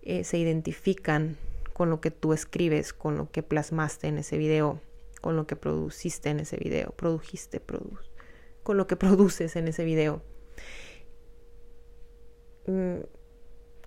eh, 0.02 0.24
se 0.24 0.38
identifican 0.38 1.36
con 1.72 1.88
lo 1.88 2.00
que 2.00 2.10
tú 2.10 2.32
escribes, 2.32 2.92
con 2.92 3.16
lo 3.16 3.30
que 3.30 3.44
plasmaste 3.44 4.08
en 4.08 4.18
ese 4.18 4.38
video, 4.38 4.80
con 5.20 5.36
lo 5.36 5.46
que 5.46 5.54
produciste 5.54 6.30
en 6.30 6.40
ese 6.40 6.56
video, 6.56 6.90
produjiste, 6.96 7.60
produce 7.60 8.15
con 8.66 8.76
lo 8.76 8.88
que 8.88 8.96
produces 9.04 9.54
en 9.54 9.68
ese 9.68 9.84
video. 9.84 10.22
Mm, 12.66 12.98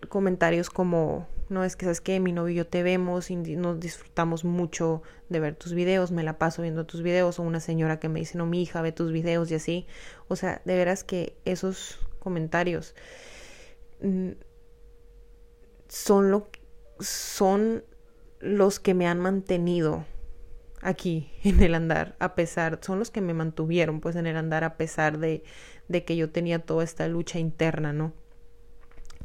comentarios 0.08 0.70
como, 0.70 1.28
no 1.50 1.66
es 1.66 1.76
que 1.76 1.84
sabes 1.86 2.00
que 2.00 2.18
mi 2.22 2.32
novio 2.32 2.54
y 2.54 2.56
yo 2.56 2.66
te 2.66 2.82
vemos 2.82 3.30
y 3.30 3.36
nos 3.36 3.82
disfrutamos 3.82 4.46
mucho 4.46 5.04
de 5.28 5.42
ver 5.42 5.56
tus 5.56 5.74
videos, 5.74 6.12
me 6.12 6.24
la 6.24 6.38
paso 6.38 6.62
viendo 6.62 6.86
tus 6.86 7.04
videos, 7.04 7.40
o 7.40 7.44
una 7.44 7.60
señora 7.60 8.00
que 8.00 8.08
me 8.08 8.22
dice, 8.22 8.38
no, 8.38 8.46
mi 8.46 8.62
hija 8.62 8.82
ve 8.82 8.94
tus 8.94 9.12
videos 9.12 9.52
y 9.52 9.56
así. 9.56 9.86
O 10.30 10.38
sea, 10.38 10.62
de 10.64 10.78
veras 10.78 11.04
que 11.04 11.36
esos 11.44 12.00
comentarios 12.20 12.96
mm, 14.02 14.30
son, 15.90 16.32
lo, 16.32 16.48
son 17.02 17.84
los 18.40 18.80
que 18.80 18.94
me 18.94 19.08
han 19.08 19.20
mantenido 19.20 20.06
aquí 20.82 21.30
en 21.44 21.62
el 21.62 21.76
andar, 21.76 22.16
a 22.20 22.36
pesar, 22.36 22.80
son 22.82 23.00
los 23.00 23.12
que 23.12 23.22
me 23.22 23.34
mantuvieron 23.34 24.00
pues 24.00 24.16
en 24.16 24.28
el 24.28 24.38
andar 24.38 24.64
a 24.64 24.78
pesar 24.78 25.18
de, 25.20 25.44
de 25.88 26.04
que 26.04 26.16
yo 26.16 26.30
tenía 26.30 26.60
toda 26.60 26.84
esta 26.84 27.08
lucha 27.08 27.40
interna, 27.40 27.94
¿no? 27.94 28.14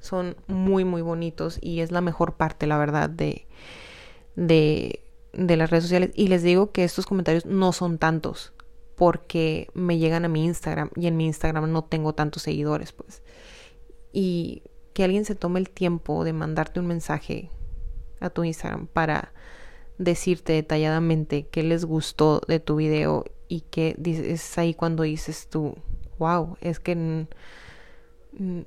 Son 0.01 0.37
muy, 0.47 0.85
muy 0.85 1.03
bonitos 1.03 1.59
y 1.63 1.81
es 1.81 1.91
la 1.91 2.01
mejor 2.01 2.35
parte, 2.35 2.67
la 2.67 2.77
verdad, 2.77 3.09
de, 3.09 3.47
de, 4.37 5.01
de 5.33 5.57
las 5.57 5.71
redes 5.71 5.85
sociales. 5.85 6.11
Y 6.15 6.29
les 6.29 6.43
digo 6.43 6.73
que 6.73 6.85
estos 6.85 7.07
comentarios 7.07 7.47
no 7.47 7.73
son 7.73 7.97
tantos 7.99 8.53
porque 8.97 9.69
me 9.75 9.99
llegan 9.99 10.25
a 10.25 10.29
mi 10.29 10.45
Instagram 10.45 10.91
y 10.95 11.07
en 11.07 11.17
mi 11.17 11.27
Instagram 11.27 11.73
no 11.73 11.85
tengo 11.85 12.15
tantos 12.15 12.43
seguidores, 12.43 12.93
pues. 12.93 13.23
Y 14.13 14.63
que 14.93 15.05
alguien 15.05 15.25
se 15.25 15.35
tome 15.35 15.59
el 15.59 15.71
tiempo 15.71 16.23
de 16.25 16.33
mandarte 16.33 16.81
un 16.81 16.87
mensaje 16.87 17.51
a 18.21 18.31
tu 18.31 18.45
Instagram 18.45 18.87
para 18.87 19.33
decirte 19.99 20.53
detalladamente 20.53 21.47
qué 21.47 21.63
les 21.63 21.85
gustó 21.85 22.41
de 22.47 22.61
tu 22.61 22.77
video 22.77 23.25
y 23.49 23.61
que 23.63 23.97
es 24.05 24.59
ahí 24.59 24.75
cuando 24.75 25.03
dices 25.03 25.49
tú, 25.49 25.77
wow, 26.19 26.57
es 26.61 26.81
que 26.81 27.27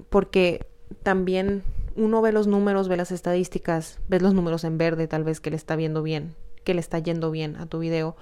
porque 0.09 0.65
también 1.03 1.63
uno 1.95 2.21
ve 2.21 2.31
los 2.31 2.47
números, 2.47 2.87
ve 2.87 2.95
las 2.97 3.11
estadísticas, 3.11 3.99
ves 4.07 4.21
los 4.21 4.33
números 4.33 4.63
en 4.63 4.77
verde, 4.77 5.07
tal 5.07 5.23
vez 5.23 5.41
que 5.41 5.49
le 5.49 5.55
está 5.55 5.75
viendo 5.75 6.03
bien, 6.03 6.35
que 6.63 6.73
le 6.73 6.79
está 6.79 6.99
yendo 6.99 7.31
bien 7.31 7.55
a 7.57 7.65
tu 7.65 7.79
video, 7.79 8.15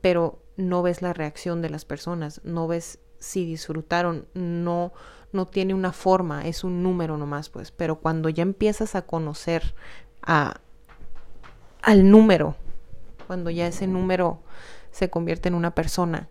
pero 0.00 0.38
no 0.56 0.82
ves 0.82 1.02
la 1.02 1.12
reacción 1.12 1.62
de 1.62 1.70
las 1.70 1.84
personas, 1.84 2.40
no 2.44 2.68
ves 2.68 2.98
si 3.18 3.44
disfrutaron, 3.44 4.26
no 4.34 4.92
no 5.32 5.46
tiene 5.46 5.74
una 5.74 5.92
forma, 5.92 6.46
es 6.46 6.62
un 6.62 6.82
número 6.82 7.16
nomás, 7.16 7.48
pues, 7.48 7.72
pero 7.72 7.96
cuando 7.96 8.28
ya 8.28 8.42
empiezas 8.42 8.94
a 8.94 9.02
conocer 9.02 9.74
a 10.22 10.60
al 11.82 12.10
número, 12.10 12.56
cuando 13.26 13.50
ya 13.50 13.66
ese 13.66 13.86
número 13.86 14.40
se 14.90 15.10
convierte 15.10 15.48
en 15.48 15.54
una 15.54 15.74
persona 15.74 16.28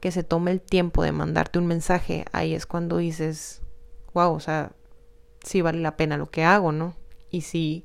que 0.00 0.10
se 0.10 0.22
tome 0.22 0.50
el 0.50 0.60
tiempo 0.60 1.02
de 1.02 1.12
mandarte 1.12 1.58
un 1.58 1.66
mensaje, 1.66 2.24
ahí 2.32 2.54
es 2.54 2.66
cuando 2.66 2.98
dices, 2.98 3.62
wow, 4.14 4.32
o 4.32 4.40
sea, 4.40 4.72
sí 5.42 5.60
vale 5.60 5.80
la 5.80 5.96
pena 5.96 6.16
lo 6.16 6.30
que 6.30 6.44
hago, 6.44 6.72
¿no? 6.72 6.94
Y 7.30 7.42
si, 7.42 7.84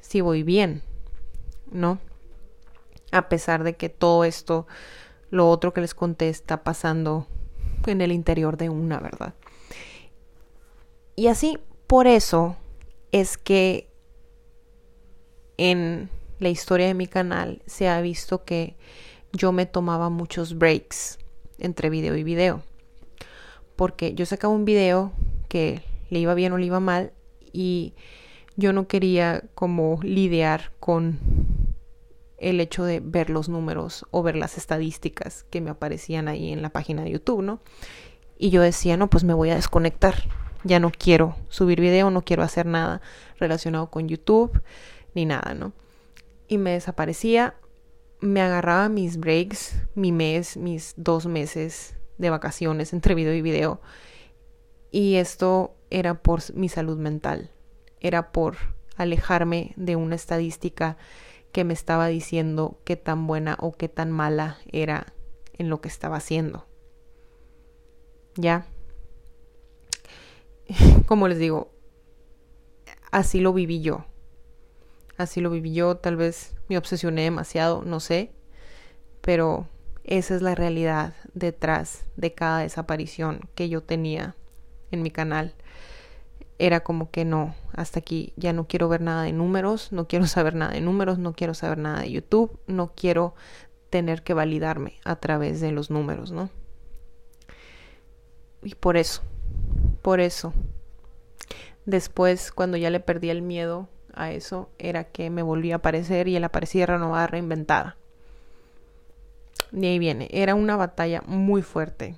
si 0.00 0.20
voy 0.20 0.42
bien, 0.42 0.82
¿no? 1.70 1.98
A 3.12 3.28
pesar 3.28 3.64
de 3.64 3.76
que 3.76 3.88
todo 3.88 4.24
esto, 4.24 4.66
lo 5.30 5.48
otro 5.50 5.72
que 5.72 5.80
les 5.80 5.94
conté 5.94 6.28
está 6.28 6.62
pasando 6.62 7.26
en 7.86 8.00
el 8.00 8.12
interior 8.12 8.56
de 8.56 8.68
una, 8.68 8.98
¿verdad? 8.98 9.34
Y 11.16 11.26
así, 11.28 11.58
por 11.86 12.06
eso 12.06 12.56
es 13.12 13.38
que 13.38 13.90
en 15.58 16.08
la 16.38 16.48
historia 16.48 16.86
de 16.86 16.94
mi 16.94 17.06
canal 17.06 17.60
se 17.66 17.88
ha 17.88 18.00
visto 18.00 18.44
que 18.44 18.76
yo 19.32 19.52
me 19.52 19.66
tomaba 19.66 20.08
muchos 20.08 20.56
breaks 20.56 21.18
entre 21.58 21.90
video 21.90 22.16
y 22.16 22.24
video. 22.24 22.62
Porque 23.76 24.14
yo 24.14 24.24
sacaba 24.24 24.54
un 24.54 24.64
video 24.64 25.12
que 25.48 25.82
le 26.08 26.20
iba 26.20 26.34
bien 26.34 26.52
o 26.52 26.58
le 26.58 26.66
iba 26.66 26.80
mal 26.80 27.12
y 27.52 27.94
yo 28.56 28.72
no 28.72 28.88
quería 28.88 29.44
como 29.54 30.00
lidiar 30.02 30.72
con 30.80 31.18
el 32.38 32.60
hecho 32.60 32.84
de 32.84 33.00
ver 33.00 33.30
los 33.30 33.48
números 33.48 34.06
o 34.10 34.22
ver 34.22 34.36
las 34.36 34.56
estadísticas 34.56 35.44
que 35.50 35.60
me 35.60 35.70
aparecían 35.70 36.28
ahí 36.28 36.52
en 36.52 36.62
la 36.62 36.70
página 36.70 37.02
de 37.02 37.10
YouTube, 37.10 37.42
¿no? 37.42 37.60
Y 38.38 38.50
yo 38.50 38.62
decía, 38.62 38.96
no, 38.96 39.10
pues 39.10 39.24
me 39.24 39.34
voy 39.34 39.50
a 39.50 39.56
desconectar. 39.56 40.14
Ya 40.64 40.78
no 40.80 40.92
quiero 40.96 41.36
subir 41.48 41.80
video, 41.80 42.10
no 42.10 42.22
quiero 42.22 42.42
hacer 42.42 42.66
nada 42.66 43.00
relacionado 43.38 43.90
con 43.90 44.08
YouTube 44.08 44.60
ni 45.18 45.26
nada, 45.26 45.52
¿no? 45.52 45.72
Y 46.46 46.58
me 46.58 46.70
desaparecía, 46.70 47.56
me 48.20 48.40
agarraba 48.40 48.88
mis 48.88 49.18
breaks, 49.18 49.74
mi 49.96 50.12
mes, 50.12 50.56
mis 50.56 50.94
dos 50.96 51.26
meses 51.26 51.96
de 52.18 52.30
vacaciones 52.30 52.92
entre 52.92 53.16
video 53.16 53.34
y 53.34 53.42
video. 53.42 53.80
Y 54.92 55.16
esto 55.16 55.74
era 55.90 56.22
por 56.22 56.54
mi 56.54 56.68
salud 56.68 56.98
mental, 56.98 57.50
era 57.98 58.30
por 58.30 58.56
alejarme 58.96 59.72
de 59.76 59.96
una 59.96 60.14
estadística 60.14 60.96
que 61.50 61.64
me 61.64 61.74
estaba 61.74 62.06
diciendo 62.06 62.78
qué 62.84 62.94
tan 62.94 63.26
buena 63.26 63.56
o 63.60 63.72
qué 63.72 63.88
tan 63.88 64.12
mala 64.12 64.58
era 64.70 65.14
en 65.54 65.68
lo 65.68 65.80
que 65.80 65.88
estaba 65.88 66.18
haciendo. 66.18 66.64
¿Ya? 68.36 68.66
Como 71.06 71.26
les 71.26 71.38
digo, 71.38 71.72
así 73.10 73.40
lo 73.40 73.52
viví 73.52 73.80
yo. 73.80 74.07
Así 75.18 75.40
lo 75.40 75.50
viví 75.50 75.74
yo, 75.74 75.96
tal 75.96 76.16
vez 76.16 76.54
me 76.68 76.78
obsesioné 76.78 77.22
demasiado, 77.22 77.82
no 77.84 77.98
sé, 77.98 78.32
pero 79.20 79.68
esa 80.04 80.36
es 80.36 80.42
la 80.42 80.54
realidad 80.54 81.14
detrás 81.34 82.06
de 82.16 82.32
cada 82.32 82.60
desaparición 82.60 83.40
que 83.56 83.68
yo 83.68 83.82
tenía 83.82 84.36
en 84.92 85.02
mi 85.02 85.10
canal. 85.10 85.54
Era 86.60 86.80
como 86.80 87.10
que 87.10 87.24
no, 87.24 87.54
hasta 87.74 87.98
aquí 87.98 88.32
ya 88.36 88.52
no 88.52 88.68
quiero 88.68 88.88
ver 88.88 89.00
nada 89.00 89.24
de 89.24 89.32
números, 89.32 89.92
no 89.92 90.06
quiero 90.06 90.26
saber 90.28 90.54
nada 90.54 90.72
de 90.72 90.80
números, 90.80 91.18
no 91.18 91.32
quiero 91.32 91.52
saber 91.52 91.78
nada 91.78 92.00
de 92.02 92.12
YouTube, 92.12 92.58
no 92.68 92.92
quiero 92.94 93.34
tener 93.90 94.22
que 94.22 94.34
validarme 94.34 95.00
a 95.04 95.16
través 95.16 95.60
de 95.60 95.72
los 95.72 95.90
números, 95.90 96.30
¿no? 96.30 96.48
Y 98.62 98.76
por 98.76 98.96
eso, 98.96 99.22
por 100.00 100.20
eso, 100.20 100.52
después 101.86 102.52
cuando 102.52 102.76
ya 102.76 102.90
le 102.90 103.00
perdí 103.00 103.30
el 103.30 103.42
miedo 103.42 103.88
a 104.18 104.32
eso 104.32 104.68
era 104.78 105.04
que 105.04 105.30
me 105.30 105.42
volvía 105.42 105.76
a 105.76 105.78
aparecer 105.78 106.26
y 106.26 106.36
él 106.36 106.44
aparecía 106.44 106.86
renovada, 106.86 107.28
reinventada. 107.28 107.96
De 109.70 109.86
ahí 109.86 109.98
viene, 109.98 110.28
era 110.32 110.54
una 110.54 110.76
batalla 110.76 111.22
muy 111.26 111.62
fuerte 111.62 112.16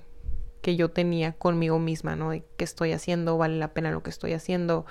que 0.61 0.75
yo 0.75 0.89
tenía 0.89 1.33
conmigo 1.33 1.79
misma, 1.79 2.15
¿no? 2.15 2.31
De 2.31 2.43
qué 2.57 2.63
estoy 2.63 2.91
haciendo, 2.91 3.37
vale 3.37 3.57
la 3.57 3.69
pena 3.69 3.91
lo 3.91 4.01
que 4.01 4.09
estoy 4.09 4.33
haciendo, 4.33 4.85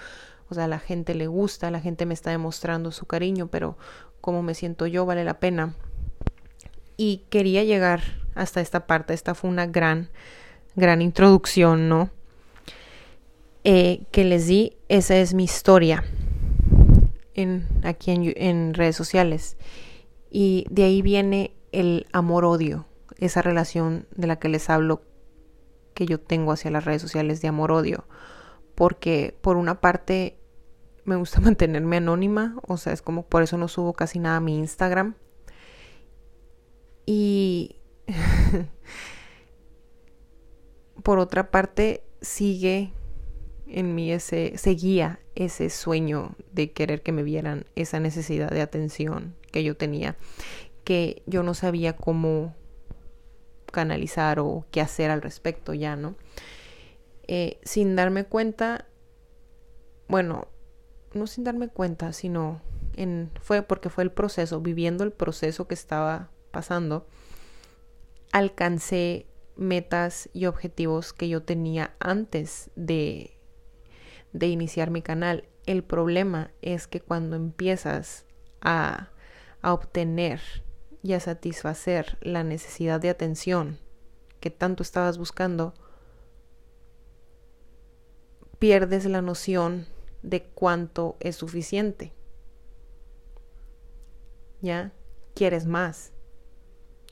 o 0.48 0.54
sea, 0.54 0.64
a 0.64 0.68
la 0.68 0.78
gente 0.78 1.14
le 1.14 1.26
gusta, 1.26 1.70
la 1.70 1.80
gente 1.80 2.06
me 2.06 2.14
está 2.14 2.30
demostrando 2.30 2.92
su 2.92 3.06
cariño, 3.06 3.48
pero 3.48 3.76
cómo 4.20 4.42
me 4.42 4.54
siento 4.54 4.86
yo, 4.86 5.04
vale 5.04 5.24
la 5.24 5.40
pena. 5.40 5.74
Y 6.96 7.24
quería 7.28 7.64
llegar 7.64 8.02
hasta 8.34 8.60
esta 8.60 8.86
parte, 8.86 9.14
esta 9.14 9.34
fue 9.34 9.50
una 9.50 9.66
gran, 9.66 10.10
gran 10.76 11.02
introducción, 11.02 11.88
¿no? 11.88 12.10
Eh, 13.64 14.02
que 14.12 14.24
les 14.24 14.46
di, 14.46 14.76
esa 14.88 15.16
es 15.16 15.34
mi 15.34 15.44
historia 15.44 16.04
en, 17.34 17.66
aquí 17.82 18.10
en, 18.10 18.32
en 18.36 18.74
redes 18.74 18.96
sociales. 18.96 19.56
Y 20.30 20.66
de 20.70 20.84
ahí 20.84 21.02
viene 21.02 21.54
el 21.72 22.06
amor-odio, 22.12 22.86
esa 23.18 23.42
relación 23.42 24.06
de 24.14 24.26
la 24.26 24.38
que 24.38 24.48
les 24.48 24.70
hablo 24.70 25.02
que 25.94 26.06
yo 26.06 26.20
tengo 26.20 26.52
hacia 26.52 26.70
las 26.70 26.84
redes 26.84 27.02
sociales 27.02 27.42
de 27.42 27.48
amor-odio. 27.48 28.04
Porque 28.74 29.36
por 29.40 29.56
una 29.56 29.80
parte 29.80 30.38
me 31.04 31.16
gusta 31.16 31.40
mantenerme 31.42 31.98
anónima, 31.98 32.56
o 32.66 32.76
sea, 32.76 32.92
es 32.92 33.02
como 33.02 33.26
por 33.26 33.42
eso 33.42 33.58
no 33.58 33.68
subo 33.68 33.92
casi 33.92 34.18
nada 34.18 34.36
a 34.36 34.40
mi 34.40 34.56
Instagram. 34.58 35.14
Y 37.06 37.76
por 41.02 41.18
otra 41.18 41.50
parte 41.50 42.04
sigue 42.20 42.92
en 43.72 43.94
mí 43.94 44.12
ese, 44.12 44.56
seguía 44.58 45.20
ese 45.34 45.70
sueño 45.70 46.34
de 46.52 46.72
querer 46.72 47.02
que 47.02 47.12
me 47.12 47.22
vieran, 47.22 47.66
esa 47.76 48.00
necesidad 48.00 48.50
de 48.50 48.62
atención 48.62 49.34
que 49.52 49.64
yo 49.64 49.76
tenía, 49.76 50.16
que 50.84 51.22
yo 51.26 51.42
no 51.42 51.54
sabía 51.54 51.96
cómo 51.96 52.54
canalizar 53.70 54.40
o 54.40 54.66
qué 54.70 54.80
hacer 54.80 55.10
al 55.10 55.22
respecto 55.22 55.74
ya, 55.74 55.96
¿no? 55.96 56.16
Eh, 57.28 57.60
sin 57.62 57.94
darme 57.94 58.24
cuenta, 58.24 58.86
bueno, 60.08 60.48
no 61.14 61.26
sin 61.26 61.44
darme 61.44 61.68
cuenta, 61.68 62.12
sino 62.12 62.60
en, 62.96 63.30
fue 63.40 63.62
porque 63.62 63.88
fue 63.88 64.04
el 64.04 64.10
proceso, 64.10 64.60
viviendo 64.60 65.04
el 65.04 65.12
proceso 65.12 65.68
que 65.68 65.74
estaba 65.74 66.30
pasando, 66.50 67.06
alcancé 68.32 69.26
metas 69.56 70.28
y 70.32 70.46
objetivos 70.46 71.12
que 71.12 71.28
yo 71.28 71.42
tenía 71.42 71.94
antes 72.00 72.70
de 72.74 73.39
de 74.32 74.46
iniciar 74.46 74.90
mi 74.90 75.02
canal. 75.02 75.48
El 75.66 75.82
problema 75.82 76.50
es 76.62 76.86
que 76.86 77.00
cuando 77.00 77.36
empiezas 77.36 78.24
a, 78.60 79.10
a 79.62 79.72
obtener 79.72 80.40
y 81.02 81.12
a 81.14 81.20
satisfacer 81.20 82.18
la 82.20 82.44
necesidad 82.44 83.00
de 83.00 83.10
atención 83.10 83.78
que 84.40 84.50
tanto 84.50 84.82
estabas 84.82 85.18
buscando, 85.18 85.74
pierdes 88.58 89.04
la 89.06 89.22
noción 89.22 89.86
de 90.22 90.42
cuánto 90.42 91.16
es 91.20 91.36
suficiente. 91.36 92.12
¿Ya? 94.60 94.92
Quieres 95.34 95.66
más. 95.66 96.12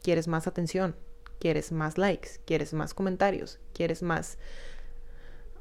Quieres 0.03 0.29
más 0.29 0.47
atención. 0.47 0.95
Quieres 1.39 1.73
más 1.73 1.97
likes. 1.97 2.41
Quieres 2.45 2.75
más 2.75 2.93
comentarios. 2.93 3.59
Quieres 3.73 4.03
más, 4.03 4.39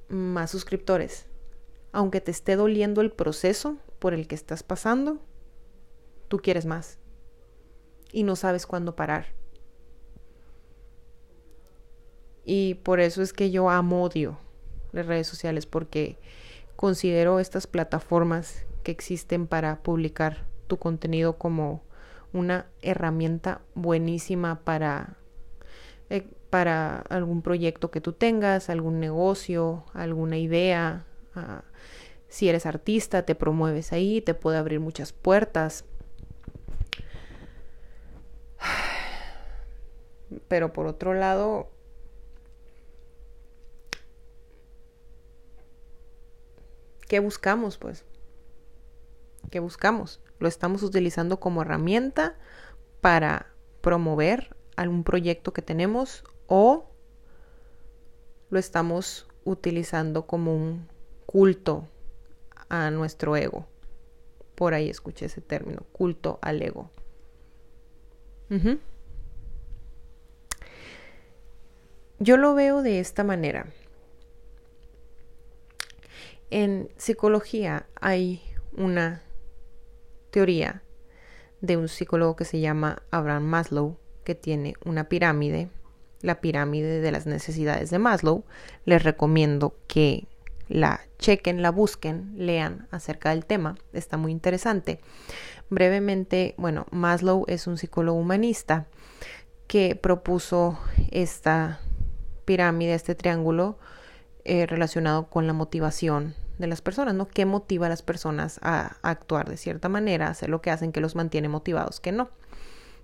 más 0.10 0.52
suscriptores 0.52 1.28
aunque 1.98 2.22
te 2.22 2.30
esté 2.30 2.56
doliendo 2.56 3.02
el 3.02 3.12
proceso 3.12 3.78
por 3.98 4.14
el 4.14 4.28
que 4.28 4.36
estás 4.36 4.62
pasando, 4.62 5.18
tú 6.28 6.38
quieres 6.38 6.68
más. 6.68 7.00
y 8.14 8.22
no 8.22 8.36
sabes 8.36 8.68
cuándo 8.68 8.96
parar. 8.96 9.26
Y 12.46 12.76
por 12.76 13.00
eso 13.00 13.24
es 13.24 13.34
que 13.34 13.50
yo 13.50 13.72
amo 13.72 14.04
odio 14.04 14.38
las 14.92 15.08
redes 15.08 15.26
sociales 15.26 15.66
porque 15.66 16.20
considero 16.76 17.40
estas 17.40 17.66
plataformas 17.66 18.68
que 18.84 18.92
existen 18.92 19.48
para 19.48 19.82
publicar 19.82 20.46
tu 20.68 20.78
contenido 20.78 21.40
como 21.40 21.82
una 22.32 22.68
herramienta 22.84 23.62
buenísima 23.74 24.60
para, 24.64 25.18
eh, 26.12 26.28
para 26.52 27.00
algún 27.10 27.42
proyecto 27.42 27.90
que 27.90 28.02
tú 28.02 28.14
tengas, 28.14 28.70
algún 28.70 29.00
negocio, 29.00 29.84
alguna 29.94 30.38
idea. 30.38 31.07
Si 32.28 32.50
eres 32.50 32.66
artista, 32.66 33.24
te 33.26 33.36
promueves 33.36 33.94
ahí, 33.94 34.22
te 34.22 34.34
puede 34.34 34.58
abrir 34.58 34.80
muchas 34.80 35.14
puertas. 35.14 35.86
Pero 40.48 40.74
por 40.74 40.88
otro 40.88 41.14
lado, 41.14 41.70
¿qué 47.08 47.20
buscamos 47.20 47.78
pues? 47.78 48.04
¿Qué 49.50 49.60
buscamos? 49.60 50.20
Lo 50.40 50.48
estamos 50.48 50.84
utilizando 50.84 51.40
como 51.40 51.62
herramienta 51.62 52.38
para 53.00 53.54
promover 53.82 54.56
algún 54.76 55.04
proyecto 55.04 55.54
que 55.54 55.62
tenemos 55.62 56.24
o 56.48 56.90
lo 58.50 58.60
estamos 58.60 59.28
utilizando 59.46 60.28
como 60.28 60.54
un 60.56 60.88
culto 61.28 61.88
a 62.70 62.90
nuestro 62.90 63.36
ego. 63.36 63.68
Por 64.56 64.74
ahí 64.74 64.90
escuché 64.90 65.28
ese 65.28 65.42
término, 65.42 65.84
culto 65.92 66.40
al 66.42 66.64
ego. 66.64 66.90
Yo 72.18 72.38
lo 72.38 72.56
veo 72.56 72.82
de 72.82 73.00
esta 73.00 73.24
manera. 73.24 73.68
En 76.50 76.90
psicología 76.98 77.86
hay 78.00 78.42
una 78.76 79.22
teoría 80.32 80.82
de 81.62 81.78
un 81.78 81.90
psicólogo 81.90 82.36
que 82.36 82.46
se 82.46 82.60
llama 82.62 83.04
Abraham 83.12 83.44
Maslow, 83.44 83.98
que 84.24 84.34
tiene 84.34 84.76
una 84.86 85.10
pirámide, 85.10 85.70
la 86.22 86.40
pirámide 86.40 87.02
de 87.02 87.12
las 87.12 87.26
necesidades 87.26 87.90
de 87.90 88.00
Maslow. 88.00 88.46
Les 88.86 89.04
recomiendo 89.04 89.76
que 89.88 90.26
la 90.68 91.02
chequen, 91.20 91.62
la 91.62 91.72
busquen, 91.72 92.34
lean 92.36 92.88
acerca 92.92 93.30
del 93.30 93.46
tema, 93.46 93.78
está 93.94 94.18
muy 94.18 94.32
interesante. 94.32 95.00
Brevemente, 95.70 96.56
bueno, 96.58 96.86
Maslow 96.92 97.46
es 97.48 97.68
un 97.68 97.78
psicólogo 97.78 98.18
humanista 98.20 98.88
que 99.68 99.96
propuso 99.96 100.80
esta 101.12 101.80
pirámide, 102.46 102.94
este 102.94 103.16
triángulo 103.16 103.78
eh, 104.46 104.66
relacionado 104.66 105.28
con 105.30 105.46
la 105.46 105.54
motivación 105.54 106.36
de 106.58 106.68
las 106.68 106.82
personas, 106.82 107.14
¿no? 107.14 107.28
¿Qué 107.28 107.46
motiva 107.46 107.88
a 107.88 107.90
las 107.90 108.02
personas 108.02 108.60
a, 108.64 108.98
actuar 109.02 109.50
de 109.50 109.58
cierta 109.58 109.90
manera, 109.90 110.30
hacer 110.30 110.50
lo 110.50 110.62
que 110.62 110.72
hacen, 110.72 110.92
que 110.92 111.02
los 111.02 111.16
mantiene 111.16 111.50
motivados, 111.50 112.00
que 112.00 112.12
no? 112.12 112.30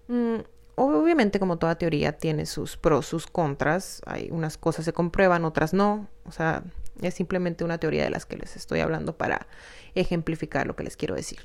Mm, 0.08 0.38
obviamente, 0.76 1.40
como 1.40 1.58
toda 1.58 1.76
teoría, 1.76 2.14
tiene 2.14 2.46
sus 2.46 2.78
pros, 2.78 3.06
sus 3.06 3.28
contras. 3.28 4.02
Hay 4.06 4.30
unas 4.32 4.58
cosas 4.58 4.86
se 4.86 4.94
comprueban, 4.94 5.46
otras 5.46 5.74
no. 5.74 6.08
O 6.26 6.32
sea, 6.32 6.64
es 7.02 7.14
simplemente 7.14 7.64
una 7.64 7.78
teoría 7.78 8.04
de 8.04 8.10
las 8.10 8.26
que 8.26 8.38
les 8.38 8.56
estoy 8.56 8.80
hablando 8.80 9.18
para 9.18 9.48
ejemplificar 9.96 10.68
lo 10.68 10.76
que 10.76 10.84
les 10.84 10.98
quiero 10.98 11.16
decir. 11.16 11.40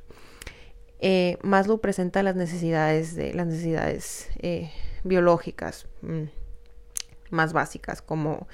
Eh, 1.01 1.39
Maslow 1.43 1.81
presenta 1.81 2.23
las 2.23 2.35
necesidades 2.37 3.15
de 3.15 3.33
las 3.33 3.47
necesidades 3.47 4.29
eh, 4.41 4.71
biológicas 5.05 5.87
mm, 6.03 6.25
más 7.31 7.53
básicas 7.53 8.03
como 8.03 8.49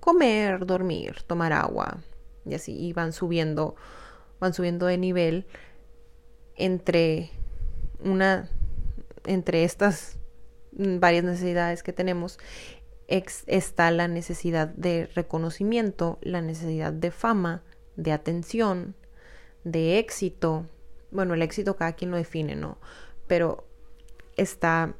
comer, 0.00 0.64
dormir, 0.64 1.22
tomar 1.26 1.52
agua, 1.52 1.98
y 2.44 2.54
así 2.54 2.76
y 2.76 2.92
van 2.92 3.12
subiendo 3.12 3.76
van 4.40 4.54
subiendo 4.54 4.86
de 4.86 4.98
nivel 4.98 5.46
entre 6.56 7.30
una 8.00 8.48
entre 9.24 9.64
estas 9.64 10.18
varias 10.72 11.24
necesidades 11.24 11.82
que 11.82 11.92
tenemos 11.92 12.38
está 13.46 13.90
la 13.90 14.08
necesidad 14.08 14.68
de 14.68 15.06
reconocimiento, 15.14 16.18
la 16.22 16.40
necesidad 16.40 16.92
de 16.92 17.10
fama, 17.10 17.62
de 17.96 18.12
atención, 18.12 18.94
de 19.64 19.98
éxito. 19.98 20.66
Bueno, 21.10 21.34
el 21.34 21.42
éxito 21.42 21.76
cada 21.76 21.92
quien 21.92 22.10
lo 22.10 22.16
define, 22.16 22.56
¿no? 22.56 22.78
Pero 23.26 23.66
está 24.36 24.94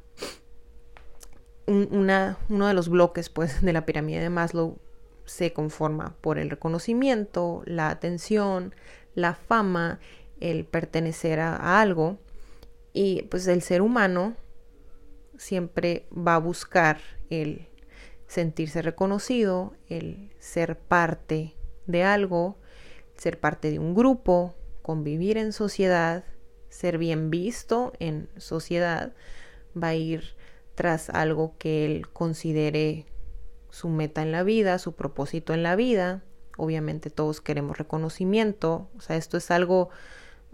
una, 1.65 2.37
uno 2.49 2.67
de 2.67 2.73
los 2.73 2.89
bloques, 2.89 3.29
pues, 3.29 3.61
de 3.61 3.73
la 3.73 3.85
pirámide 3.85 4.19
de 4.19 4.29
Maslow 4.29 4.77
se 5.25 5.53
conforma 5.53 6.15
por 6.21 6.37
el 6.37 6.49
reconocimiento, 6.49 7.63
la 7.65 7.89
atención, 7.89 8.75
la 9.15 9.33
fama, 9.35 9.99
el 10.39 10.65
pertenecer 10.65 11.39
a, 11.39 11.79
algo 11.79 12.17
y 12.91 13.23
pues 13.23 13.47
el 13.47 13.61
ser 13.61 13.81
humano 13.81 14.35
siempre 15.37 16.05
va 16.15 16.35
a 16.35 16.39
buscar 16.39 16.99
el 17.29 17.67
sentirse 18.33 18.81
reconocido, 18.81 19.73
el 19.89 20.31
ser 20.39 20.79
parte 20.79 21.53
de 21.85 22.03
algo, 22.03 22.57
ser 23.15 23.39
parte 23.39 23.69
de 23.69 23.77
un 23.77 23.93
grupo, 23.93 24.55
convivir 24.81 25.37
en 25.37 25.53
sociedad, 25.53 26.23
ser 26.67 26.97
bien 26.97 27.29
visto 27.29 27.93
en 27.99 28.27
sociedad, 28.37 29.13
va 29.81 29.89
a 29.89 29.95
ir 29.95 30.35
tras 30.73 31.11
algo 31.11 31.53
que 31.59 31.85
él 31.85 32.09
considere 32.09 33.05
su 33.69 33.87
meta 33.89 34.23
en 34.23 34.31
la 34.31 34.41
vida, 34.41 34.79
su 34.79 34.93
propósito 34.93 35.53
en 35.53 35.61
la 35.61 35.75
vida. 35.75 36.23
Obviamente 36.57 37.11
todos 37.11 37.39
queremos 37.39 37.77
reconocimiento, 37.77 38.89
o 38.97 39.01
sea, 39.01 39.15
esto 39.15 39.37
es 39.37 39.51
algo 39.51 39.89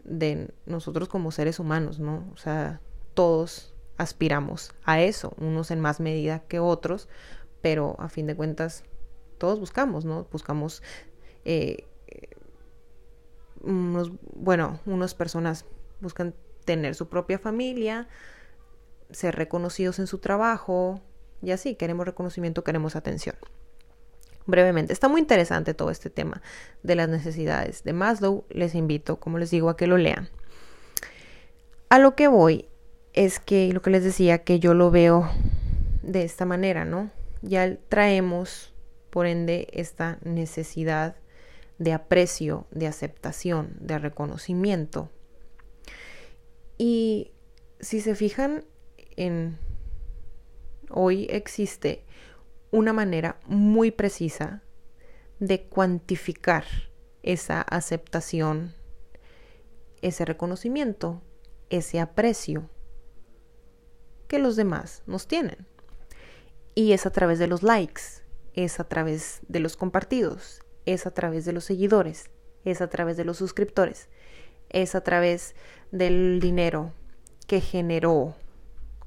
de 0.04 0.54
nosotros 0.66 1.08
como 1.08 1.32
seres 1.32 1.60
humanos, 1.60 2.00
¿no? 2.00 2.30
O 2.34 2.38
sea, 2.38 2.82
todos 3.14 3.74
aspiramos 3.98 4.74
a 4.84 5.02
eso, 5.02 5.34
unos 5.38 5.72
en 5.72 5.80
más 5.80 6.00
medida 6.00 6.40
que 6.40 6.60
otros, 6.60 7.08
pero 7.62 7.96
a 8.00 8.10
fin 8.10 8.28
de 8.28 8.36
cuentas 8.36 8.84
todos 9.38 9.60
buscamos, 9.60 10.06
¿no? 10.06 10.28
Buscamos, 10.32 10.84
eh, 11.46 11.86
unos, 13.62 14.12
bueno, 14.34 14.80
unas 14.86 15.14
personas 15.14 15.66
buscan 16.02 16.34
tener 16.66 16.96
su 16.96 17.10
propia 17.10 17.40
familia, 17.40 18.08
ser 19.12 19.36
reconocidos 19.36 20.00
en 20.00 20.08
su 20.08 20.20
trabajo, 20.20 21.02
y 21.42 21.52
así, 21.52 21.76
queremos 21.76 22.06
reconocimiento, 22.06 22.64
queremos 22.64 22.96
atención. 22.96 23.36
Brevemente, 24.46 24.94
está 24.94 25.08
muy 25.08 25.22
interesante 25.22 25.74
todo 25.74 25.92
este 25.92 26.10
tema 26.10 26.42
de 26.84 26.96
las 26.96 27.08
necesidades 27.08 27.84
de 27.84 27.94
Maslow. 27.94 28.46
Les 28.50 28.76
invito, 28.76 29.20
como 29.20 29.38
les 29.38 29.52
digo, 29.52 29.70
a 29.70 29.78
que 29.78 29.88
lo 29.88 29.98
lean. 29.98 30.28
A 31.90 32.00
lo 32.00 32.16
que 32.16 32.28
voy 32.28 32.68
es 33.14 33.40
que 33.40 33.72
lo 33.74 33.82
que 33.82 33.90
les 33.90 34.04
decía, 34.04 34.44
que 34.44 34.60
yo 34.60 34.74
lo 34.74 34.92
veo 34.92 35.30
de 36.02 36.24
esta 36.24 36.46
manera, 36.46 36.84
¿no? 36.84 37.12
Ya 37.42 37.78
traemos, 37.90 38.74
por 39.10 39.26
ende, 39.26 39.68
esta 39.72 40.20
necesidad 40.24 41.16
de 41.78 41.94
aprecio, 41.94 42.68
de 42.72 42.88
aceptación, 42.88 43.78
de 43.80 43.98
reconocimiento. 44.00 45.10
Y 46.78 47.32
si 47.80 48.02
se 48.02 48.16
fijan 48.16 48.66
en 49.16 49.58
Hoy 50.92 51.28
existe 51.30 52.04
una 52.72 52.94
manera 52.94 53.40
muy 53.46 53.92
precisa 53.92 54.64
de 55.38 55.62
cuantificar 55.62 56.66
esa 57.22 57.62
aceptación, 57.62 58.74
ese 60.02 60.26
reconocimiento, 60.26 61.22
ese 61.70 62.00
aprecio 62.00 62.72
que 64.28 64.40
los 64.40 64.56
demás 64.56 65.04
nos 65.06 65.28
tienen. 65.28 65.69
Y 66.80 66.94
es 66.94 67.06
a 67.06 67.10
través 67.10 67.40
de 67.40 67.48
los 67.48 67.62
likes, 67.62 68.24
es 68.54 68.80
a 68.80 68.86
través 68.86 69.42
de 69.50 69.60
los 69.60 69.76
compartidos, 69.76 70.62
es 70.86 71.06
a 71.06 71.12
través 71.12 71.44
de 71.44 71.52
los 71.52 71.66
seguidores, 71.66 72.32
es 72.64 72.80
a 72.80 72.90
través 72.90 73.18
de 73.18 73.26
los 73.26 73.36
suscriptores, 73.36 74.08
es 74.70 74.96
a 74.96 75.02
través 75.02 75.56
del 75.92 76.40
dinero 76.40 76.94
que 77.48 77.60
generó 77.60 78.34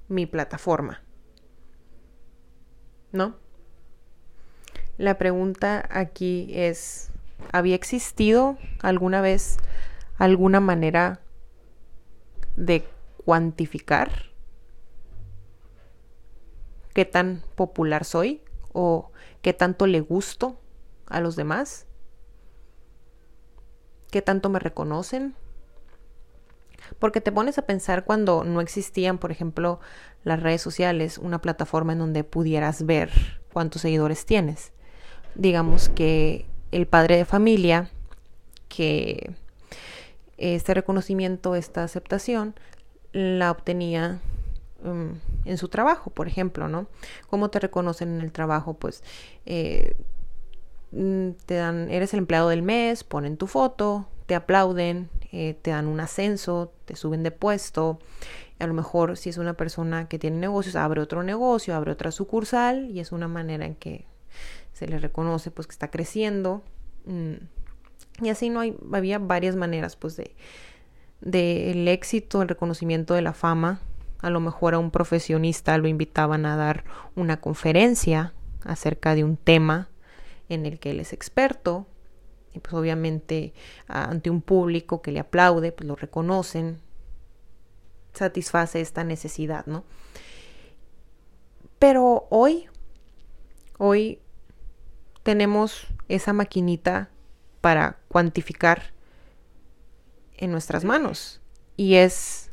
mi 0.09 0.27
plataforma. 0.27 1.03
¿no? 3.11 3.37
La 4.99 5.17
pregunta 5.17 5.89
aquí 5.91 6.51
es, 6.53 7.09
¿había 7.53 7.75
existido 7.75 8.59
alguna 8.83 9.23
vez 9.23 9.57
alguna 10.19 10.61
manera 10.61 11.23
de 12.55 12.85
cuantificar 13.25 14.32
qué 16.93 17.05
tan 17.05 17.43
popular 17.55 18.05
soy 18.05 18.43
o 18.73 19.11
qué 19.41 19.53
tanto 19.53 19.87
le 19.87 20.01
gusto 20.01 20.59
a 21.07 21.21
los 21.21 21.37
demás? 21.37 21.87
¿Qué 24.11 24.23
tanto 24.23 24.49
me 24.51 24.59
reconocen? 24.59 25.35
Porque 26.99 27.21
te 27.21 27.33
pones 27.33 27.59
a 27.59 27.67
pensar 27.67 28.05
cuando 28.05 28.45
no 28.45 28.61
existían, 28.61 29.19
por 29.19 29.31
ejemplo, 29.31 29.81
las 30.25 30.43
redes 30.43 30.61
sociales, 30.61 31.19
una 31.19 31.41
plataforma 31.41 31.93
en 31.93 32.01
donde 32.01 32.25
pudieras 32.25 32.85
ver 32.85 33.11
cuántos 33.53 33.83
seguidores 33.83 34.27
tienes. 34.27 34.73
Digamos 35.35 35.89
que 35.89 36.47
el 36.71 36.87
padre 36.87 37.17
de 37.17 37.25
familia, 37.25 37.91
que 38.69 39.35
este 40.37 40.75
reconocimiento, 40.75 41.55
esta 41.55 41.85
aceptación, 41.85 42.55
la 43.13 43.51
obtenía 43.51 44.21
um, 44.85 45.15
en 45.45 45.59
su 45.59 45.69
trabajo, 45.69 46.11
por 46.11 46.29
ejemplo, 46.29 46.69
¿no? 46.69 46.87
¿Cómo 47.29 47.51
te 47.51 47.59
reconocen 47.59 48.17
en 48.17 48.21
el 48.21 48.33
trabajo? 48.33 48.75
Pues 48.75 49.03
eh, 49.47 49.97
mm, 50.93 51.31
te 51.47 51.55
dan, 51.55 51.91
eres 51.91 52.13
el 52.15 52.19
empleado 52.19 52.49
del 52.49 52.63
mes, 52.63 53.05
ponen 53.05 53.37
tu 53.37 53.47
foto, 53.47 54.09
te 54.27 54.35
aplauden, 54.35 55.09
eh, 55.33 55.57
te 55.61 55.71
dan 55.71 55.87
un 55.87 56.01
ascenso, 56.01 56.73
te 56.85 56.97
suben 56.97 57.23
de 57.23 57.31
puesto. 57.31 57.99
A 58.59 58.67
lo 58.67 58.75
mejor 58.75 59.17
si 59.17 59.31
es 59.31 59.39
una 59.39 59.55
persona 59.55 60.09
que 60.09 60.19
tiene 60.19 60.39
negocios, 60.39 60.77
abre 60.77 61.01
otro 61.01 61.23
negocio, 61.23 61.75
abre 61.75 61.91
otra 61.91 62.13
sucursal 62.13 62.91
y 62.91 63.01
es 63.01 63.13
una 63.13 63.29
manera 63.29 63.67
en 63.67 63.75
que 63.75 64.05
se 64.73 64.87
le 64.87 64.99
reconoce 64.99 65.51
pues 65.51 65.67
que 65.67 65.73
está 65.73 65.91
creciendo. 65.91 66.63
Mm, 67.07 67.35
y 68.23 68.29
así 68.29 68.51
no 68.51 68.61
hay, 68.61 68.77
había 68.93 69.19
varias 69.19 69.57
maneras 69.57 69.97
pues 69.97 70.17
de, 70.17 70.35
del 71.21 71.89
éxito, 71.89 72.43
el 72.43 72.49
reconocimiento 72.49 73.15
de 73.15 73.23
la 73.23 73.33
fama. 73.33 73.81
A 74.23 74.31
lo 74.31 74.41
mejor 74.41 74.75
a 74.75 74.79
un 74.79 74.91
profesionista 74.91 75.77
lo 75.77 75.89
invitaban 75.89 76.47
a 76.47 76.57
dar 76.57 76.85
una 77.17 77.41
conferencia 77.41 78.33
acerca 78.65 79.15
de 79.15 79.25
un 79.25 79.37
tema 79.37 79.89
en 80.49 80.65
el 80.65 80.79
que 80.79 80.93
él 80.93 81.01
es 81.01 81.13
experto. 81.13 81.87
Y 82.55 82.61
pues 82.61 82.73
obviamente 82.75 83.53
ante 83.89 84.31
un 84.31 84.41
público 84.41 85.03
que 85.03 85.11
le 85.11 85.21
aplaude, 85.21 85.73
pues 85.73 85.87
lo 85.87 85.97
reconocen, 85.97 86.79
satisface 88.13 88.81
esta 88.81 89.05
necesidad, 89.05 89.67
¿no? 89.67 89.85
Pero 91.79 92.29
hoy, 92.31 92.69
hoy 93.79 94.21
tenemos 95.25 95.89
esa 96.09 96.33
maquinita 96.33 97.11
para 97.61 97.99
cuantificar 98.07 98.93
en 100.37 100.53
nuestras 100.53 100.85
manos 100.85 101.41
y 101.77 101.95
es 101.95 102.52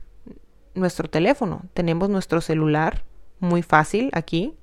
nuestro 0.74 1.10
teléfono. 1.10 1.64
Tenemos 1.74 2.10
nuestro 2.10 2.42
celular 2.42 3.04
muy 3.40 3.62
fácil 3.62 4.10
aquí, 4.14 4.56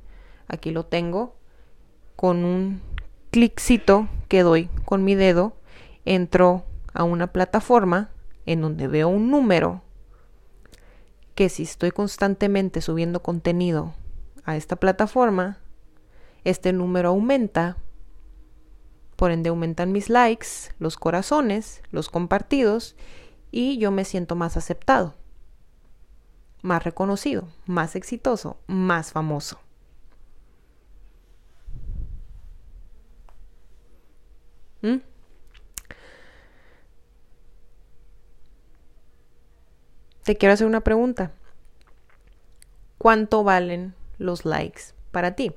aquí 0.49 0.71
lo 0.71 0.85
tengo, 0.85 1.37
con 2.15 2.45
un 2.45 2.81
cliccito 3.31 4.09
que 4.29 4.43
doy 4.43 4.69
con 4.85 5.05
mi 5.05 5.15
dedo, 5.15 5.57
entro 6.05 6.65
a 6.95 7.05
una 7.05 7.33
plataforma 7.33 8.11
en 8.47 8.61
donde 8.61 8.89
veo 8.89 9.09
un 9.09 9.31
número 9.31 9.83
que 11.35 11.51
si 11.51 11.65
estoy 11.65 11.91
constantemente 11.91 12.81
subiendo 12.81 13.23
contenido 13.23 13.95
a 14.45 14.57
esta 14.57 14.77
plataforma, 14.77 15.59
este 16.45 16.73
número 16.73 17.11
aumenta, 17.11 17.77
por 19.17 19.33
ende 19.33 19.51
aumentan 19.51 19.93
mis 19.93 20.09
likes, 20.09 20.47
los 20.79 20.97
corazones, 20.97 21.83
los 21.91 22.09
compartidos 22.09 22.97
y 23.51 23.77
yo 23.79 23.91
me 23.91 24.05
siento 24.05 24.35
más 24.35 24.57
aceptado, 24.57 25.15
más 26.63 26.85
reconocido, 26.85 27.49
más 27.67 27.97
exitoso, 27.97 28.59
más 28.67 29.13
famoso. 29.13 29.59
¿Mm? 34.83 34.97
Te 40.25 40.37
quiero 40.37 40.53
hacer 40.53 40.67
una 40.67 40.81
pregunta. 40.81 41.31
¿Cuánto 42.99 43.45
valen 43.45 43.95
los 44.19 44.45
likes 44.45 44.83
para 45.13 45.37
ti? 45.37 45.55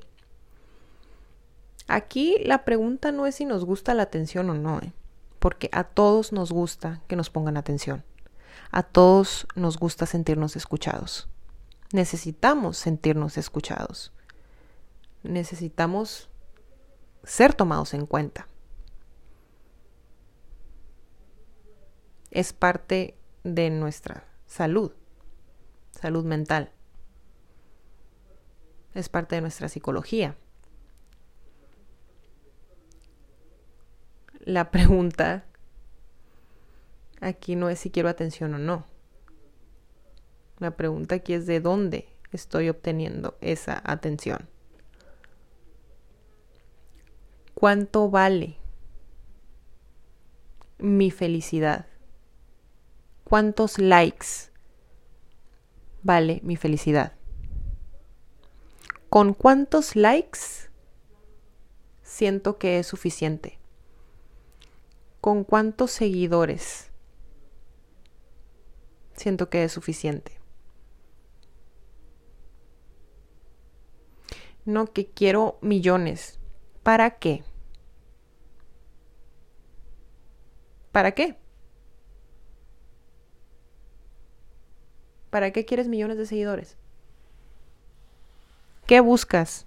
Aquí 1.88 2.36
la 2.44 2.64
pregunta 2.64 3.10
no 3.10 3.26
es 3.26 3.34
si 3.34 3.44
nos 3.44 3.64
gusta 3.64 3.94
la 3.94 4.04
atención 4.04 4.48
o 4.48 4.54
no, 4.54 4.78
¿eh? 4.78 4.92
porque 5.40 5.68
a 5.72 5.82
todos 5.82 6.32
nos 6.32 6.52
gusta 6.52 7.00
que 7.08 7.16
nos 7.16 7.30
pongan 7.30 7.56
atención. 7.56 8.04
A 8.70 8.82
todos 8.82 9.46
nos 9.54 9.78
gusta 9.78 10.06
sentirnos 10.06 10.56
escuchados. 10.56 11.28
Necesitamos 11.92 12.76
sentirnos 12.76 13.36
escuchados. 13.36 14.12
Necesitamos 15.22 16.30
ser 17.24 17.54
tomados 17.54 17.94
en 17.94 18.06
cuenta. 18.06 18.46
Es 22.30 22.52
parte 22.52 23.18
de 23.42 23.70
nuestra 23.70 24.24
salud, 24.46 24.92
salud 25.90 26.24
mental. 26.24 26.72
Es 28.94 29.08
parte 29.08 29.36
de 29.36 29.40
nuestra 29.40 29.68
psicología. 29.68 30.36
La 34.40 34.70
pregunta 34.70 35.44
aquí 37.20 37.56
no 37.56 37.68
es 37.68 37.78
si 37.78 37.90
quiero 37.90 38.08
atención 38.08 38.54
o 38.54 38.58
no. 38.58 38.86
La 40.58 40.76
pregunta 40.76 41.16
aquí 41.16 41.32
es 41.32 41.46
de 41.46 41.60
dónde 41.60 42.08
estoy 42.32 42.68
obteniendo 42.68 43.36
esa 43.40 43.80
atención. 43.84 44.48
¿Cuánto 47.54 48.10
vale 48.10 48.56
mi 50.78 51.10
felicidad? 51.10 51.86
¿Cuántos 53.24 53.78
likes 53.78 54.50
vale 56.02 56.40
mi 56.42 56.56
felicidad? 56.56 57.12
¿Con 59.08 59.34
cuántos 59.34 59.96
likes 59.96 60.70
siento 62.02 62.58
que 62.58 62.78
es 62.78 62.86
suficiente? 62.86 63.58
¿Con 65.20 65.44
cuántos 65.44 65.90
seguidores 65.90 66.89
siento 69.20 69.50
que 69.50 69.64
es 69.64 69.72
suficiente? 69.72 70.32
No 74.64 74.86
que 74.86 75.06
quiero 75.06 75.58
millones. 75.60 76.38
¿Para 76.82 77.18
qué? 77.18 77.44
¿Para 80.92 81.12
qué? 81.12 81.36
¿Para 85.30 85.52
qué 85.52 85.64
quieres 85.64 85.86
millones 85.86 86.18
de 86.18 86.26
seguidores? 86.26 86.76
¿Qué 88.86 89.00
buscas 89.00 89.66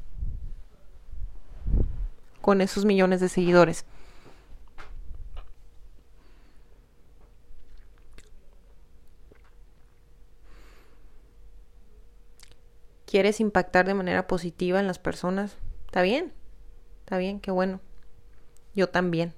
con 2.41 2.59
esos 2.59 2.83
millones 2.83 3.21
de 3.21 3.29
seguidores? 3.29 3.85
¿Quieres 13.13 13.39
impactar 13.39 13.85
de 13.85 13.93
manera 13.93 14.25
positiva 14.25 14.79
en 14.79 14.87
las 14.87 14.97
personas? 14.97 15.55
Está 15.85 16.01
bien, 16.01 16.33
está 17.01 17.19
bien, 17.19 17.39
qué 17.39 17.51
bueno. 17.51 17.79
Yo 18.73 18.89
también. 18.89 19.35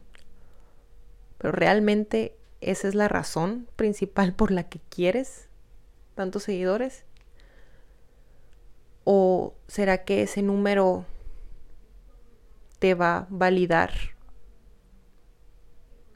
Pero 1.38 1.51
realmente 1.51 2.38
esa 2.61 2.88
es 2.88 2.95
la 2.95 3.09
razón 3.09 3.67
principal 3.76 4.34
por 4.34 4.51
la 4.51 4.69
que 4.69 4.80
quieres 4.80 5.49
tantos 6.13 6.43
seguidores? 6.43 7.03
¿O 9.03 9.55
será 9.67 10.05
que 10.05 10.21
ese 10.21 10.41
número 10.41 11.03
te 12.80 12.93
va 12.93 13.17
a 13.17 13.28
validar 13.30 13.91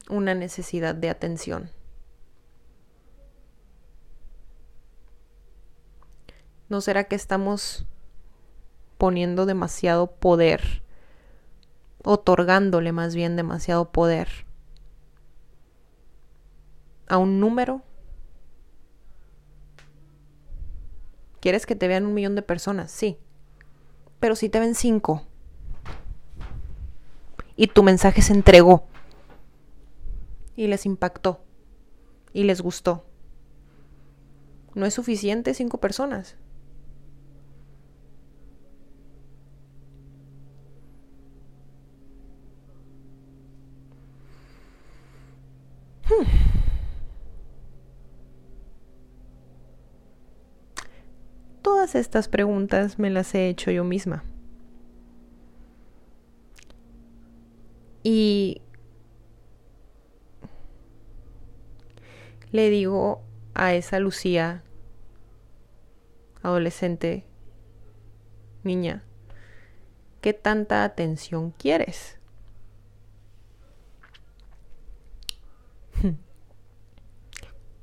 una 0.10 0.34
necesidad 0.34 0.96
de 0.96 1.10
atención? 1.10 1.72
¿No 6.70 6.82
será 6.82 7.06
que 7.06 7.16
estamos 7.16 7.86
poniendo 8.98 9.46
demasiado 9.46 10.08
poder, 10.08 10.84
otorgándole 12.04 12.92
más 12.92 13.16
bien 13.16 13.36
demasiado 13.36 13.92
poder 13.92 14.30
a 17.08 17.18
un 17.18 17.40
número 17.40 17.82
¿Quieres 21.40 21.66
que 21.66 21.76
te 21.76 21.88
vean 21.88 22.06
un 22.06 22.14
millón 22.14 22.36
de 22.36 22.42
personas? 22.42 22.92
Sí. 22.92 23.18
Pero 24.20 24.36
si 24.36 24.50
te 24.50 24.60
ven 24.60 24.76
cinco 24.76 25.24
y 27.56 27.68
tu 27.68 27.84
mensaje 27.84 28.22
se 28.22 28.34
entregó 28.34 28.86
y 30.56 30.68
les 30.68 30.86
impactó 30.86 31.40
y 32.34 32.44
les 32.44 32.62
gustó, 32.62 33.06
¿no 34.76 34.86
es 34.86 34.94
suficiente 34.94 35.54
cinco 35.54 35.80
personas? 35.80 36.36
Todas 51.62 51.96
estas 51.96 52.28
preguntas 52.28 53.00
me 53.00 53.10
las 53.10 53.34
he 53.36 53.48
hecho 53.48 53.72
yo 53.72 53.84
misma. 53.84 54.24
Y 58.04 58.62
le 62.52 62.70
digo 62.70 63.22
a 63.54 63.74
esa 63.74 64.00
Lucía, 64.00 64.64
adolescente, 66.42 67.26
niña, 68.64 69.04
¿qué 70.22 70.34
tanta 70.34 70.84
atención 70.84 71.52
quieres? 71.52 72.19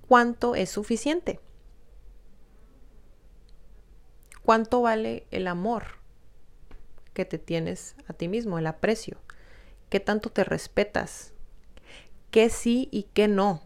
¿Cuánto 0.08 0.54
es 0.54 0.70
suficiente? 0.70 1.40
¿Cuánto 4.42 4.80
vale 4.82 5.26
el 5.32 5.48
amor 5.48 5.84
que 7.14 7.24
te 7.24 7.38
tienes 7.38 7.96
a 8.06 8.12
ti 8.12 8.28
mismo, 8.28 8.58
el 8.58 8.66
aprecio? 8.66 9.18
¿Qué 9.88 9.98
tanto 10.00 10.30
te 10.30 10.44
respetas? 10.44 11.32
¿Qué 12.30 12.48
sí 12.50 12.88
y 12.92 13.04
qué 13.04 13.28
no? 13.28 13.62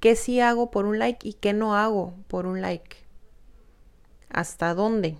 ¿Qué 0.00 0.16
sí 0.16 0.40
hago 0.40 0.70
por 0.70 0.86
un 0.86 0.98
like 0.98 1.28
y 1.28 1.34
qué 1.34 1.52
no 1.52 1.76
hago 1.76 2.14
por 2.28 2.46
un 2.46 2.60
like? 2.60 2.96
¿Hasta 4.28 4.74
dónde 4.74 5.16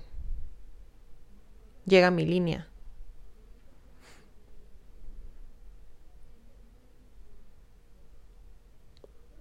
llega 1.84 2.10
mi 2.10 2.26
línea? 2.26 2.68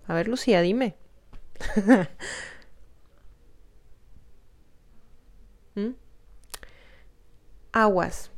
A 0.08 0.14
ver, 0.14 0.28
Lucía, 0.28 0.62
dime. 0.62 0.96
¿Mm? 5.76 5.96
Aguas. 7.74 8.32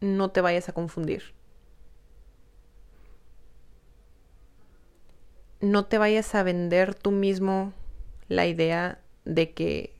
No 0.00 0.30
te 0.30 0.40
vayas 0.40 0.68
a 0.68 0.72
confundir. 0.72 1.34
No 5.60 5.84
te 5.86 5.98
vayas 5.98 6.34
a 6.34 6.42
vender 6.42 6.94
tú 6.94 7.10
mismo 7.10 7.72
la 8.28 8.46
idea 8.46 9.00
de 9.24 9.52
que 9.52 9.94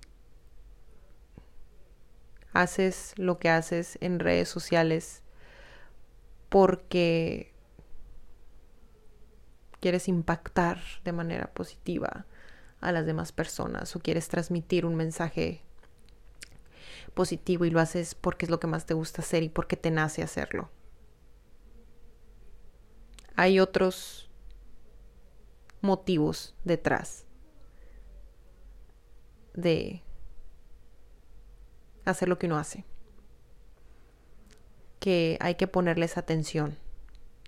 haces 2.52 3.14
lo 3.16 3.38
que 3.38 3.48
haces 3.48 3.98
en 4.00 4.18
redes 4.18 4.48
sociales 4.48 5.22
porque 6.48 7.49
quieres 9.80 10.08
impactar 10.08 10.80
de 11.04 11.12
manera 11.12 11.52
positiva 11.52 12.26
a 12.80 12.92
las 12.92 13.06
demás 13.06 13.32
personas 13.32 13.94
o 13.96 14.00
quieres 14.00 14.28
transmitir 14.28 14.86
un 14.86 14.94
mensaje 14.94 15.62
positivo 17.14 17.64
y 17.64 17.70
lo 17.70 17.80
haces 17.80 18.14
porque 18.14 18.46
es 18.46 18.50
lo 18.50 18.60
que 18.60 18.66
más 18.66 18.86
te 18.86 18.94
gusta 18.94 19.22
hacer 19.22 19.42
y 19.42 19.48
porque 19.48 19.76
te 19.76 19.90
nace 19.90 20.22
hacerlo. 20.22 20.70
Hay 23.36 23.58
otros 23.58 24.30
motivos 25.80 26.54
detrás 26.64 27.24
de 29.54 30.02
hacer 32.04 32.28
lo 32.28 32.38
que 32.38 32.46
uno 32.46 32.58
hace. 32.58 32.84
Que 34.98 35.38
hay 35.40 35.54
que 35.54 35.66
ponerles 35.66 36.18
atención. 36.18 36.76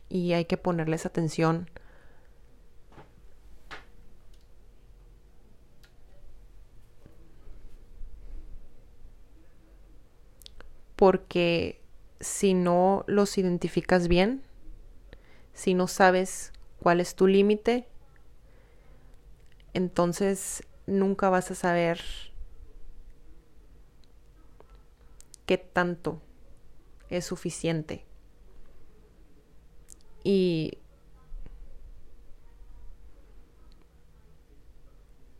Y 0.08 0.32
hay 0.32 0.46
que 0.46 0.56
ponerles 0.56 1.06
atención 1.06 1.70
porque 11.03 11.82
si 12.20 12.55
no 12.55 13.03
los 13.09 13.36
identificas 13.36 14.07
bien, 14.07 14.44
si 15.53 15.74
no 15.74 15.88
sabes 15.88 16.53
cuál 16.78 17.00
es 17.00 17.16
tu 17.16 17.26
límite, 17.26 17.88
entonces 19.74 20.62
nunca 20.86 21.28
vas 21.28 21.50
a 21.50 21.57
saber 21.57 22.00
qué 25.44 25.59
tanto 25.59 26.22
es 27.11 27.24
suficiente. 27.24 28.07
Y 30.22 30.78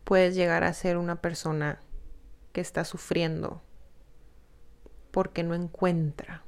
puedes 0.03 0.35
llegar 0.35 0.65
a 0.65 0.73
ser 0.73 0.97
una 0.97 1.21
persona 1.21 1.79
que 2.51 2.59
está 2.59 2.83
sufriendo 2.83 3.61
porque 5.13 5.43
no 5.43 5.53
encuentra. 5.53 6.41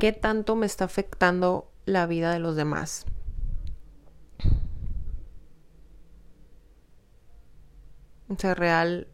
¿Qué 0.00 0.12
tanto 0.14 0.56
me 0.56 0.64
está 0.64 0.86
afectando 0.86 1.70
la 1.84 2.06
vida 2.06 2.32
de 2.32 2.38
los 2.38 2.56
demás? 2.56 3.04
O 8.30 8.36
sea, 8.38 8.54
real. 8.54 9.08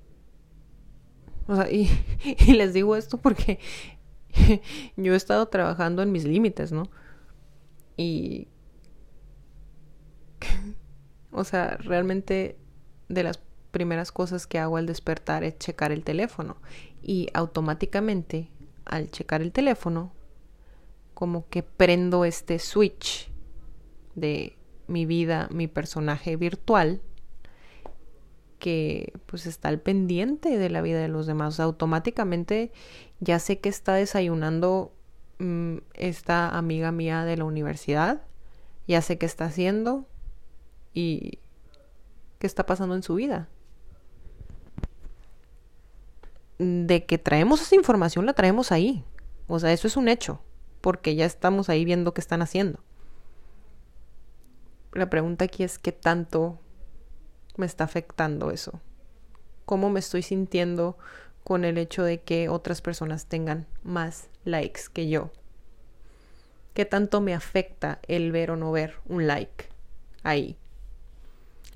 O 1.48 1.56
sea, 1.56 1.68
y, 1.72 1.90
les 2.54 2.72
digo 2.72 2.94
esto 2.94 3.18
porque 3.18 3.58
yo 4.96 5.14
he 5.14 5.16
estado 5.16 5.46
trabajando 5.48 6.02
en 6.02 6.12
mis 6.12 6.24
límites, 6.24 6.70
¿no? 6.72 6.84
Y. 7.96 8.48
O 11.32 11.44
sea, 11.44 11.76
realmente 11.76 12.56
de 13.10 13.22
las 13.22 13.40
primeras 13.70 14.10
cosas 14.10 14.46
que 14.46 14.58
hago 14.58 14.78
al 14.78 14.86
despertar 14.86 15.44
es 15.44 15.58
checar 15.58 15.92
el 15.92 16.02
teléfono. 16.02 16.56
Y 17.02 17.28
automáticamente, 17.34 18.48
al 18.86 19.10
checar 19.10 19.42
el 19.42 19.52
teléfono, 19.52 20.14
como 21.16 21.48
que 21.48 21.62
prendo 21.62 22.26
este 22.26 22.58
switch 22.58 23.30
de 24.16 24.54
mi 24.86 25.06
vida, 25.06 25.48
mi 25.50 25.66
personaje 25.66 26.36
virtual, 26.36 27.00
que 28.58 29.14
pues 29.24 29.46
está 29.46 29.70
al 29.70 29.80
pendiente 29.80 30.58
de 30.58 30.68
la 30.68 30.82
vida 30.82 31.00
de 31.00 31.08
los 31.08 31.26
demás. 31.26 31.58
automáticamente 31.58 32.70
ya 33.18 33.38
sé 33.38 33.60
que 33.60 33.70
está 33.70 33.94
desayunando 33.94 34.92
mm, 35.38 35.78
esta 35.94 36.50
amiga 36.50 36.92
mía 36.92 37.24
de 37.24 37.38
la 37.38 37.46
universidad, 37.46 38.20
ya 38.86 39.00
sé 39.00 39.16
qué 39.16 39.24
está 39.24 39.46
haciendo 39.46 40.06
y 40.92 41.38
qué 42.38 42.46
está 42.46 42.66
pasando 42.66 42.94
en 42.94 43.02
su 43.02 43.14
vida. 43.14 43.48
De 46.58 47.06
que 47.06 47.16
traemos 47.16 47.62
esa 47.62 47.74
información, 47.74 48.26
la 48.26 48.34
traemos 48.34 48.70
ahí. 48.70 49.02
O 49.46 49.58
sea, 49.58 49.72
eso 49.72 49.88
es 49.88 49.96
un 49.96 50.08
hecho 50.08 50.42
porque 50.86 51.16
ya 51.16 51.26
estamos 51.26 51.68
ahí 51.68 51.84
viendo 51.84 52.14
qué 52.14 52.20
están 52.20 52.42
haciendo. 52.42 52.78
La 54.92 55.10
pregunta 55.10 55.46
aquí 55.46 55.64
es 55.64 55.80
qué 55.80 55.90
tanto 55.90 56.60
me 57.56 57.66
está 57.66 57.82
afectando 57.82 58.52
eso. 58.52 58.80
¿Cómo 59.64 59.90
me 59.90 59.98
estoy 59.98 60.22
sintiendo 60.22 60.96
con 61.42 61.64
el 61.64 61.76
hecho 61.76 62.04
de 62.04 62.20
que 62.20 62.48
otras 62.48 62.82
personas 62.82 63.26
tengan 63.26 63.66
más 63.82 64.28
likes 64.44 64.82
que 64.92 65.08
yo? 65.08 65.32
¿Qué 66.72 66.84
tanto 66.84 67.20
me 67.20 67.34
afecta 67.34 67.98
el 68.06 68.30
ver 68.30 68.52
o 68.52 68.56
no 68.56 68.70
ver 68.70 68.94
un 69.06 69.26
like 69.26 69.68
ahí? 70.22 70.56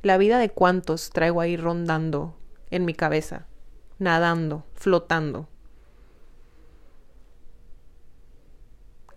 La 0.03 0.19
vida 0.19 0.39
de 0.39 0.51
cuántos 0.51 1.11
traigo 1.11 1.41
ahí 1.41 1.57
rondando 1.57 2.37
en 2.71 2.85
mi 2.85 2.95
cabeza, 2.95 3.49
nadando, 3.99 4.67
flotando, 4.75 5.49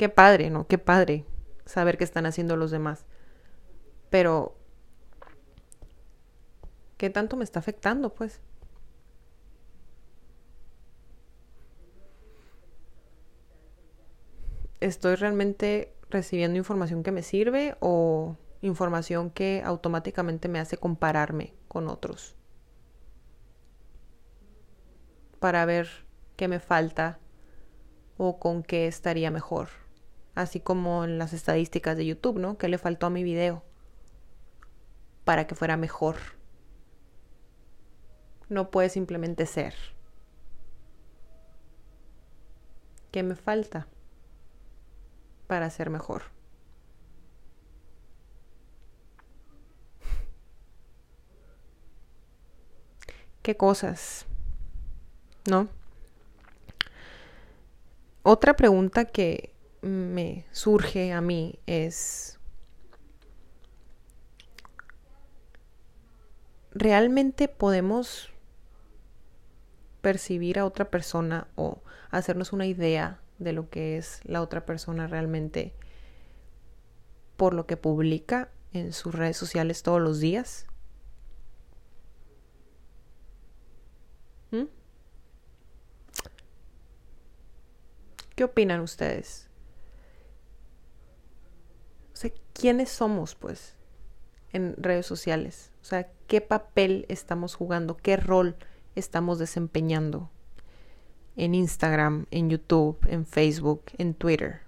qué 0.04 0.10
padre, 0.10 0.50
¿no? 0.50 0.68
Qué 0.68 0.78
padre 0.78 1.24
saber 1.66 1.98
qué 1.98 2.04
están 2.04 2.26
haciendo 2.26 2.58
los 2.58 2.72
demás. 2.72 3.06
Pero, 4.10 4.54
¿qué 6.98 7.10
tanto 7.10 7.38
me 7.38 7.46
está 7.46 7.60
afectando, 7.60 8.14
pues? 8.14 8.42
¿Estoy 14.82 15.16
realmente 15.16 15.94
recibiendo 16.10 16.58
información 16.58 17.02
que 17.02 17.14
me 17.14 17.24
sirve 17.24 17.78
o 17.80 18.36
información 18.62 19.30
que 19.30 19.62
automáticamente 19.64 20.50
me 20.50 20.60
hace 20.60 20.76
compararme 20.76 21.54
con 21.70 21.88
otros? 21.88 22.36
para 25.40 25.66
ver 25.66 25.90
qué 26.38 26.48
me 26.48 26.62
falta 26.62 27.20
o 28.16 28.40
con 28.40 28.64
qué 28.64 28.88
estaría 28.88 29.30
mejor. 29.30 29.83
Así 30.36 30.60
como 30.60 31.04
en 31.04 31.18
las 31.20 31.34
estadísticas 31.34 31.96
de 31.96 32.06
YouTube, 32.06 32.40
¿no? 32.40 32.58
¿Qué 32.58 32.68
le 32.68 32.78
faltó 32.78 33.06
a 33.06 33.12
mi 33.12 33.24
video 33.24 33.64
para 35.24 35.46
que 35.48 35.56
fuera 35.56 35.78
mejor? 35.78 36.16
No 38.50 38.72
puede 38.72 38.90
simplemente 38.90 39.46
ser. 39.46 39.74
¿Qué 43.12 43.22
me 43.22 43.36
falta 43.36 43.88
para 45.46 45.70
ser 45.70 45.92
mejor? 45.92 46.24
¿Qué 53.44 53.56
cosas? 53.58 54.26
¿No? 55.48 55.68
Otra 58.24 58.56
pregunta 58.56 59.06
que 59.06 59.53
me 59.84 60.46
surge 60.52 61.12
a 61.12 61.22
mí 61.22 61.60
es, 61.68 62.40
¿realmente 66.72 67.48
podemos 67.50 68.30
percibir 70.02 70.58
a 70.58 70.66
otra 70.66 70.90
persona 70.90 71.48
o 71.56 71.82
hacernos 72.12 72.54
una 72.54 72.66
idea 72.66 73.20
de 73.40 73.54
lo 73.54 73.70
que 73.70 73.98
es 73.98 74.22
la 74.24 74.42
otra 74.42 74.66
persona 74.66 75.08
realmente 75.08 75.74
por 77.36 77.54
lo 77.54 77.66
que 77.66 77.78
publica 77.78 78.50
en 78.72 78.94
sus 78.94 79.14
redes 79.14 79.38
sociales 79.38 79.84
todos 79.84 80.02
los 80.02 80.20
días? 80.20 80.66
¿Mm? 84.52 84.64
¿Qué 88.36 88.44
opinan 88.46 88.80
ustedes? 88.80 89.50
O 92.14 92.16
sea, 92.16 92.32
¿quiénes 92.54 92.90
somos, 92.90 93.36
pues, 93.36 93.76
en 94.52 94.76
redes 94.78 95.06
sociales? 95.06 95.72
O 95.82 95.86
sea, 95.86 96.10
¿qué 96.28 96.42
papel 96.42 97.06
estamos 97.10 97.56
jugando? 97.56 97.98
¿Qué 97.98 98.18
rol 98.18 98.56
estamos 98.96 99.40
desempeñando? 99.40 100.30
En 101.36 101.56
Instagram, 101.56 102.28
en 102.30 102.50
YouTube, 102.50 103.00
en 103.08 103.26
Facebook, 103.26 103.84
en 103.98 104.14
Twitter. 104.14 104.62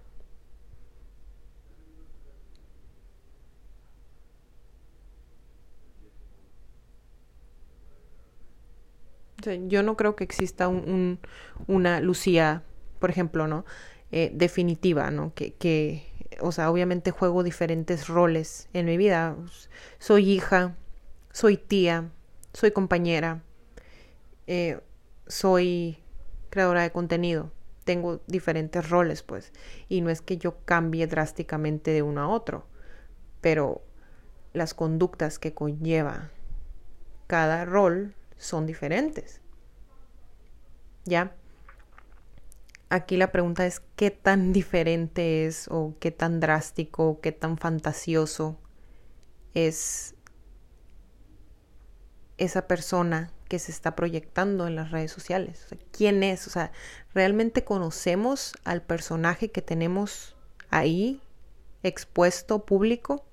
yo 9.67 9.83
no 9.83 9.95
creo 9.95 10.15
que 10.15 10.23
exista 10.23 10.67
un, 10.67 11.19
una 11.67 11.99
Lucía 11.99 12.63
por 12.99 13.11
ejemplo, 13.11 13.47
¿no? 13.47 13.65
Eh, 14.11 14.31
definitiva, 14.33 15.11
¿no? 15.11 15.33
Que, 15.35 16.05
o 16.41 16.51
sea, 16.51 16.69
obviamente 16.69 17.11
juego 17.11 17.43
diferentes 17.43 18.07
roles 18.07 18.69
en 18.73 18.85
mi 18.85 18.97
vida. 18.97 19.35
Soy 19.99 20.31
hija, 20.31 20.75
soy 21.31 21.57
tía, 21.57 22.11
soy 22.53 22.71
compañera, 22.71 23.43
eh, 24.47 24.79
soy 25.27 25.97
creadora 26.49 26.83
de 26.83 26.91
contenido. 26.91 27.51
Tengo 27.83 28.21
diferentes 28.27 28.89
roles, 28.89 29.21
pues. 29.21 29.53
Y 29.89 30.01
no 30.01 30.09
es 30.09 30.21
que 30.21 30.37
yo 30.37 30.57
cambie 30.65 31.07
drásticamente 31.07 31.91
de 31.91 32.01
uno 32.01 32.21
a 32.21 32.27
otro, 32.29 32.65
pero 33.41 33.83
las 34.53 34.73
conductas 34.73 35.37
que 35.37 35.53
conlleva 35.53 36.31
cada 37.27 37.65
rol 37.65 38.15
son 38.37 38.65
diferentes. 38.65 39.41
¿Ya? 41.05 41.35
Aquí 42.89 43.17
la 43.17 43.31
pregunta 43.31 43.65
es 43.65 43.81
qué 43.95 44.11
tan 44.11 44.53
diferente 44.53 45.45
es 45.45 45.67
o 45.69 45.95
qué 45.99 46.11
tan 46.11 46.39
drástico, 46.39 47.19
qué 47.21 47.31
tan 47.31 47.57
fantasioso 47.57 48.59
es 49.53 50.15
esa 52.37 52.67
persona 52.67 53.31
que 53.47 53.59
se 53.59 53.71
está 53.71 53.95
proyectando 53.95 54.67
en 54.67 54.75
las 54.75 54.91
redes 54.91 55.11
sociales. 55.11 55.67
¿Quién 55.91 56.23
es? 56.23 56.47
O 56.47 56.49
sea, 56.49 56.71
¿realmente 57.13 57.63
conocemos 57.63 58.53
al 58.63 58.81
personaje 58.81 59.51
que 59.51 59.61
tenemos 59.61 60.35
ahí 60.69 61.21
expuesto, 61.83 62.65
público? 62.65 63.25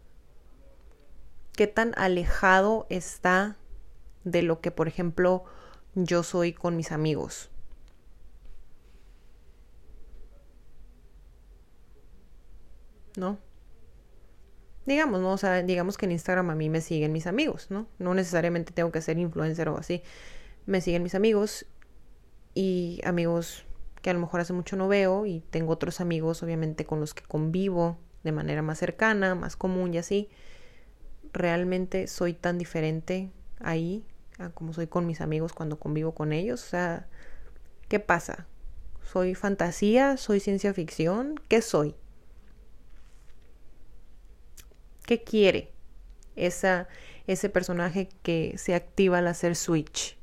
¿Qué 1.52 1.66
tan 1.66 1.92
alejado 1.96 2.86
está 2.88 3.56
de 4.24 4.42
lo 4.42 4.60
que, 4.60 4.70
por 4.70 4.88
ejemplo, 4.88 5.44
yo 5.94 6.22
soy 6.22 6.52
con 6.52 6.76
mis 6.76 6.92
amigos? 6.92 7.51
¿No? 13.16 13.38
Digamos, 14.86 15.20
¿no? 15.20 15.32
O 15.32 15.38
sea, 15.38 15.62
digamos 15.62 15.96
que 15.96 16.06
en 16.06 16.12
Instagram 16.12 16.50
a 16.50 16.54
mí 16.54 16.68
me 16.68 16.80
siguen 16.80 17.12
mis 17.12 17.26
amigos, 17.26 17.68
¿no? 17.70 17.86
No 17.98 18.14
necesariamente 18.14 18.72
tengo 18.72 18.90
que 18.90 19.00
ser 19.00 19.18
influencer 19.18 19.68
o 19.68 19.78
así. 19.78 20.02
Me 20.66 20.80
siguen 20.80 21.02
mis 21.02 21.14
amigos 21.14 21.66
y 22.54 23.00
amigos 23.04 23.64
que 24.02 24.10
a 24.10 24.12
lo 24.14 24.20
mejor 24.20 24.40
hace 24.40 24.52
mucho 24.52 24.76
no 24.76 24.88
veo 24.88 25.26
y 25.26 25.40
tengo 25.50 25.72
otros 25.72 26.00
amigos 26.00 26.42
obviamente 26.42 26.84
con 26.84 26.98
los 27.00 27.14
que 27.14 27.22
convivo 27.22 27.98
de 28.24 28.32
manera 28.32 28.62
más 28.62 28.78
cercana, 28.78 29.34
más 29.34 29.56
común 29.56 29.94
y 29.94 29.98
así. 29.98 30.28
Realmente 31.32 32.08
soy 32.08 32.34
tan 32.34 32.58
diferente 32.58 33.30
ahí 33.60 34.04
a 34.38 34.50
como 34.50 34.72
soy 34.72 34.88
con 34.88 35.06
mis 35.06 35.20
amigos 35.20 35.52
cuando 35.52 35.78
convivo 35.78 36.12
con 36.12 36.32
ellos. 36.32 36.62
O 36.64 36.68
sea, 36.68 37.06
¿qué 37.88 38.00
pasa? 38.00 38.46
¿Soy 39.04 39.34
fantasía? 39.34 40.16
¿Soy 40.16 40.40
ciencia 40.40 40.74
ficción? 40.74 41.40
¿Qué 41.48 41.62
soy? 41.62 41.94
¿Qué 45.04 45.22
quiere 45.22 45.72
esa, 46.36 46.88
ese 47.26 47.48
personaje 47.48 48.08
que 48.22 48.54
se 48.56 48.74
activa 48.74 49.18
al 49.18 49.26
hacer 49.26 49.56
switch? 49.56 50.16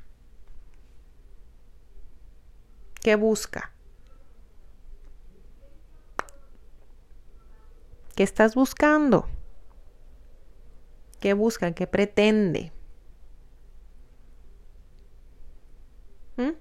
¿Qué 3.01 3.15
busca? 3.15 3.71
¿Qué 8.15 8.23
estás 8.23 8.55
buscando? 8.55 9.27
¿Qué 11.19 11.33
busca? 11.33 11.73
¿Qué 11.73 11.87
pretende? 11.87 12.71
¿Mm? 16.37 16.51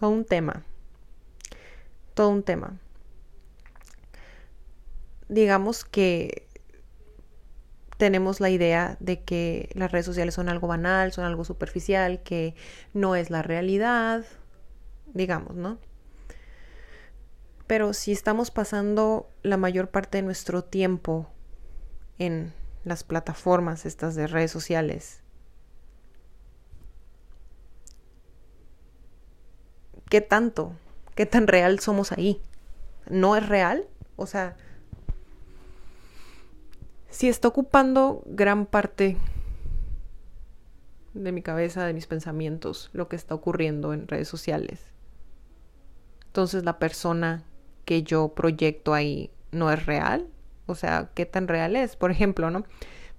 Un 0.00 0.24
tema 0.24 0.64
todo 2.16 2.30
un 2.30 2.42
tema. 2.42 2.80
Digamos 5.28 5.84
que 5.84 6.48
tenemos 7.98 8.40
la 8.40 8.48
idea 8.48 8.96
de 9.00 9.22
que 9.22 9.68
las 9.74 9.92
redes 9.92 10.06
sociales 10.06 10.34
son 10.34 10.48
algo 10.48 10.66
banal, 10.66 11.12
son 11.12 11.26
algo 11.26 11.44
superficial, 11.44 12.22
que 12.22 12.54
no 12.94 13.16
es 13.16 13.28
la 13.28 13.42
realidad, 13.42 14.24
digamos, 15.12 15.54
¿no? 15.56 15.78
Pero 17.66 17.92
si 17.92 18.12
estamos 18.12 18.50
pasando 18.50 19.28
la 19.42 19.58
mayor 19.58 19.90
parte 19.90 20.18
de 20.18 20.22
nuestro 20.22 20.64
tiempo 20.64 21.28
en 22.18 22.54
las 22.84 23.04
plataformas 23.04 23.84
estas 23.84 24.14
de 24.14 24.26
redes 24.26 24.52
sociales, 24.52 25.20
¿qué 30.08 30.22
tanto 30.22 30.72
qué 31.16 31.26
tan 31.26 31.48
real 31.48 31.80
somos 31.80 32.12
ahí. 32.12 32.40
¿No 33.08 33.34
es 33.34 33.48
real? 33.48 33.86
O 34.14 34.26
sea, 34.26 34.56
si 37.10 37.28
está 37.28 37.48
ocupando 37.48 38.22
gran 38.26 38.66
parte 38.66 39.16
de 41.14 41.32
mi 41.32 41.42
cabeza, 41.42 41.86
de 41.86 41.94
mis 41.94 42.06
pensamientos, 42.06 42.90
lo 42.92 43.08
que 43.08 43.16
está 43.16 43.34
ocurriendo 43.34 43.92
en 43.92 44.06
redes 44.06 44.28
sociales. 44.28 44.84
Entonces 46.26 46.64
la 46.64 46.78
persona 46.78 47.42
que 47.86 48.02
yo 48.02 48.28
proyecto 48.28 48.92
ahí 48.92 49.30
no 49.50 49.72
es 49.72 49.86
real. 49.86 50.28
O 50.66 50.74
sea, 50.74 51.10
¿qué 51.14 51.24
tan 51.24 51.48
real 51.48 51.76
es? 51.76 51.96
Por 51.96 52.10
ejemplo, 52.10 52.50
¿no? 52.50 52.64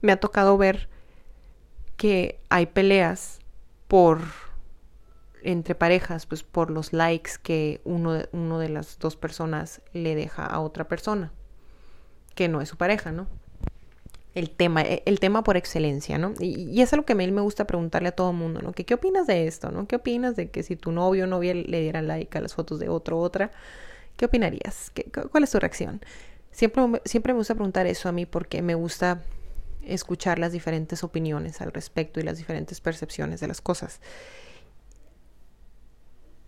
Me 0.02 0.12
ha 0.12 0.20
tocado 0.20 0.58
ver 0.58 0.90
que 1.96 2.40
hay 2.50 2.68
peleas 2.68 3.40
por 3.88 4.20
entre 5.48 5.76
parejas, 5.76 6.26
pues 6.26 6.44
por 6.44 6.70
los 6.70 6.92
likes 6.92 7.32
que 7.42 7.80
uno, 7.86 8.20
uno 8.34 8.60
de 8.60 8.68
las 8.68 9.00
dos 9.00 9.16
personas 9.16 9.82
le 9.94 10.14
deja 10.14 10.46
a 10.46 10.60
otra 10.60 10.90
persona, 10.90 11.32
que 12.36 12.50
no 12.50 12.60
es 12.60 12.68
su 12.68 12.76
pareja, 12.76 13.14
¿no? 13.14 13.28
El 14.36 14.50
tema, 14.50 14.82
e, 14.82 15.04
el 15.06 15.22
tema 15.22 15.44
por 15.44 15.56
excelencia, 15.56 16.18
¿no? 16.18 16.34
Y, 16.40 16.70
y 16.70 16.82
es 16.82 16.92
algo 16.92 17.06
que 17.06 17.14
a 17.14 17.16
mí 17.16 17.32
me 17.32 17.40
gusta 17.40 17.66
preguntarle 17.66 18.10
a 18.10 18.12
todo 18.12 18.32
el 18.32 18.36
mundo, 18.36 18.62
¿no? 18.62 18.74
Que, 18.74 18.84
¿Qué 18.84 18.94
opinas 18.94 19.26
de 19.26 19.48
esto, 19.48 19.72
¿no? 19.72 19.88
¿Qué 19.88 19.96
opinas 19.96 20.36
de 20.36 20.52
que 20.52 20.64
si 20.64 20.76
tu 20.76 20.92
novio 20.92 21.24
o 21.24 21.28
novia 21.28 21.54
le 21.54 21.80
diera 21.80 22.02
like 22.02 22.38
a 22.38 22.42
las 22.42 22.54
fotos 22.54 22.80
de 22.80 22.90
otro 22.90 23.18
otra? 23.18 23.52
¿Qué 24.18 24.26
opinarías? 24.26 24.92
¿Qué, 24.94 25.06
¿Cuál 25.06 25.46
es 25.46 25.52
tu 25.52 25.60
reacción? 25.60 26.02
Siempre, 26.52 27.02
siempre 27.06 27.32
me 27.32 27.38
gusta 27.38 27.56
preguntar 27.56 27.88
eso 27.88 28.10
a 28.10 28.12
mí 28.12 28.26
porque 28.26 28.62
me 28.62 28.76
gusta 28.76 29.24
escuchar 29.86 30.40
las 30.40 30.52
diferentes 30.52 31.06
opiniones 31.06 31.62
al 31.62 31.72
respecto 31.72 32.20
y 32.20 32.24
las 32.24 32.38
diferentes 32.38 32.82
percepciones 32.82 33.40
de 33.40 33.48
las 33.48 33.62
cosas. 33.62 34.02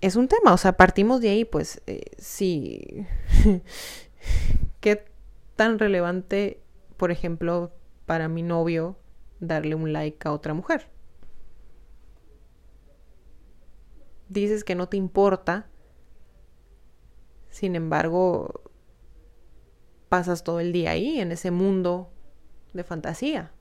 Es 0.02 0.16
un 0.16 0.28
tema, 0.30 0.54
o 0.54 0.58
sea, 0.58 0.74
partimos 0.74 1.20
de 1.20 1.30
ahí, 1.30 1.46
pues, 1.46 1.82
eh, 1.86 2.12
sí, 2.18 3.06
¿qué 4.80 5.06
tan 5.56 5.78
relevante, 5.78 6.62
por 6.96 7.12
ejemplo, 7.12 7.74
para 8.06 8.30
mi 8.30 8.42
novio 8.42 8.98
darle 9.42 9.76
un 9.76 9.92
like 9.92 10.26
a 10.26 10.32
otra 10.32 10.54
mujer? 10.54 10.88
Dices 14.30 14.64
que 14.64 14.76
no 14.76 14.88
te 14.88 14.96
importa, 14.96 15.68
sin 17.50 17.76
embargo, 17.76 18.62
pasas 20.08 20.44
todo 20.44 20.62
el 20.62 20.72
día 20.72 20.92
ahí, 20.92 21.20
en 21.20 21.32
ese 21.34 21.52
mundo 21.52 22.10
de 22.74 22.84
fantasía. 22.86 23.52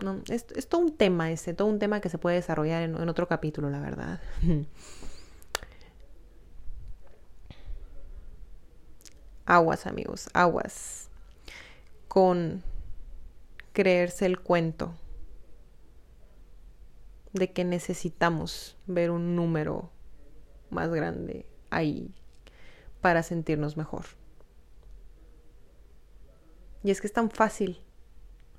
No, 0.00 0.20
es, 0.28 0.46
todo 0.68 0.82
un 0.82 0.96
tema 0.96 1.30
ese, 1.30 1.54
todo 1.54 1.68
un 1.68 1.78
tema 1.78 2.00
que 2.00 2.08
se 2.08 2.18
puede 2.18 2.36
desarrollar 2.36 2.82
en, 2.82 2.96
en 2.96 3.08
otro 3.08 3.26
capítulo, 3.26 3.70
la 3.70 3.80
verdad. 3.80 4.20
aguas, 9.46 9.86
amigos, 9.86 10.28
aguas. 10.34 11.08
Con 12.08 12.62
creerse 13.72 14.26
el 14.26 14.40
cuento 14.40 14.94
de 17.32 17.52
que 17.52 17.64
necesitamos 17.64 18.76
ver 18.86 19.10
un 19.10 19.36
número 19.36 19.90
más 20.70 20.90
grande 20.90 21.46
ahí 21.70 22.14
para 23.00 23.22
sentirnos 23.22 23.76
mejor. 23.76 24.06
Y 26.82 26.90
es 26.90 27.00
que 27.00 27.06
es 27.06 27.12
tan 27.12 27.30
fácil 27.30 27.80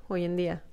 hoy 0.07 0.23
en 0.23 0.35
día. 0.35 0.63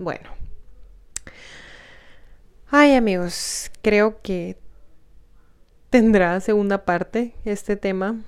Bueno. 0.00 0.30
Ay 2.70 2.94
amigos, 2.94 3.70
creo 3.82 4.22
que 4.22 4.56
tendrá 5.90 6.40
segunda 6.40 6.86
parte 6.86 7.34
este 7.44 7.76
tema. 7.76 8.18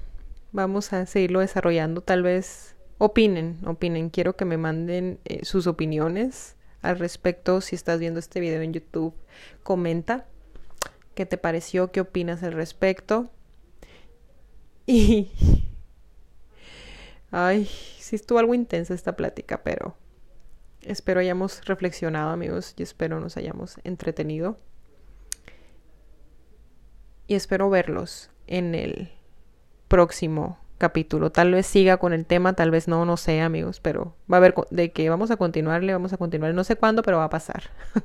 Vamos 0.53 0.93
a 0.93 1.07
seguirlo 1.07 1.41
desarrollando. 1.41 2.03
Tal 2.03 2.23
vez 2.23 2.77
opinen, 2.99 3.59
opinen. 3.65 4.11
Quiero 4.11 4.37
que 4.37 4.45
me 4.45 4.59
manden 4.59 5.19
eh, 5.25 5.47
sus 5.47 5.67
opiniones 5.67 6.57
al 6.83 6.99
respecto. 6.99 7.63
Si 7.63 7.75
estás 7.75 7.99
viendo 7.99 8.21
este 8.21 8.41
video 8.41 8.61
en 8.61 8.75
YouTube, 8.75 9.15
comenta 9.63 10.27
qué 11.15 11.25
te 11.25 11.39
pareció, 11.39 11.91
qué 11.91 12.03
opinas 12.03 12.43
al 12.43 12.53
respecto. 12.53 13.31
Y... 14.85 15.31
Ay, 17.31 17.65
sí 17.99 18.15
estuvo 18.15 18.39
algo 18.41 18.53
intensa 18.53 18.93
esta 18.93 19.17
plática, 19.17 19.63
pero 19.63 19.97
espero 20.83 21.21
hayamos 21.21 21.65
reflexionado 21.65 22.31
amigos 22.31 22.75
y 22.77 22.83
espero 22.83 23.21
nos 23.21 23.37
hayamos 23.37 23.77
entretenido. 23.85 24.57
Y 27.27 27.35
espero 27.35 27.71
verlos 27.71 28.31
en 28.47 28.75
el 28.75 29.13
próximo 29.89 30.59
capítulo. 30.79 31.31
Tal 31.31 31.53
vez 31.53 31.67
siga 31.67 31.99
con 31.99 32.13
el 32.13 32.27
tema, 32.27 32.55
tal 32.55 32.71
vez 32.71 32.89
no, 32.89 33.05
no 33.05 33.17
sé, 33.17 33.41
amigos, 33.41 33.81
pero 33.81 34.17
va 34.31 34.37
a 34.37 34.39
haber 34.39 34.55
de 34.71 34.93
que 34.93 35.09
vamos 35.09 35.31
a 35.31 35.37
continuarle, 35.37 35.93
vamos 35.93 36.13
a 36.13 36.17
continuar, 36.17 36.53
no 36.55 36.65
sé 36.65 36.77
cuándo, 36.77 37.03
pero 37.03 37.19
va 37.19 37.25
a 37.25 37.31
pasar. 37.31 37.71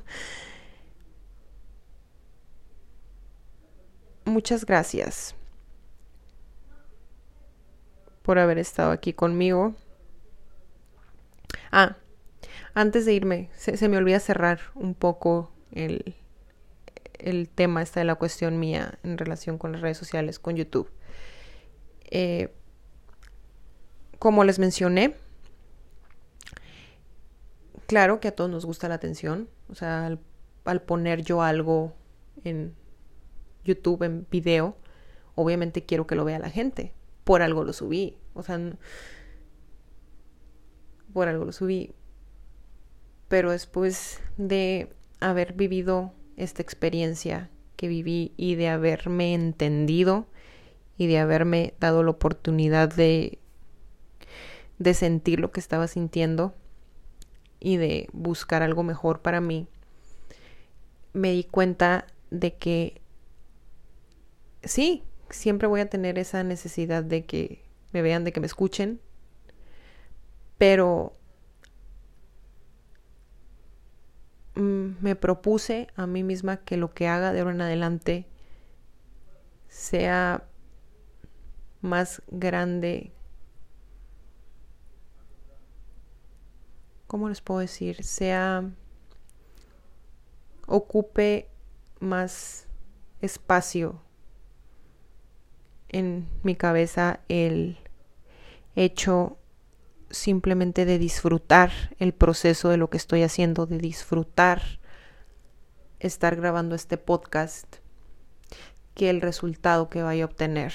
Muchas 4.25 4.65
gracias 4.65 5.35
por 8.21 8.37
haber 8.37 8.59
estado 8.59 8.91
aquí 8.91 9.13
conmigo. 9.13 9.73
Ah, 11.71 11.95
antes 12.77 13.07
de 13.07 13.13
irme, 13.13 13.49
se, 13.55 13.89
me 13.89 13.97
olvida 13.97 14.19
cerrar 14.19 14.59
un 14.75 14.93
poco 14.93 15.51
el, 15.71 16.13
el 17.17 17.49
tema 17.49 17.81
esta 17.81 18.01
de 18.01 18.05
la 18.05 18.13
cuestión 18.13 18.59
mía 18.59 18.99
en 19.01 19.17
relación 19.17 19.57
con 19.57 19.71
las 19.71 19.81
redes 19.81 19.97
sociales, 19.97 20.37
con 20.37 20.55
YouTube. 20.55 20.87
Eh, 22.11 22.53
como 24.19 24.43
les 24.43 24.59
mencioné, 24.59 25.15
claro 27.87 28.19
que 28.19 28.27
a 28.27 28.35
todos 28.35 28.51
nos 28.51 28.63
gusta 28.63 28.87
la 28.87 28.95
atención. 28.95 29.49
O 29.69 29.73
sea, 29.73 30.05
al, 30.65 30.81
poner 30.83 31.23
yo 31.23 31.41
algo 31.41 31.95
en 32.43 32.75
YouTube, 33.63 34.03
en 34.03 34.27
video, 34.29 34.77
obviamente 35.33 35.83
quiero 35.83 36.05
que 36.05 36.13
lo 36.13 36.25
vea 36.25 36.37
la 36.37 36.51
gente. 36.51 36.93
Por 37.23 37.41
algo 37.41 37.63
lo 37.63 37.73
subí. 37.73 38.19
O 38.35 38.43
sea, 38.43 38.59
por 41.11 41.27
algo 41.27 41.43
lo 41.43 41.51
subí. 41.51 41.95
Pero 43.27 43.51
después 43.51 44.19
de 44.37 44.89
haber 45.19 45.53
vivido 45.53 46.13
esta 46.35 46.61
experiencia 46.61 47.49
que 47.75 47.87
viví 47.87 48.33
y 48.37 48.55
de 48.55 48.69
haberme 48.69 49.33
entendido 49.33 50.27
y 50.97 51.07
de 51.07 51.19
haberme 51.19 51.73
dado 51.79 52.03
la 52.03 52.11
oportunidad 52.11 52.93
de 52.93 53.39
de 54.79 54.93
sentir 54.93 55.39
lo 55.39 55.51
que 55.51 55.59
estaba 55.59 55.87
sintiendo 55.87 56.53
y 57.59 57.77
de 57.77 58.09
buscar 58.13 58.61
algo 58.61 58.83
mejor 58.83 59.21
para 59.21 59.41
mí, 59.41 59.67
me 61.13 61.31
di 61.31 61.43
cuenta 61.43 62.05
de 62.29 62.55
que 62.55 63.01
sí, 64.63 65.03
siempre 65.29 65.67
voy 65.67 65.81
a 65.81 65.89
tener 65.89 66.19
esa 66.19 66.43
necesidad 66.43 67.03
de 67.03 67.25
que 67.25 67.63
me 67.91 68.01
vean, 68.01 68.23
de 68.23 68.31
que 68.31 68.39
me 68.39 68.45
escuchen, 68.45 68.99
pero 70.57 71.13
mm, 74.46 74.46
me 74.57 75.15
propuse 75.15 75.87
a 75.95 76.07
mí 76.07 76.23
misma 76.23 76.57
que 76.57 76.77
lo 76.77 76.93
que 76.93 77.07
haga 77.07 77.33
de 77.33 77.39
ahora 77.39 77.53
en 77.53 77.61
adelante 77.61 78.25
sea 79.67 80.43
más 81.81 82.21
grande 82.27 83.11
¿cómo 87.07 87.29
les 87.29 87.41
puedo 87.41 87.61
decir? 87.61 88.03
Sea, 88.03 88.69
ocupe 90.67 91.47
más 91.99 92.67
espacio 93.21 94.01
en 95.89 96.27
mi 96.43 96.55
cabeza 96.55 97.21
el 97.29 97.77
hecho 98.75 99.37
simplemente 100.09 100.85
de 100.85 100.99
disfrutar 100.99 101.71
el 101.99 102.13
proceso 102.13 102.69
de 102.69 102.77
lo 102.77 102.89
que 102.89 102.97
estoy 102.97 103.23
haciendo, 103.23 103.65
de 103.65 103.77
disfrutar 103.77 104.61
estar 105.99 106.35
grabando 106.35 106.75
este 106.75 106.97
podcast, 106.97 107.77
que 108.93 109.09
el 109.09 109.21
resultado 109.21 109.89
que 109.89 110.03
vaya 110.03 110.23
a 110.23 110.27
obtener 110.27 110.73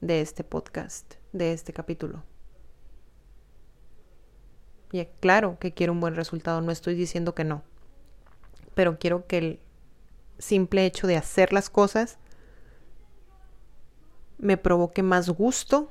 de 0.00 0.20
este 0.20 0.44
podcast, 0.44 1.14
de 1.32 1.52
este 1.52 1.72
capítulo. 1.72 2.24
Y 4.90 5.04
claro 5.20 5.58
que 5.58 5.72
quiero 5.72 5.92
un 5.92 6.00
buen 6.00 6.14
resultado, 6.14 6.60
no 6.60 6.70
estoy 6.70 6.94
diciendo 6.94 7.34
que 7.34 7.44
no. 7.44 7.62
Pero 8.74 8.98
quiero 8.98 9.26
que 9.26 9.38
el 9.38 9.60
simple 10.38 10.84
hecho 10.84 11.06
de 11.06 11.16
hacer 11.16 11.52
las 11.52 11.70
cosas 11.70 12.18
me 14.38 14.56
provoque 14.56 15.02
más 15.02 15.30
gusto 15.30 15.90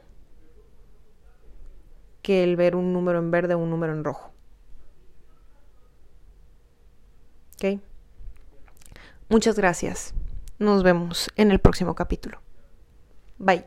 que 2.21 2.43
el 2.43 2.55
ver 2.55 2.75
un 2.75 2.93
número 2.93 3.19
en 3.19 3.31
verde 3.31 3.53
o 3.53 3.59
un 3.59 3.69
número 3.69 3.93
en 3.93 4.03
rojo. 4.03 4.31
¿Ok? 7.55 7.79
Muchas 9.29 9.55
gracias. 9.55 10.13
Nos 10.59 10.83
vemos 10.83 11.29
en 11.35 11.51
el 11.51 11.59
próximo 11.59 11.95
capítulo. 11.95 12.41
Bye. 13.37 13.65